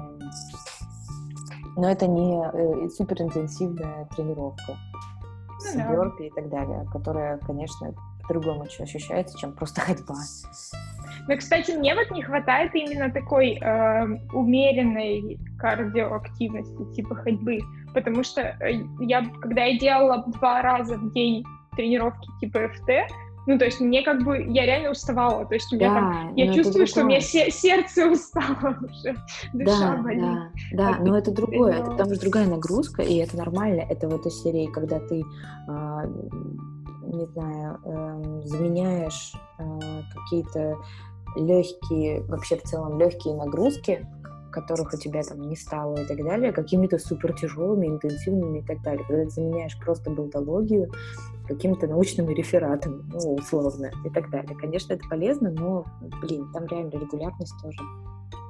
но 1.76 1.90
это 1.90 2.08
не 2.08 2.44
э, 2.44 2.90
суперинтенсивная 2.90 4.06
тренировка 4.16 4.76
ну, 5.48 5.60
с 5.60 5.74
да. 5.74 6.12
и 6.20 6.30
так 6.32 6.50
далее, 6.50 6.88
которая, 6.92 7.38
конечно, 7.40 7.94
по-другому 8.28 8.64
ощущается, 8.64 9.38
чем 9.38 9.54
просто 9.54 9.82
ходьба. 9.82 10.16
Ну, 11.28 11.38
кстати, 11.38 11.72
мне 11.72 11.94
вот 11.94 12.10
не 12.12 12.22
хватает 12.22 12.74
именно 12.74 13.12
такой 13.12 13.58
э, 13.60 14.06
умеренной 14.34 15.40
кардиоактивности, 15.60 16.94
типа 16.96 17.16
ходьбы, 17.16 17.60
потому 17.94 18.24
что 18.24 18.42
э, 18.42 18.82
я, 19.02 19.26
когда 19.42 19.66
я 19.66 19.78
делала 19.78 20.24
два 20.28 20.62
раза 20.62 20.98
в 20.98 21.12
день 21.14 21.44
тренировки 21.78 22.28
типа 22.42 22.68
ФТ, 22.68 22.90
ну, 23.48 23.58
то 23.58 23.64
есть 23.64 23.80
мне 23.80 24.04
как 24.04 24.24
бы, 24.24 24.46
я 24.50 24.66
реально 24.66 24.92
уставала, 24.92 25.46
то 25.46 25.54
есть 25.54 25.72
у 25.72 25.78
меня 25.78 25.90
да, 25.90 26.00
там, 26.00 26.36
я 26.36 26.54
чувствую, 26.54 26.86
что 26.86 27.04
у 27.04 27.06
меня 27.06 27.22
сердце 27.22 28.06
устало 28.06 28.78
уже, 28.82 29.16
душа 29.54 29.96
да, 29.96 30.02
болит. 30.04 30.22
Да, 30.22 30.50
да, 30.74 30.98
но 31.00 31.18
это 31.18 31.32
другое, 31.32 31.76
это 31.76 31.92
потому 31.92 32.14
что 32.14 32.22
другая 32.22 32.48
нагрузка, 32.48 33.04
и 33.04 33.16
это 33.16 33.38
нормально, 33.38 33.86
это 33.90 34.10
в 34.10 34.16
этой 34.16 34.32
серии, 34.32 34.68
когда 34.68 35.00
ты, 35.00 35.22
э, 35.22 36.08
не 37.14 37.26
знаю, 37.28 37.80
э, 37.86 38.42
заменяешь 38.44 39.34
э, 39.60 39.80
какие-то 40.14 40.76
легкие, 41.38 42.24
вообще 42.24 42.58
в 42.58 42.64
целом 42.64 43.00
легкие 43.00 43.34
нагрузки, 43.36 44.06
которых 44.52 44.94
у 44.94 44.98
тебя 44.98 45.22
там 45.24 45.42
не 45.48 45.56
стало 45.56 45.98
и 45.98 46.06
так 46.06 46.18
далее, 46.18 46.52
какими-то 46.52 46.98
супер 46.98 47.34
тяжелыми, 47.34 47.88
интенсивными 47.88 48.60
и 48.60 48.64
так 48.64 48.82
далее. 48.82 49.06
Когда 49.08 49.24
ты 49.24 49.30
заменяешь 49.30 49.78
просто 49.80 50.10
болтологию 50.10 50.92
каким-то 51.48 51.88
научным 51.88 52.30
рефератом, 52.30 53.10
ну, 53.12 53.36
условно, 53.36 53.90
и 54.06 54.10
так 54.10 54.30
далее. 54.30 54.56
Конечно, 54.58 54.94
это 54.94 55.08
полезно, 55.10 55.52
но, 55.52 55.86
блин, 56.22 56.52
там 56.54 56.66
реально 56.66 56.92
регулярность 56.92 57.54
тоже, 57.62 57.80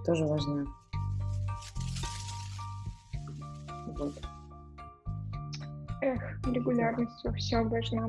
тоже 0.05 0.25
важна. 0.25 0.65
Вот. 3.97 4.13
Эх, 6.01 6.21
регулярность 6.45 7.23
во 7.23 7.33
всем 7.33 7.69
важна. 7.69 8.07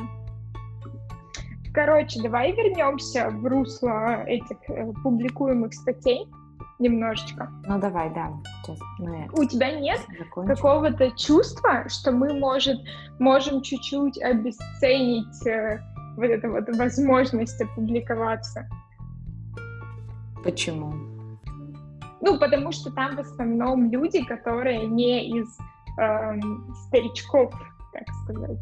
Короче, 1.72 2.22
давай 2.22 2.52
вернемся 2.52 3.30
в 3.30 3.46
русло 3.46 4.24
этих 4.24 4.58
э, 4.68 4.92
публикуемых 5.02 5.72
статей 5.72 6.28
немножечко. 6.78 7.50
Ну 7.66 7.78
давай, 7.78 8.12
да. 8.14 8.32
Сейчас 8.64 8.78
мы 8.98 9.28
У 9.32 9.44
тебя 9.44 9.72
нет 9.72 10.00
какого-то 10.46 11.10
чувства, 11.12 11.88
что 11.88 12.12
мы 12.12 12.34
может, 12.34 12.78
можем 13.18 13.62
чуть-чуть 13.62 14.20
обесценить 14.22 15.46
э, 15.46 15.80
вот 16.16 16.26
эту 16.26 16.50
вот 16.50 16.68
возможность 16.76 17.60
опубликоваться? 17.60 18.68
Почему? 20.44 20.92
Ну, 22.20 22.38
потому 22.38 22.72
что 22.72 22.90
там 22.92 23.16
в 23.16 23.20
основном 23.20 23.90
люди, 23.90 24.24
которые 24.24 24.86
не 24.86 25.38
из 25.38 25.58
э, 26.00 26.40
старичков, 26.86 27.52
так 27.92 28.08
сказать. 28.24 28.58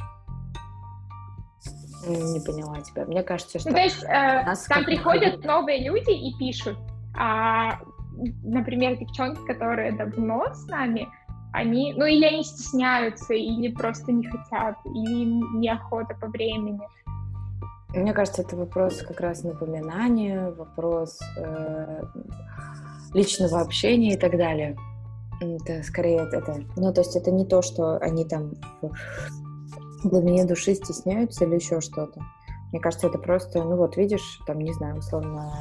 Не 2.06 2.40
поняла 2.40 2.80
тебя. 2.82 3.04
Мне 3.06 3.22
кажется, 3.22 3.58
что... 3.58 3.70
Ну, 3.70 3.74
то 3.74 3.82
есть 3.82 4.04
э, 4.04 4.54
там 4.68 4.84
приходят 4.84 5.44
новые 5.44 5.84
люди 5.84 6.10
и 6.10 6.36
пишут, 6.38 6.78
а, 7.18 7.80
например, 8.42 8.98
девчонки, 8.98 9.44
которые 9.46 9.92
давно 9.92 10.52
с 10.54 10.66
нами, 10.66 11.08
они, 11.52 11.94
ну, 11.96 12.04
или 12.04 12.24
они 12.24 12.44
стесняются, 12.44 13.32
или 13.34 13.72
просто 13.72 14.12
не 14.12 14.26
хотят, 14.26 14.76
или 14.84 15.24
неохота 15.58 16.14
по 16.20 16.26
времени. 16.28 16.80
Мне 17.94 18.12
кажется, 18.12 18.42
это 18.42 18.56
вопрос 18.56 19.02
как 19.02 19.20
раз 19.20 19.42
напоминания, 19.42 20.50
вопрос 20.50 21.18
э, 21.38 22.02
личного 23.14 23.60
общения 23.60 24.14
и 24.14 24.18
так 24.18 24.36
далее. 24.36 24.76
Это 25.40 25.82
скорее 25.82 26.28
это, 26.30 26.62
ну, 26.76 26.92
то 26.92 27.00
есть 27.00 27.16
это 27.16 27.30
не 27.30 27.46
то, 27.46 27.62
что 27.62 27.96
они 27.98 28.24
там 28.26 28.52
в 30.02 30.08
глубине 30.08 30.44
души 30.44 30.74
стесняются 30.74 31.44
или 31.44 31.54
еще 31.54 31.80
что-то. 31.80 32.20
Мне 32.72 32.80
кажется, 32.80 33.06
это 33.06 33.18
просто, 33.18 33.62
ну 33.62 33.76
вот, 33.76 33.96
видишь, 33.96 34.40
там, 34.46 34.58
не 34.58 34.72
знаю, 34.72 34.98
условно, 34.98 35.52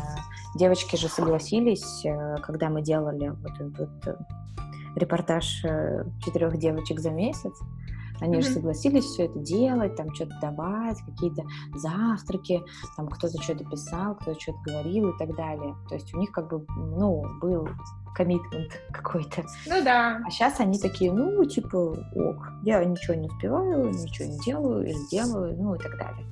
девочки 0.55 0.95
же 0.95 1.07
согласились, 1.07 2.05
э, 2.05 2.37
когда 2.37 2.69
мы 2.69 2.81
делали 2.81 3.29
вот 3.29 3.53
этот 3.59 4.07
э, 4.07 4.15
репортаж 4.95 5.63
э, 5.63 6.05
четырех 6.23 6.57
девочек 6.57 6.99
за 6.99 7.11
месяц, 7.11 7.53
они 8.21 8.37
mm-hmm. 8.37 8.41
же 8.41 8.49
согласились 8.49 9.03
все 9.03 9.25
это 9.25 9.39
делать, 9.39 9.95
там 9.95 10.13
что-то 10.13 10.37
давать, 10.41 10.97
какие-то 11.05 11.43
завтраки, 11.75 12.63
там 12.95 13.07
кто-то 13.07 13.41
что-то 13.41 13.65
писал, 13.65 14.15
кто-то 14.15 14.39
что-то 14.39 14.59
говорил 14.65 15.09
и 15.09 15.17
так 15.17 15.35
далее. 15.35 15.75
То 15.89 15.95
есть 15.95 16.13
у 16.13 16.17
них 16.17 16.31
как 16.31 16.49
бы, 16.49 16.65
ну, 16.77 17.25
был 17.41 17.67
коммитмент 18.15 18.71
какой-то. 18.91 19.43
Ну 19.67 19.83
да. 19.83 20.21
А 20.25 20.29
сейчас 20.29 20.59
они 20.59 20.79
такие, 20.79 21.11
ну, 21.11 21.43
типа, 21.43 21.77
ок, 22.15 22.51
я 22.63 22.83
ничего 22.85 23.15
не 23.15 23.27
успеваю, 23.27 23.89
ничего 23.89 24.29
не 24.29 24.39
делаю 24.39 24.87
или 24.87 25.09
делаю, 25.11 25.55
ну 25.57 25.75
и 25.75 25.77
так 25.77 25.97
далее. 25.97 26.25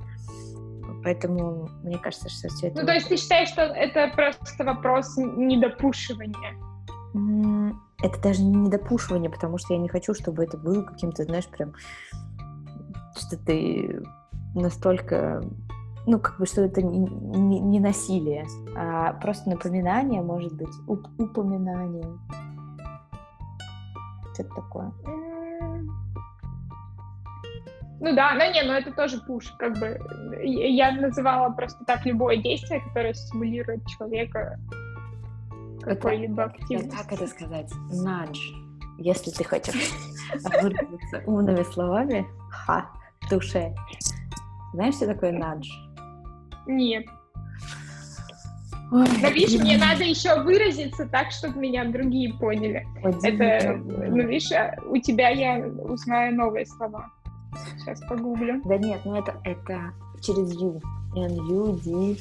Поэтому 1.04 1.68
мне 1.82 1.98
кажется, 1.98 2.30
что 2.30 2.48
все 2.48 2.68
это... 2.68 2.80
Ну, 2.80 2.86
то 2.86 2.94
есть 2.94 3.08
ты 3.08 3.16
считаешь, 3.18 3.50
что 3.50 3.60
это 3.62 4.10
просто 4.14 4.64
вопрос 4.64 5.16
недопушивания? 5.18 6.56
Это 8.02 8.22
даже 8.22 8.42
не 8.42 8.54
недопушивание, 8.54 9.30
потому 9.30 9.58
что 9.58 9.74
я 9.74 9.78
не 9.78 9.88
хочу, 9.88 10.14
чтобы 10.14 10.42
это 10.42 10.56
было 10.56 10.82
каким-то, 10.82 11.24
знаешь, 11.24 11.46
прям, 11.46 11.74
что 13.16 13.36
ты 13.36 14.02
настолько 14.54 15.42
ну, 16.06 16.18
как 16.18 16.38
бы, 16.38 16.46
что 16.46 16.62
это 16.62 16.82
не, 16.82 16.98
не, 16.98 17.60
не 17.60 17.80
насилие, 17.80 18.46
а 18.76 19.14
просто 19.14 19.48
напоминание, 19.48 20.20
может 20.20 20.52
быть, 20.52 20.74
уп 20.86 21.06
упоминание. 21.18 22.06
Что-то 24.34 24.54
такое. 24.54 24.92
Ну 28.00 28.14
да, 28.14 28.34
ну 28.34 28.52
не, 28.52 28.62
но 28.62 28.74
это 28.74 28.92
тоже 28.92 29.20
пуш, 29.20 29.52
как 29.58 29.78
бы. 29.78 29.98
Я 30.42 30.92
называла 30.92 31.50
просто 31.50 31.84
так 31.84 32.04
любое 32.04 32.36
действие, 32.38 32.80
которое 32.80 33.14
стимулирует 33.14 33.86
человека 33.86 34.58
какой-либо 35.82 36.44
активности. 36.44 36.96
Как 36.96 37.12
это 37.12 37.26
сказать? 37.26 37.70
Надж. 37.92 38.38
Если 38.98 39.30
ты 39.30 39.44
хочешь 39.44 39.92
выразиться 40.60 41.22
умными 41.26 41.62
словами, 41.62 42.26
ха, 42.50 42.90
душе. 43.30 43.74
Знаешь, 44.72 44.94
что 44.94 45.06
такое 45.06 45.32
надж? 45.32 45.68
Нет. 46.66 47.06
Ой, 48.92 49.06
Но 49.22 49.28
видишь, 49.28 49.60
мне 49.60 49.76
надо 49.76 50.04
еще 50.04 50.40
выразиться 50.42 51.06
так, 51.06 51.30
чтобы 51.30 51.58
меня 51.58 51.84
другие 51.84 52.32
поняли. 52.34 52.86
Это, 53.02 53.76
ну 53.76 54.26
видишь, 54.26 54.52
а, 54.52 54.76
у 54.88 54.96
тебя 54.98 55.30
я 55.30 55.66
узнаю 55.66 56.34
новые 56.36 56.66
слова. 56.66 57.10
Сейчас 57.78 58.00
погуглю. 58.08 58.60
Да 58.64 58.78
нет, 58.78 59.00
ну 59.04 59.14
это, 59.16 59.34
это 59.44 59.92
через 60.20 60.54
U. 60.60 60.80
N-U-D-G-E. 61.16 62.14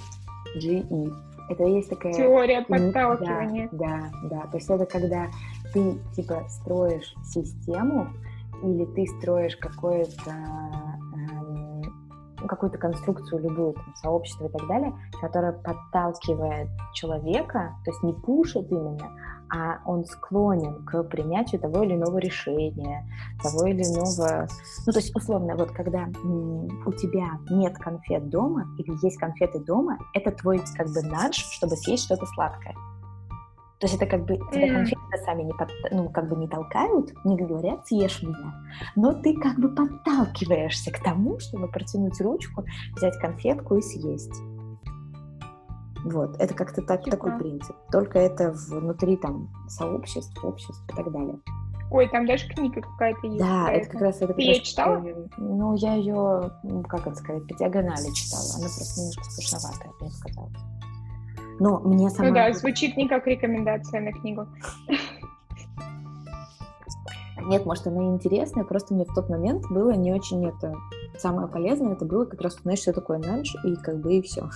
Это 1.49 1.63
есть 1.63 1.89
такая... 1.89 2.13
Теория 2.13 2.61
подталкивания. 2.61 3.69
Да, 3.71 4.11
да, 4.23 4.29
да. 4.29 4.41
То 4.47 4.57
есть 4.57 4.69
это 4.69 4.86
когда 4.86 5.27
ты, 5.73 5.97
типа, 6.15 6.45
строишь 6.49 7.13
систему 7.23 8.09
или 8.63 8.86
ты 8.86 9.05
строишь 9.19 9.57
какое-то 9.57 10.34
какую-то 12.47 12.77
конструкцию, 12.77 13.41
любую, 13.41 13.73
там, 13.73 13.95
сообщество 13.95 14.47
и 14.47 14.51
так 14.51 14.67
далее, 14.67 14.93
которая 15.21 15.53
подталкивает 15.53 16.67
человека, 16.93 17.75
то 17.86 17.91
есть 17.91 18.03
не 18.03 18.11
пушит 18.13 18.69
именно, 18.69 19.09
а 19.53 19.79
он 19.85 20.03
склонен 20.05 20.83
к 20.85 21.03
принятию 21.03 21.61
того 21.61 21.83
или 21.83 21.93
иного 21.93 22.17
решения, 22.17 23.07
того 23.41 23.67
или 23.67 23.83
иного... 23.83 24.47
Ну, 24.87 24.91
то 24.91 24.99
есть, 24.99 25.15
условно, 25.15 25.55
вот 25.55 25.71
когда 25.71 26.07
у 26.23 26.91
тебя 26.93 27.39
нет 27.51 27.77
конфет 27.77 28.29
дома 28.29 28.65
или 28.79 29.05
есть 29.05 29.17
конфеты 29.17 29.59
дома, 29.59 29.99
это 30.15 30.31
твой 30.31 30.59
как 30.75 30.87
бы 30.87 31.03
надж, 31.03 31.43
чтобы 31.51 31.75
съесть 31.75 32.05
что-то 32.05 32.25
сладкое. 32.25 32.73
То 33.79 33.87
есть 33.87 33.95
это 33.95 34.05
как 34.05 34.25
бы 34.25 34.37
тебя 34.51 34.73
конфеты 34.73 35.01
сами 35.25 35.43
не, 35.43 35.51
под, 35.51 35.69
ну, 35.91 36.09
как 36.09 36.29
бы 36.29 36.37
не 36.37 36.47
толкают, 36.47 37.13
не 37.25 37.35
говорят 37.35 37.85
«съешь 37.85 38.23
меня», 38.23 38.53
но 38.95 39.13
ты 39.13 39.35
как 39.35 39.59
бы 39.59 39.75
подталкиваешься 39.75 40.89
к 40.91 41.03
тому, 41.03 41.37
чтобы 41.39 41.67
протянуть 41.67 42.19
ручку, 42.21 42.63
взять 42.95 43.19
конфетку 43.19 43.75
и 43.75 43.81
съесть. 43.81 44.33
Вот, 46.03 46.35
это 46.39 46.53
как-то 46.53 46.81
так, 46.81 47.03
такой 47.05 47.37
принцип. 47.37 47.75
Только 47.91 48.19
это 48.19 48.51
внутри 48.69 49.17
там 49.17 49.49
сообществ, 49.67 50.43
обществ 50.43 50.83
и 50.91 50.95
так 50.95 51.11
далее. 51.11 51.39
Ой, 51.91 52.09
там 52.09 52.25
даже 52.25 52.47
книга 52.49 52.81
какая-то 52.81 53.27
есть. 53.27 53.39
Да, 53.39 53.71
это 53.71 53.89
как 53.89 54.01
раз... 54.01 54.21
Это 54.21 54.33
Ты 54.33 54.41
ее 54.41 54.61
читала? 54.61 55.03
Ну, 55.37 55.75
я 55.75 55.93
ее, 55.93 56.51
как 56.89 57.05
это 57.07 57.15
сказать, 57.15 57.47
по 57.47 57.55
диагонали 57.55 58.11
читала. 58.13 58.43
Она 58.57 58.63
просто 58.63 58.99
немножко 58.99 59.23
скучноватая, 59.25 59.91
мне 60.01 60.09
показалось. 60.09 60.53
Но 61.59 61.79
мне 61.81 62.09
сама... 62.09 62.29
Ну 62.29 62.33
да, 62.33 62.51
звучит 62.53 62.97
не 62.97 63.07
как 63.07 63.27
рекомендация 63.27 64.01
на 64.01 64.11
книгу. 64.11 64.47
Нет, 67.45 67.65
может, 67.65 67.85
она 67.87 68.03
интересная, 68.05 68.63
просто 68.63 68.93
мне 68.93 69.05
в 69.05 69.13
тот 69.13 69.29
момент 69.29 69.65
было 69.69 69.91
не 69.91 70.13
очень 70.13 70.45
это... 70.47 70.73
Самое 71.17 71.47
полезное 71.47 71.93
это 71.93 72.05
было 72.05 72.25
как 72.25 72.41
раз 72.41 72.55
узнать, 72.55 72.79
что 72.79 72.91
такое 72.91 73.19
нанж, 73.19 73.53
и 73.65 73.75
как 73.75 74.01
бы 74.01 74.15
и 74.15 74.21
все. 74.23 74.49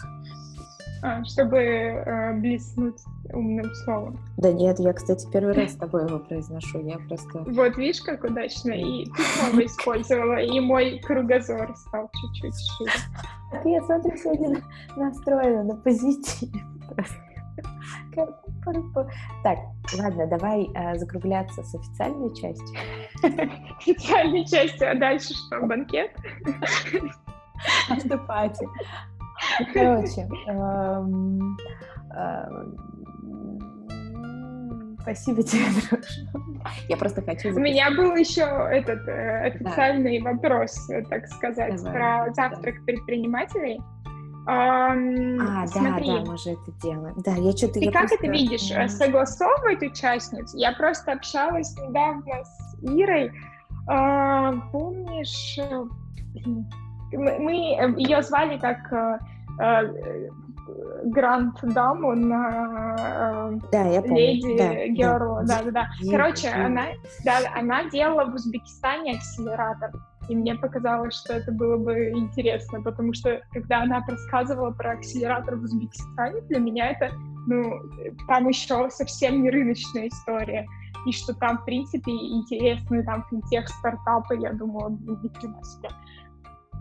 А, 1.01 1.23
чтобы 1.25 1.57
э, 1.57 2.33
блеснуть 2.33 2.99
умным 3.31 3.73
словом. 3.83 4.19
Да 4.37 4.51
нет, 4.51 4.79
я, 4.79 4.93
кстати, 4.93 5.27
первый 5.31 5.53
раз 5.53 5.73
с 5.73 5.75
тобой 5.75 6.05
его 6.05 6.19
произношу, 6.19 6.79
я 6.85 6.97
просто... 7.07 7.39
Вот, 7.39 7.77
видишь, 7.77 8.01
как 8.01 8.23
удачно, 8.23 8.71
и 8.71 9.05
ты 9.05 9.23
снова 9.23 9.65
использовала, 9.65 10.41
и 10.41 10.59
мой 10.59 10.99
кругозор 10.99 11.75
стал 11.75 12.09
чуть-чуть 12.13 12.55
шире. 12.55 12.91
Я 13.65 13.81
смотрю, 13.83 14.17
сегодня 14.17 14.61
настроена 14.95 15.63
на 15.63 15.75
позитив. 15.75 16.49
Так, 19.43 19.59
ладно, 19.97 20.27
давай 20.27 20.69
э, 20.73 20.97
закругляться 20.97 21.63
с 21.63 21.75
официальной 21.75 22.35
частью. 22.35 22.79
Официальной 23.79 24.45
частью, 24.45 24.91
а 24.91 24.95
дальше 24.95 25.33
что, 25.33 25.61
банкет? 25.61 26.11
Автопати. 27.89 28.67
Короче, 29.73 30.27
эм, 30.47 31.57
эм, 32.11 32.97
спасибо 35.01 35.43
тебе, 35.43 35.65
дружок. 35.89 36.05
Я 36.89 36.97
просто 36.97 37.21
хочу... 37.21 37.55
У 37.55 37.59
меня 37.59 37.89
был 37.91 38.15
еще 38.15 38.41
этот 38.41 39.07
э, 39.07 39.47
официальный 39.47 40.21
да. 40.21 40.31
вопрос, 40.31 40.75
так 41.09 41.27
сказать, 41.27 41.81
Давай. 41.81 41.93
про 41.93 42.33
завтрак 42.33 42.75
да. 42.75 42.81
предпринимателей. 42.85 43.79
А, 44.49 44.95
смотри, 45.67 46.07
да, 46.07 46.19
да, 46.19 46.31
мы 46.31 46.37
же 46.37 46.51
это 46.51 46.71
делаем. 46.81 47.15
Да, 47.17 47.33
я 47.33 47.51
что-то... 47.51 47.73
Ты 47.73 47.85
я 47.85 47.91
как 47.91 48.07
просто... 48.07 48.25
это 48.25 48.31
видишь? 48.31 48.71
Mm. 48.71 48.87
Согласовывать 48.87 49.83
участниц? 49.83 50.53
Я 50.53 50.71
просто 50.71 51.11
общалась 51.13 51.75
недавно 51.77 52.43
с 52.43 52.83
Ирой. 52.83 53.31
Uh, 53.89 54.59
помнишь, 54.71 55.57
э, 55.57 55.83
мы 57.13 57.53
ее 57.97 58.21
звали 58.21 58.57
как 58.57 59.21
гранд-даму 61.03 62.16
на 62.16 63.60
да, 63.72 63.84
я 63.84 64.01
помню. 64.01 64.18
леди 64.18 64.58
да, 64.58 64.88
Герл. 64.88 65.39
Да, 65.45 65.64
да, 65.64 65.72
да. 65.72 65.88
Короче, 66.12 66.49
она, 66.49 66.88
да, 67.24 67.39
она 67.55 67.89
делала 67.89 68.26
в 68.30 68.36
Узбекистане 68.36 69.16
акселератор. 69.16 69.91
И 70.30 70.36
мне 70.36 70.55
показалось, 70.55 71.16
что 71.16 71.34
это 71.34 71.51
было 71.53 71.78
бы 71.78 72.10
интересно, 72.10 72.82
потому 72.82 73.14
что 73.14 73.41
когда 73.53 73.84
она 73.84 74.03
рассказывала 74.05 74.72
про 74.72 74.91
акселератор 74.91 75.55
в 75.55 75.64
Узбекистане, 75.64 76.41
для 76.41 76.60
меня 76.60 76.91
это, 76.91 77.12
ну, 77.47 77.64
там 78.28 78.49
еще 78.49 78.89
совсем 78.89 79.43
не 79.43 79.49
рыночная 79.49 80.10
история. 80.10 80.68
И 81.05 81.14
что 81.14 81.34
там, 81.34 81.60
в 81.60 81.66
принципе, 81.66 82.12
интересные 82.12 83.03
там 83.03 83.24
финтех 83.30 83.70
стартапы, 83.70 84.36
я 84.36 84.51
думала, 84.51 84.89
ни 84.89 85.28
хрена 85.30 85.64
себе. 85.64 85.89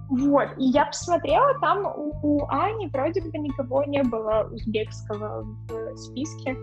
Вот, 0.08 0.48
и 0.56 0.64
я 0.66 0.86
посмотрела, 0.86 1.58
там 1.60 1.84
у, 1.84 2.14
у 2.22 2.46
Ани 2.48 2.86
вроде 2.88 3.22
бы 3.22 3.38
никого 3.38 3.84
не 3.84 4.02
было 4.04 4.48
узбекского 4.52 5.42
в 5.42 5.96
списке. 5.96 6.56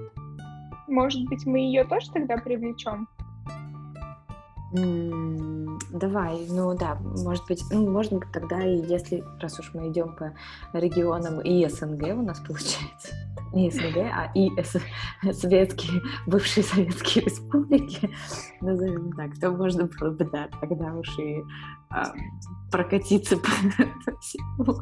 Может 0.87 1.27
быть, 1.27 1.45
мы 1.45 1.59
ее 1.59 1.83
тоже 1.83 2.09
тогда 2.11 2.37
привлечем? 2.37 3.07
Давай, 4.73 6.47
ну 6.49 6.75
да, 6.75 6.95
может 6.95 7.45
быть, 7.47 7.63
ну 7.69 7.87
можно 7.91 8.19
тогда 8.31 8.59
и 8.63 8.81
если, 8.87 9.23
раз 9.39 9.59
уж 9.59 9.71
мы 9.75 9.91
идем 9.91 10.15
по 10.15 10.33
регионам 10.73 11.41
и 11.41 11.67
СНГ 11.69 12.07
у 12.17 12.23
нас 12.23 12.39
получается, 12.39 13.13
не 13.53 13.69
СНГ, 13.69 13.97
а 13.97 14.31
и 14.33 14.49
советские, 15.31 16.01
бывшие 16.25 16.63
советские 16.63 17.25
республики, 17.25 18.09
назовем 18.61 19.11
так, 19.11 19.37
то 19.39 19.51
можно 19.51 19.87
было 19.99 20.09
бы, 20.09 20.25
да, 20.25 20.49
тогда 20.59 20.91
уж 20.95 21.19
и 21.19 21.43
а, 21.91 22.11
прокатиться 22.71 23.37
по 23.37 23.49
всему. 24.21 24.81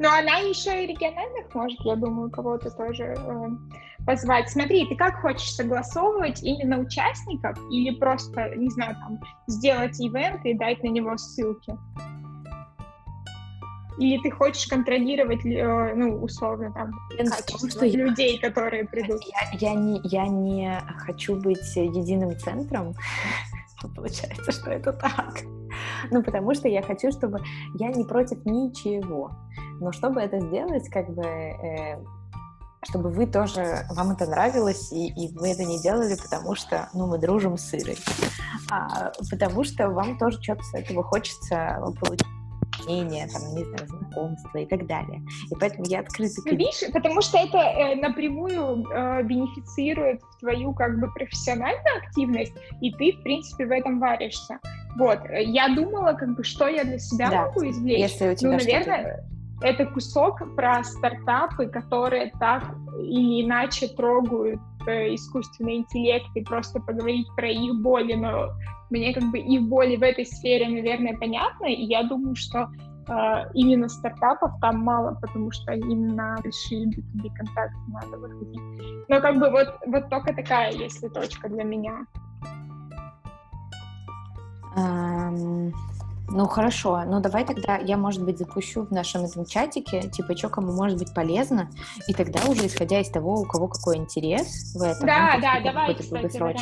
Но 0.00 0.08
она 0.08 0.38
еще 0.38 0.82
и 0.82 0.86
региональных 0.86 1.54
может, 1.54 1.78
я 1.82 1.94
думаю, 1.94 2.30
кого-то 2.30 2.70
тоже 2.70 3.14
э, 3.18 3.48
позвать. 4.06 4.48
Смотри, 4.48 4.86
ты 4.88 4.96
как 4.96 5.20
хочешь 5.20 5.52
согласовывать 5.52 6.42
именно 6.42 6.78
участников 6.78 7.58
или 7.70 7.94
просто, 7.94 8.48
не 8.56 8.70
знаю, 8.70 8.96
там, 8.96 9.20
сделать 9.46 10.00
ивент 10.00 10.46
и 10.46 10.54
дать 10.54 10.82
на 10.82 10.88
него 10.88 11.18
ссылки? 11.18 11.76
Или 13.98 14.16
ты 14.22 14.30
хочешь 14.30 14.66
контролировать, 14.68 15.44
э, 15.44 15.94
ну, 15.94 16.22
условно, 16.22 16.72
там, 16.72 16.92
качество 17.18 17.68
что 17.68 17.86
людей, 17.86 18.38
я... 18.40 18.48
которые 18.48 18.86
придут? 18.86 19.20
Я, 19.52 19.72
я, 19.72 19.74
не, 19.74 20.00
я 20.04 20.26
не 20.28 20.80
хочу 21.04 21.36
быть 21.36 21.76
единым 21.76 22.38
центром. 22.38 22.94
Получается, 23.88 24.52
что 24.52 24.70
это 24.70 24.92
так. 24.92 25.40
Ну, 26.10 26.22
потому 26.22 26.54
что 26.54 26.68
я 26.68 26.82
хочу, 26.82 27.10
чтобы 27.12 27.40
я 27.74 27.88
не 27.88 28.04
против 28.04 28.44
ничего. 28.44 29.30
Но 29.80 29.92
чтобы 29.92 30.20
это 30.20 30.40
сделать, 30.40 30.88
как 30.88 31.08
бы, 31.10 31.24
э, 31.24 32.02
чтобы 32.82 33.10
вы 33.10 33.26
тоже, 33.26 33.86
вам 33.90 34.12
это 34.12 34.26
нравилось, 34.26 34.92
и, 34.92 35.08
и 35.08 35.34
вы 35.36 35.50
это 35.50 35.64
не 35.64 35.80
делали, 35.80 36.16
потому 36.16 36.54
что, 36.54 36.88
ну, 36.94 37.06
мы 37.06 37.18
дружим 37.18 37.56
с 37.56 37.72
Ирой, 37.74 37.98
а 38.70 39.12
потому 39.30 39.64
что 39.64 39.88
вам 39.88 40.18
тоже 40.18 40.42
что-то 40.42 40.62
с 40.62 40.74
этого 40.74 41.02
хочется 41.02 41.78
получить 42.00 42.26
мнение, 42.84 43.28
там, 43.28 43.42
не 43.54 43.64
знаю, 43.64 43.88
знакомства 43.88 44.58
и 44.58 44.66
так 44.66 44.86
далее. 44.86 45.22
И 45.50 45.54
поэтому 45.58 45.84
я 45.86 46.00
открыта. 46.00 46.40
Ну, 46.44 46.52
видишь, 46.52 46.92
потому 46.92 47.20
что 47.20 47.38
это 47.38 47.58
э, 47.58 47.94
напрямую 47.96 48.84
э, 48.90 49.22
бенефицирует 49.22 50.20
в 50.22 50.38
твою 50.40 50.74
как 50.74 50.98
бы 51.00 51.12
профессиональную 51.12 51.98
активность, 51.98 52.52
и 52.80 52.92
ты, 52.92 53.12
в 53.12 53.22
принципе, 53.22 53.66
в 53.66 53.70
этом 53.70 54.00
варишься. 54.00 54.58
Вот, 54.98 55.20
я 55.30 55.74
думала, 55.74 56.14
как 56.14 56.34
бы, 56.34 56.44
что 56.44 56.68
я 56.68 56.84
для 56.84 56.98
себя 56.98 57.30
да. 57.30 57.46
могу 57.46 57.68
извлечь. 57.68 58.00
Если 58.00 58.28
у 58.28 58.34
тебя 58.34 58.50
ну, 58.50 58.56
наверное, 58.56 59.24
это 59.62 59.86
кусок 59.86 60.42
про 60.56 60.82
стартапы, 60.82 61.66
которые 61.66 62.32
так 62.40 62.64
или 62.98 63.44
иначе 63.44 63.88
трогают 63.88 64.60
э, 64.86 65.14
искусственный 65.14 65.76
интеллект 65.76 66.26
и 66.34 66.42
просто 66.42 66.80
поговорить 66.80 67.26
про 67.36 67.48
их 67.48 67.74
боли, 67.80 68.14
но 68.14 68.50
мне 68.90 69.14
как 69.14 69.24
бы 69.30 69.38
их 69.38 69.62
боли 69.62 69.96
в 69.96 70.02
этой 70.02 70.26
сфере, 70.26 70.68
наверное, 70.68 71.16
понятны, 71.16 71.72
и 71.72 71.84
я 71.84 72.02
думаю, 72.02 72.34
что 72.34 72.68
э, 73.08 73.50
именно 73.54 73.88
стартапов 73.88 74.52
там 74.60 74.80
мало, 74.80 75.18
потому 75.20 75.50
что 75.50 75.72
им 75.72 76.08
на 76.08 76.36
большие 76.42 76.86
B2B 76.88 77.34
контакты 77.34 77.78
надо 77.88 78.18
выходить. 78.18 78.60
Но 79.08 79.20
как 79.20 79.38
бы 79.38 79.50
вот, 79.50 79.68
вот 79.86 80.08
только 80.10 80.34
такая, 80.34 80.72
если 80.72 81.08
точка 81.08 81.48
для 81.48 81.64
меня. 81.64 82.06
Um... 84.76 85.72
Ну 86.32 86.46
хорошо, 86.46 87.02
ну 87.06 87.20
давай 87.20 87.44
тогда 87.44 87.76
я, 87.76 87.96
может 87.96 88.24
быть, 88.24 88.38
запущу 88.38 88.86
в 88.86 88.92
нашем 88.92 89.24
этом 89.24 89.44
чатике, 89.44 90.02
типа, 90.02 90.36
что 90.36 90.48
кому 90.48 90.72
может 90.72 90.96
быть 90.96 91.12
полезно, 91.12 91.68
и 92.06 92.14
тогда 92.14 92.40
уже 92.48 92.66
исходя 92.66 93.00
из 93.00 93.10
того, 93.10 93.40
у 93.40 93.44
кого 93.44 93.66
какой 93.66 93.96
интерес 93.96 94.74
в 94.74 94.82
этом. 94.82 95.06
Да, 95.06 95.38
да, 95.42 95.60
давай, 95.60 95.94
кстати, 95.96 96.38
да. 96.38 96.54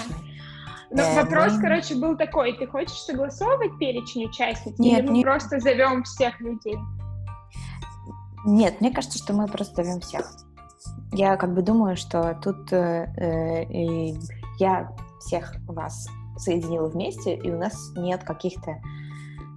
Но 0.90 1.02
э, 1.02 1.22
вопрос, 1.22 1.54
мы... 1.54 1.62
короче, 1.62 1.94
был 1.96 2.16
такой, 2.16 2.56
ты 2.56 2.66
хочешь 2.66 2.98
согласовывать 2.98 3.78
перечень 3.78 4.24
участников, 4.24 4.78
Нет, 4.78 5.00
или 5.00 5.08
мы 5.08 5.16
не... 5.18 5.24
просто 5.24 5.60
зовем 5.60 6.02
всех 6.04 6.40
людей? 6.40 6.78
Нет, 8.44 8.80
мне 8.80 8.90
кажется, 8.90 9.18
что 9.18 9.34
мы 9.34 9.46
просто 9.46 9.82
зовем 9.82 10.00
всех. 10.00 10.30
Я 11.12 11.36
как 11.36 11.54
бы 11.54 11.62
думаю, 11.62 11.96
что 11.96 12.38
тут 12.42 12.72
э, 12.72 13.12
э, 13.16 14.14
я 14.58 14.90
всех 15.20 15.54
вас 15.66 16.08
соединила 16.36 16.88
вместе, 16.88 17.34
и 17.34 17.50
у 17.50 17.58
нас 17.58 17.92
нет 17.96 18.24
каких-то 18.24 18.80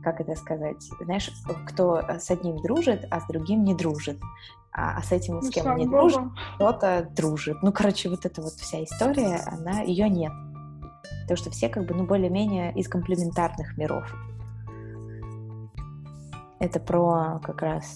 как 0.04 0.20
это 0.20 0.36
сказать, 0.36 0.84
знаешь, 1.00 1.32
кто 1.68 1.98
с 1.98 2.32
одним 2.32 2.58
дружит, 2.58 3.06
а 3.12 3.22
с 3.22 3.28
другим 3.28 3.64
не 3.64 3.76
дружит, 3.76 4.20
а, 4.74 4.98
а 4.98 5.04
с 5.04 5.12
этим, 5.12 5.42
с 5.42 5.46
ну, 5.46 5.52
кем 5.52 5.76
не 5.76 5.86
Богу. 5.86 5.98
дружит, 5.98 6.24
кто-то 6.56 7.08
дружит. 7.16 7.62
Ну, 7.62 7.72
короче, 7.72 8.10
вот 8.10 8.26
эта 8.26 8.42
вот 8.42 8.54
вся 8.54 8.84
история, 8.84 9.42
она, 9.46 9.82
ее 9.82 10.10
нет. 10.10 10.32
Потому 11.32 11.46
что 11.46 11.52
все 11.52 11.70
как 11.70 11.86
бы, 11.86 11.96
ну, 11.96 12.04
более-менее 12.04 12.74
из 12.74 12.90
комплементарных 12.90 13.78
миров. 13.78 14.14
Это 16.60 16.78
про 16.82 17.40
как 17.42 17.62
раз 17.62 17.96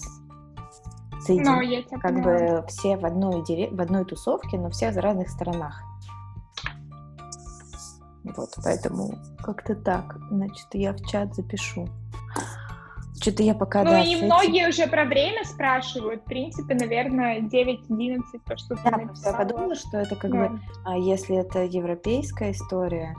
соединение. 1.20 1.84
Ну, 1.90 2.00
как 2.00 2.14
поняла. 2.14 2.62
бы 2.62 2.66
все 2.68 2.96
в 2.96 3.04
одной, 3.04 3.44
в 3.70 3.78
одной 3.78 4.06
тусовке, 4.06 4.56
но 4.56 4.70
все 4.70 4.90
в 4.90 4.96
разных 4.96 5.28
сторонах. 5.28 5.82
Вот, 8.24 8.54
поэтому 8.64 9.18
как-то 9.42 9.74
так. 9.74 10.16
Значит, 10.30 10.68
я 10.72 10.94
в 10.94 11.04
чат 11.04 11.34
запишу. 11.34 11.86
Что-то 13.20 13.42
я 13.42 13.54
пока... 13.54 13.82
Ну 13.82 13.90
да, 13.90 14.00
и 14.00 14.24
многие 14.24 14.62
этим... 14.62 14.68
уже 14.70 14.86
про 14.90 15.04
время 15.04 15.44
спрашивают. 15.44 16.22
В 16.22 16.24
принципе, 16.24 16.74
наверное, 16.74 17.40
9-11, 17.40 18.22
то, 18.46 18.56
что 18.56 18.76
ты 18.76 18.90
написала. 18.90 19.32
Я 19.32 19.38
подумала, 19.38 19.74
что 19.74 19.98
это 19.98 20.16
как 20.16 20.30
да. 20.30 20.48
бы, 20.48 20.60
а 20.86 20.96
если 20.96 21.36
это 21.36 21.64
европейская 21.64 22.52
история, 22.52 23.14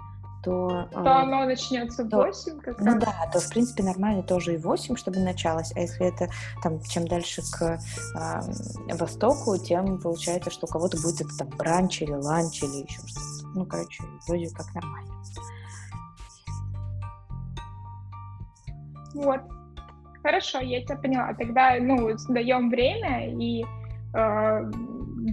то... 0.48 0.88
То 0.94 1.00
э, 1.00 1.04
оно 1.04 1.46
начнется 1.46 2.04
в 2.06 2.10
8 2.10 2.60
как 2.60 2.80
Ну 2.80 3.00
да, 3.00 3.30
то 3.34 3.40
в 3.40 3.50
принципе 3.50 3.84
нормально 3.84 4.24
тоже 4.24 4.54
и 4.54 4.58
8, 4.58 4.96
чтобы 4.96 5.20
началось. 5.20 5.74
А 5.76 5.80
если 5.80 6.08
это 6.08 6.30
там 6.64 6.82
чем 6.84 7.08
дальше 7.08 7.42
к 7.52 7.64
э, 7.64 8.96
востоку, 8.96 9.58
тем 9.58 10.00
получается, 10.00 10.50
что 10.50 10.66
у 10.66 10.70
кого-то 10.70 10.98
будет 11.02 11.22
это 11.22 11.38
там 11.38 11.50
бранч 11.50 12.02
или 12.02 12.14
ланч 12.14 12.64
или 12.64 12.86
еще 12.86 13.00
что-то. 13.08 13.48
Ну, 13.56 13.66
короче, 13.66 14.04
вроде 14.28 14.50
как 14.50 14.74
нормально. 14.74 15.14
Вот. 19.14 19.42
Хорошо, 20.24 20.60
я 20.60 20.82
тебя 20.84 20.98
поняла. 20.98 21.34
Тогда, 21.34 21.76
ну, 21.80 22.10
даем 22.30 22.70
время 22.70 23.32
и 23.32 23.64
э, 24.14 24.72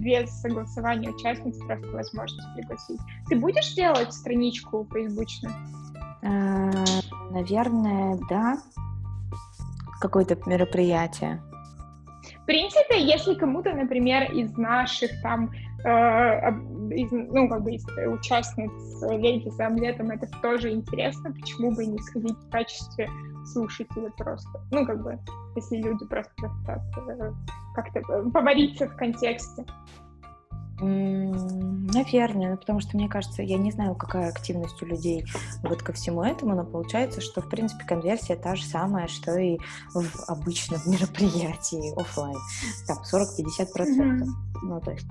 без 0.01 0.29
согласования 0.41 1.09
участниц 1.09 1.57
просто 1.65 1.87
возможность 1.87 2.55
пригласить. 2.55 2.99
Ты 3.29 3.37
будешь 3.37 3.73
делать 3.73 4.13
страничку 4.13 4.87
фейсбучную? 4.91 5.53
Э, 6.21 6.71
наверное, 7.31 8.19
да. 8.29 8.57
Какое-то 10.01 10.37
мероприятие. 10.45 11.41
В 12.41 12.45
принципе, 12.45 13.03
если 13.03 13.33
кому-то, 13.33 13.73
например, 13.73 14.31
из 14.31 14.55
наших 14.55 15.09
там, 15.21 15.51
э, 15.83 16.51
из, 16.91 17.11
ну, 17.11 17.49
как 17.49 17.63
бы 17.63 17.73
из 17.73 17.85
участниц 18.07 18.71
леди 19.09 19.49
за 19.49 19.67
омлетом 19.67 20.11
это 20.11 20.27
тоже 20.41 20.71
интересно, 20.71 21.31
почему 21.31 21.71
бы 21.71 21.85
не 21.85 21.97
сходить 21.99 22.37
в 22.37 22.49
качестве 22.51 23.09
слушателя 23.45 24.11
просто. 24.17 24.61
Ну, 24.71 24.85
как 24.85 25.01
бы, 25.01 25.19
если 25.55 25.77
люди 25.77 26.05
просто 26.05 26.51
э, 26.67 27.31
как-то 27.75 28.01
повариться 28.31 28.87
в 28.87 28.95
контексте. 28.95 29.65
Наверное, 30.79 32.51
ну, 32.51 32.57
потому 32.57 32.81
что 32.81 32.97
мне 32.97 33.07
кажется, 33.07 33.41
я 33.41 33.57
не 33.57 33.71
знаю, 33.71 33.95
какая 33.95 34.29
активность 34.29 34.81
у 34.81 34.85
людей 34.85 35.25
вот 35.63 35.81
ко 35.81 35.93
всему 35.93 36.21
этому, 36.23 36.53
но 36.53 36.65
получается, 36.65 37.21
что 37.21 37.41
в 37.41 37.49
принципе 37.49 37.85
конверсия 37.85 38.35
та 38.35 38.55
же 38.55 38.65
самая, 38.65 39.07
что 39.07 39.37
и 39.37 39.57
в 39.93 40.29
обычном 40.29 40.81
мероприятии 40.85 41.97
офлайн, 41.99 42.37
там 42.87 42.97
40-50 42.97 43.71
процентов, 43.71 44.27
mm-hmm. 44.27 44.59
ну 44.63 44.81
то 44.81 44.91
есть, 44.91 45.07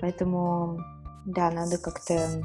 поэтому 0.00 0.78
да, 1.26 1.50
надо 1.50 1.78
как-то 1.78 2.42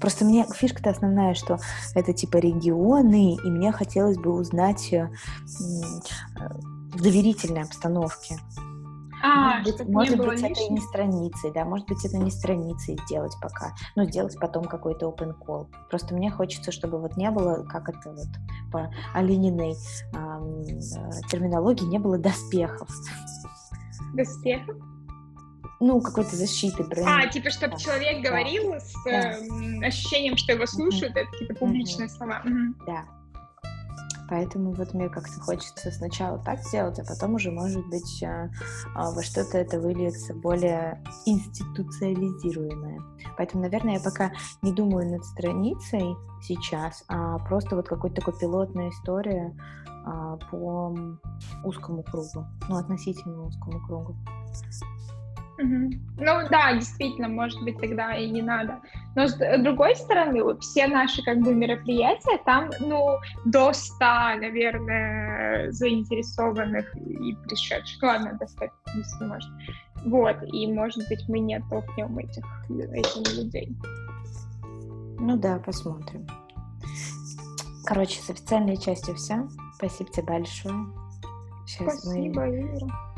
Просто 0.00 0.24
мне 0.24 0.46
фишка-то 0.52 0.90
основная, 0.90 1.34
что 1.34 1.58
это 1.94 2.12
типа 2.12 2.38
регионы, 2.38 3.34
и 3.34 3.50
мне 3.50 3.72
хотелось 3.72 4.16
бы 4.16 4.32
узнать 4.32 4.92
э, 4.92 5.08
в 5.46 7.00
доверительной 7.00 7.62
обстановке. 7.62 8.38
А, 9.22 9.58
может 9.58 9.78
быть, 9.78 9.88
может 9.88 10.18
быть 10.18 10.42
это 10.42 10.60
и 10.60 10.68
не 10.68 10.80
страницей, 10.80 11.52
да, 11.52 11.64
может 11.64 11.86
быть, 11.86 12.04
это 12.04 12.18
не 12.18 12.30
страницей 12.30 12.98
сделать 13.06 13.34
пока, 13.40 13.72
но 13.94 14.04
сделать 14.04 14.36
потом 14.40 14.64
какой-то 14.64 15.06
open 15.06 15.34
call. 15.38 15.68
Просто 15.90 16.14
мне 16.14 16.30
хочется, 16.30 16.72
чтобы 16.72 16.98
вот 16.98 17.16
не 17.16 17.30
было, 17.30 17.64
как 17.64 17.88
это 17.88 18.10
вот 18.10 18.26
по 18.72 18.92
Алининой 19.14 19.74
эм, 20.14 20.64
терминологии, 21.28 21.84
не 21.84 21.98
было 21.98 22.18
доспехов. 22.18 22.88
Доспехов? 24.14 24.76
Ну, 25.80 26.00
какой-то 26.00 26.36
защиты 26.36 26.84
бренда. 26.84 27.22
А, 27.24 27.26
типа, 27.26 27.50
чтобы 27.50 27.72
да. 27.72 27.78
человек 27.78 28.24
говорил 28.24 28.74
с 28.74 28.94
да. 29.04 29.32
э, 29.32 29.84
ощущением, 29.84 30.36
что 30.36 30.52
его 30.52 30.64
слушают, 30.66 31.16
mm-hmm. 31.16 31.20
это 31.20 31.30
какие-то 31.32 31.54
публичные 31.56 32.06
mm-hmm. 32.06 32.10
слова. 32.10 32.42
Mm-hmm. 32.44 32.84
Да. 32.86 33.04
Поэтому 34.32 34.72
вот 34.72 34.94
мне 34.94 35.10
как-то 35.10 35.38
хочется 35.40 35.90
сначала 35.90 36.38
так 36.38 36.58
сделать, 36.60 36.98
а 36.98 37.04
потом 37.04 37.34
уже, 37.34 37.50
может 37.50 37.86
быть, 37.88 38.24
а, 38.24 38.48
а, 38.94 39.10
во 39.10 39.22
что-то 39.22 39.58
это 39.58 39.78
выльется 39.78 40.32
более 40.32 41.04
институциализируемое. 41.26 42.98
Поэтому, 43.36 43.64
наверное, 43.64 43.96
я 43.96 44.00
пока 44.00 44.32
не 44.62 44.72
думаю 44.72 45.10
над 45.10 45.22
страницей 45.26 46.16
сейчас, 46.40 47.04
а 47.08 47.40
просто 47.40 47.76
вот 47.76 47.86
какой-то 47.86 48.22
такой 48.22 48.38
пилотная 48.38 48.88
история 48.88 49.54
а, 50.06 50.38
по 50.50 50.96
узкому 51.62 52.02
кругу, 52.02 52.46
ну, 52.70 52.76
относительно 52.76 53.42
узкому 53.42 53.86
кругу. 53.86 54.16
Угу. 55.58 55.90
Ну 56.18 56.48
да, 56.50 56.74
действительно, 56.74 57.28
может 57.28 57.62
быть, 57.62 57.78
тогда 57.78 58.14
и 58.14 58.30
не 58.30 58.42
надо. 58.42 58.80
Но 59.14 59.28
с 59.28 59.36
другой 59.62 59.94
стороны, 59.96 60.58
все 60.60 60.86
наши 60.86 61.22
как 61.22 61.40
бы 61.40 61.54
мероприятия, 61.54 62.38
там, 62.44 62.70
ну, 62.80 63.18
до 63.44 63.72
100, 63.72 64.04
наверное, 64.40 65.70
заинтересованных 65.70 66.96
и 66.96 67.34
пришедших. 67.44 68.02
Ладно, 68.02 68.38
до 68.40 68.46
150, 68.46 69.28
может. 69.28 69.50
Вот, 70.04 70.36
и, 70.52 70.72
может 70.72 71.06
быть, 71.08 71.22
мы 71.28 71.38
не 71.38 71.56
оттолкнем 71.56 72.18
этих, 72.18 72.44
этих 72.70 73.36
людей. 73.36 73.76
Ну 75.18 75.36
да, 75.36 75.58
посмотрим. 75.58 76.26
Короче, 77.84 78.20
с 78.20 78.30
официальной 78.30 78.76
частью 78.76 79.14
все. 79.16 79.48
Спасибо 79.74 80.10
тебе 80.10 80.24
большое. 80.24 80.86
Сейчас 81.66 82.00
Спасибо, 82.00 82.40
мы... 82.40 82.76
Ира. 82.76 83.11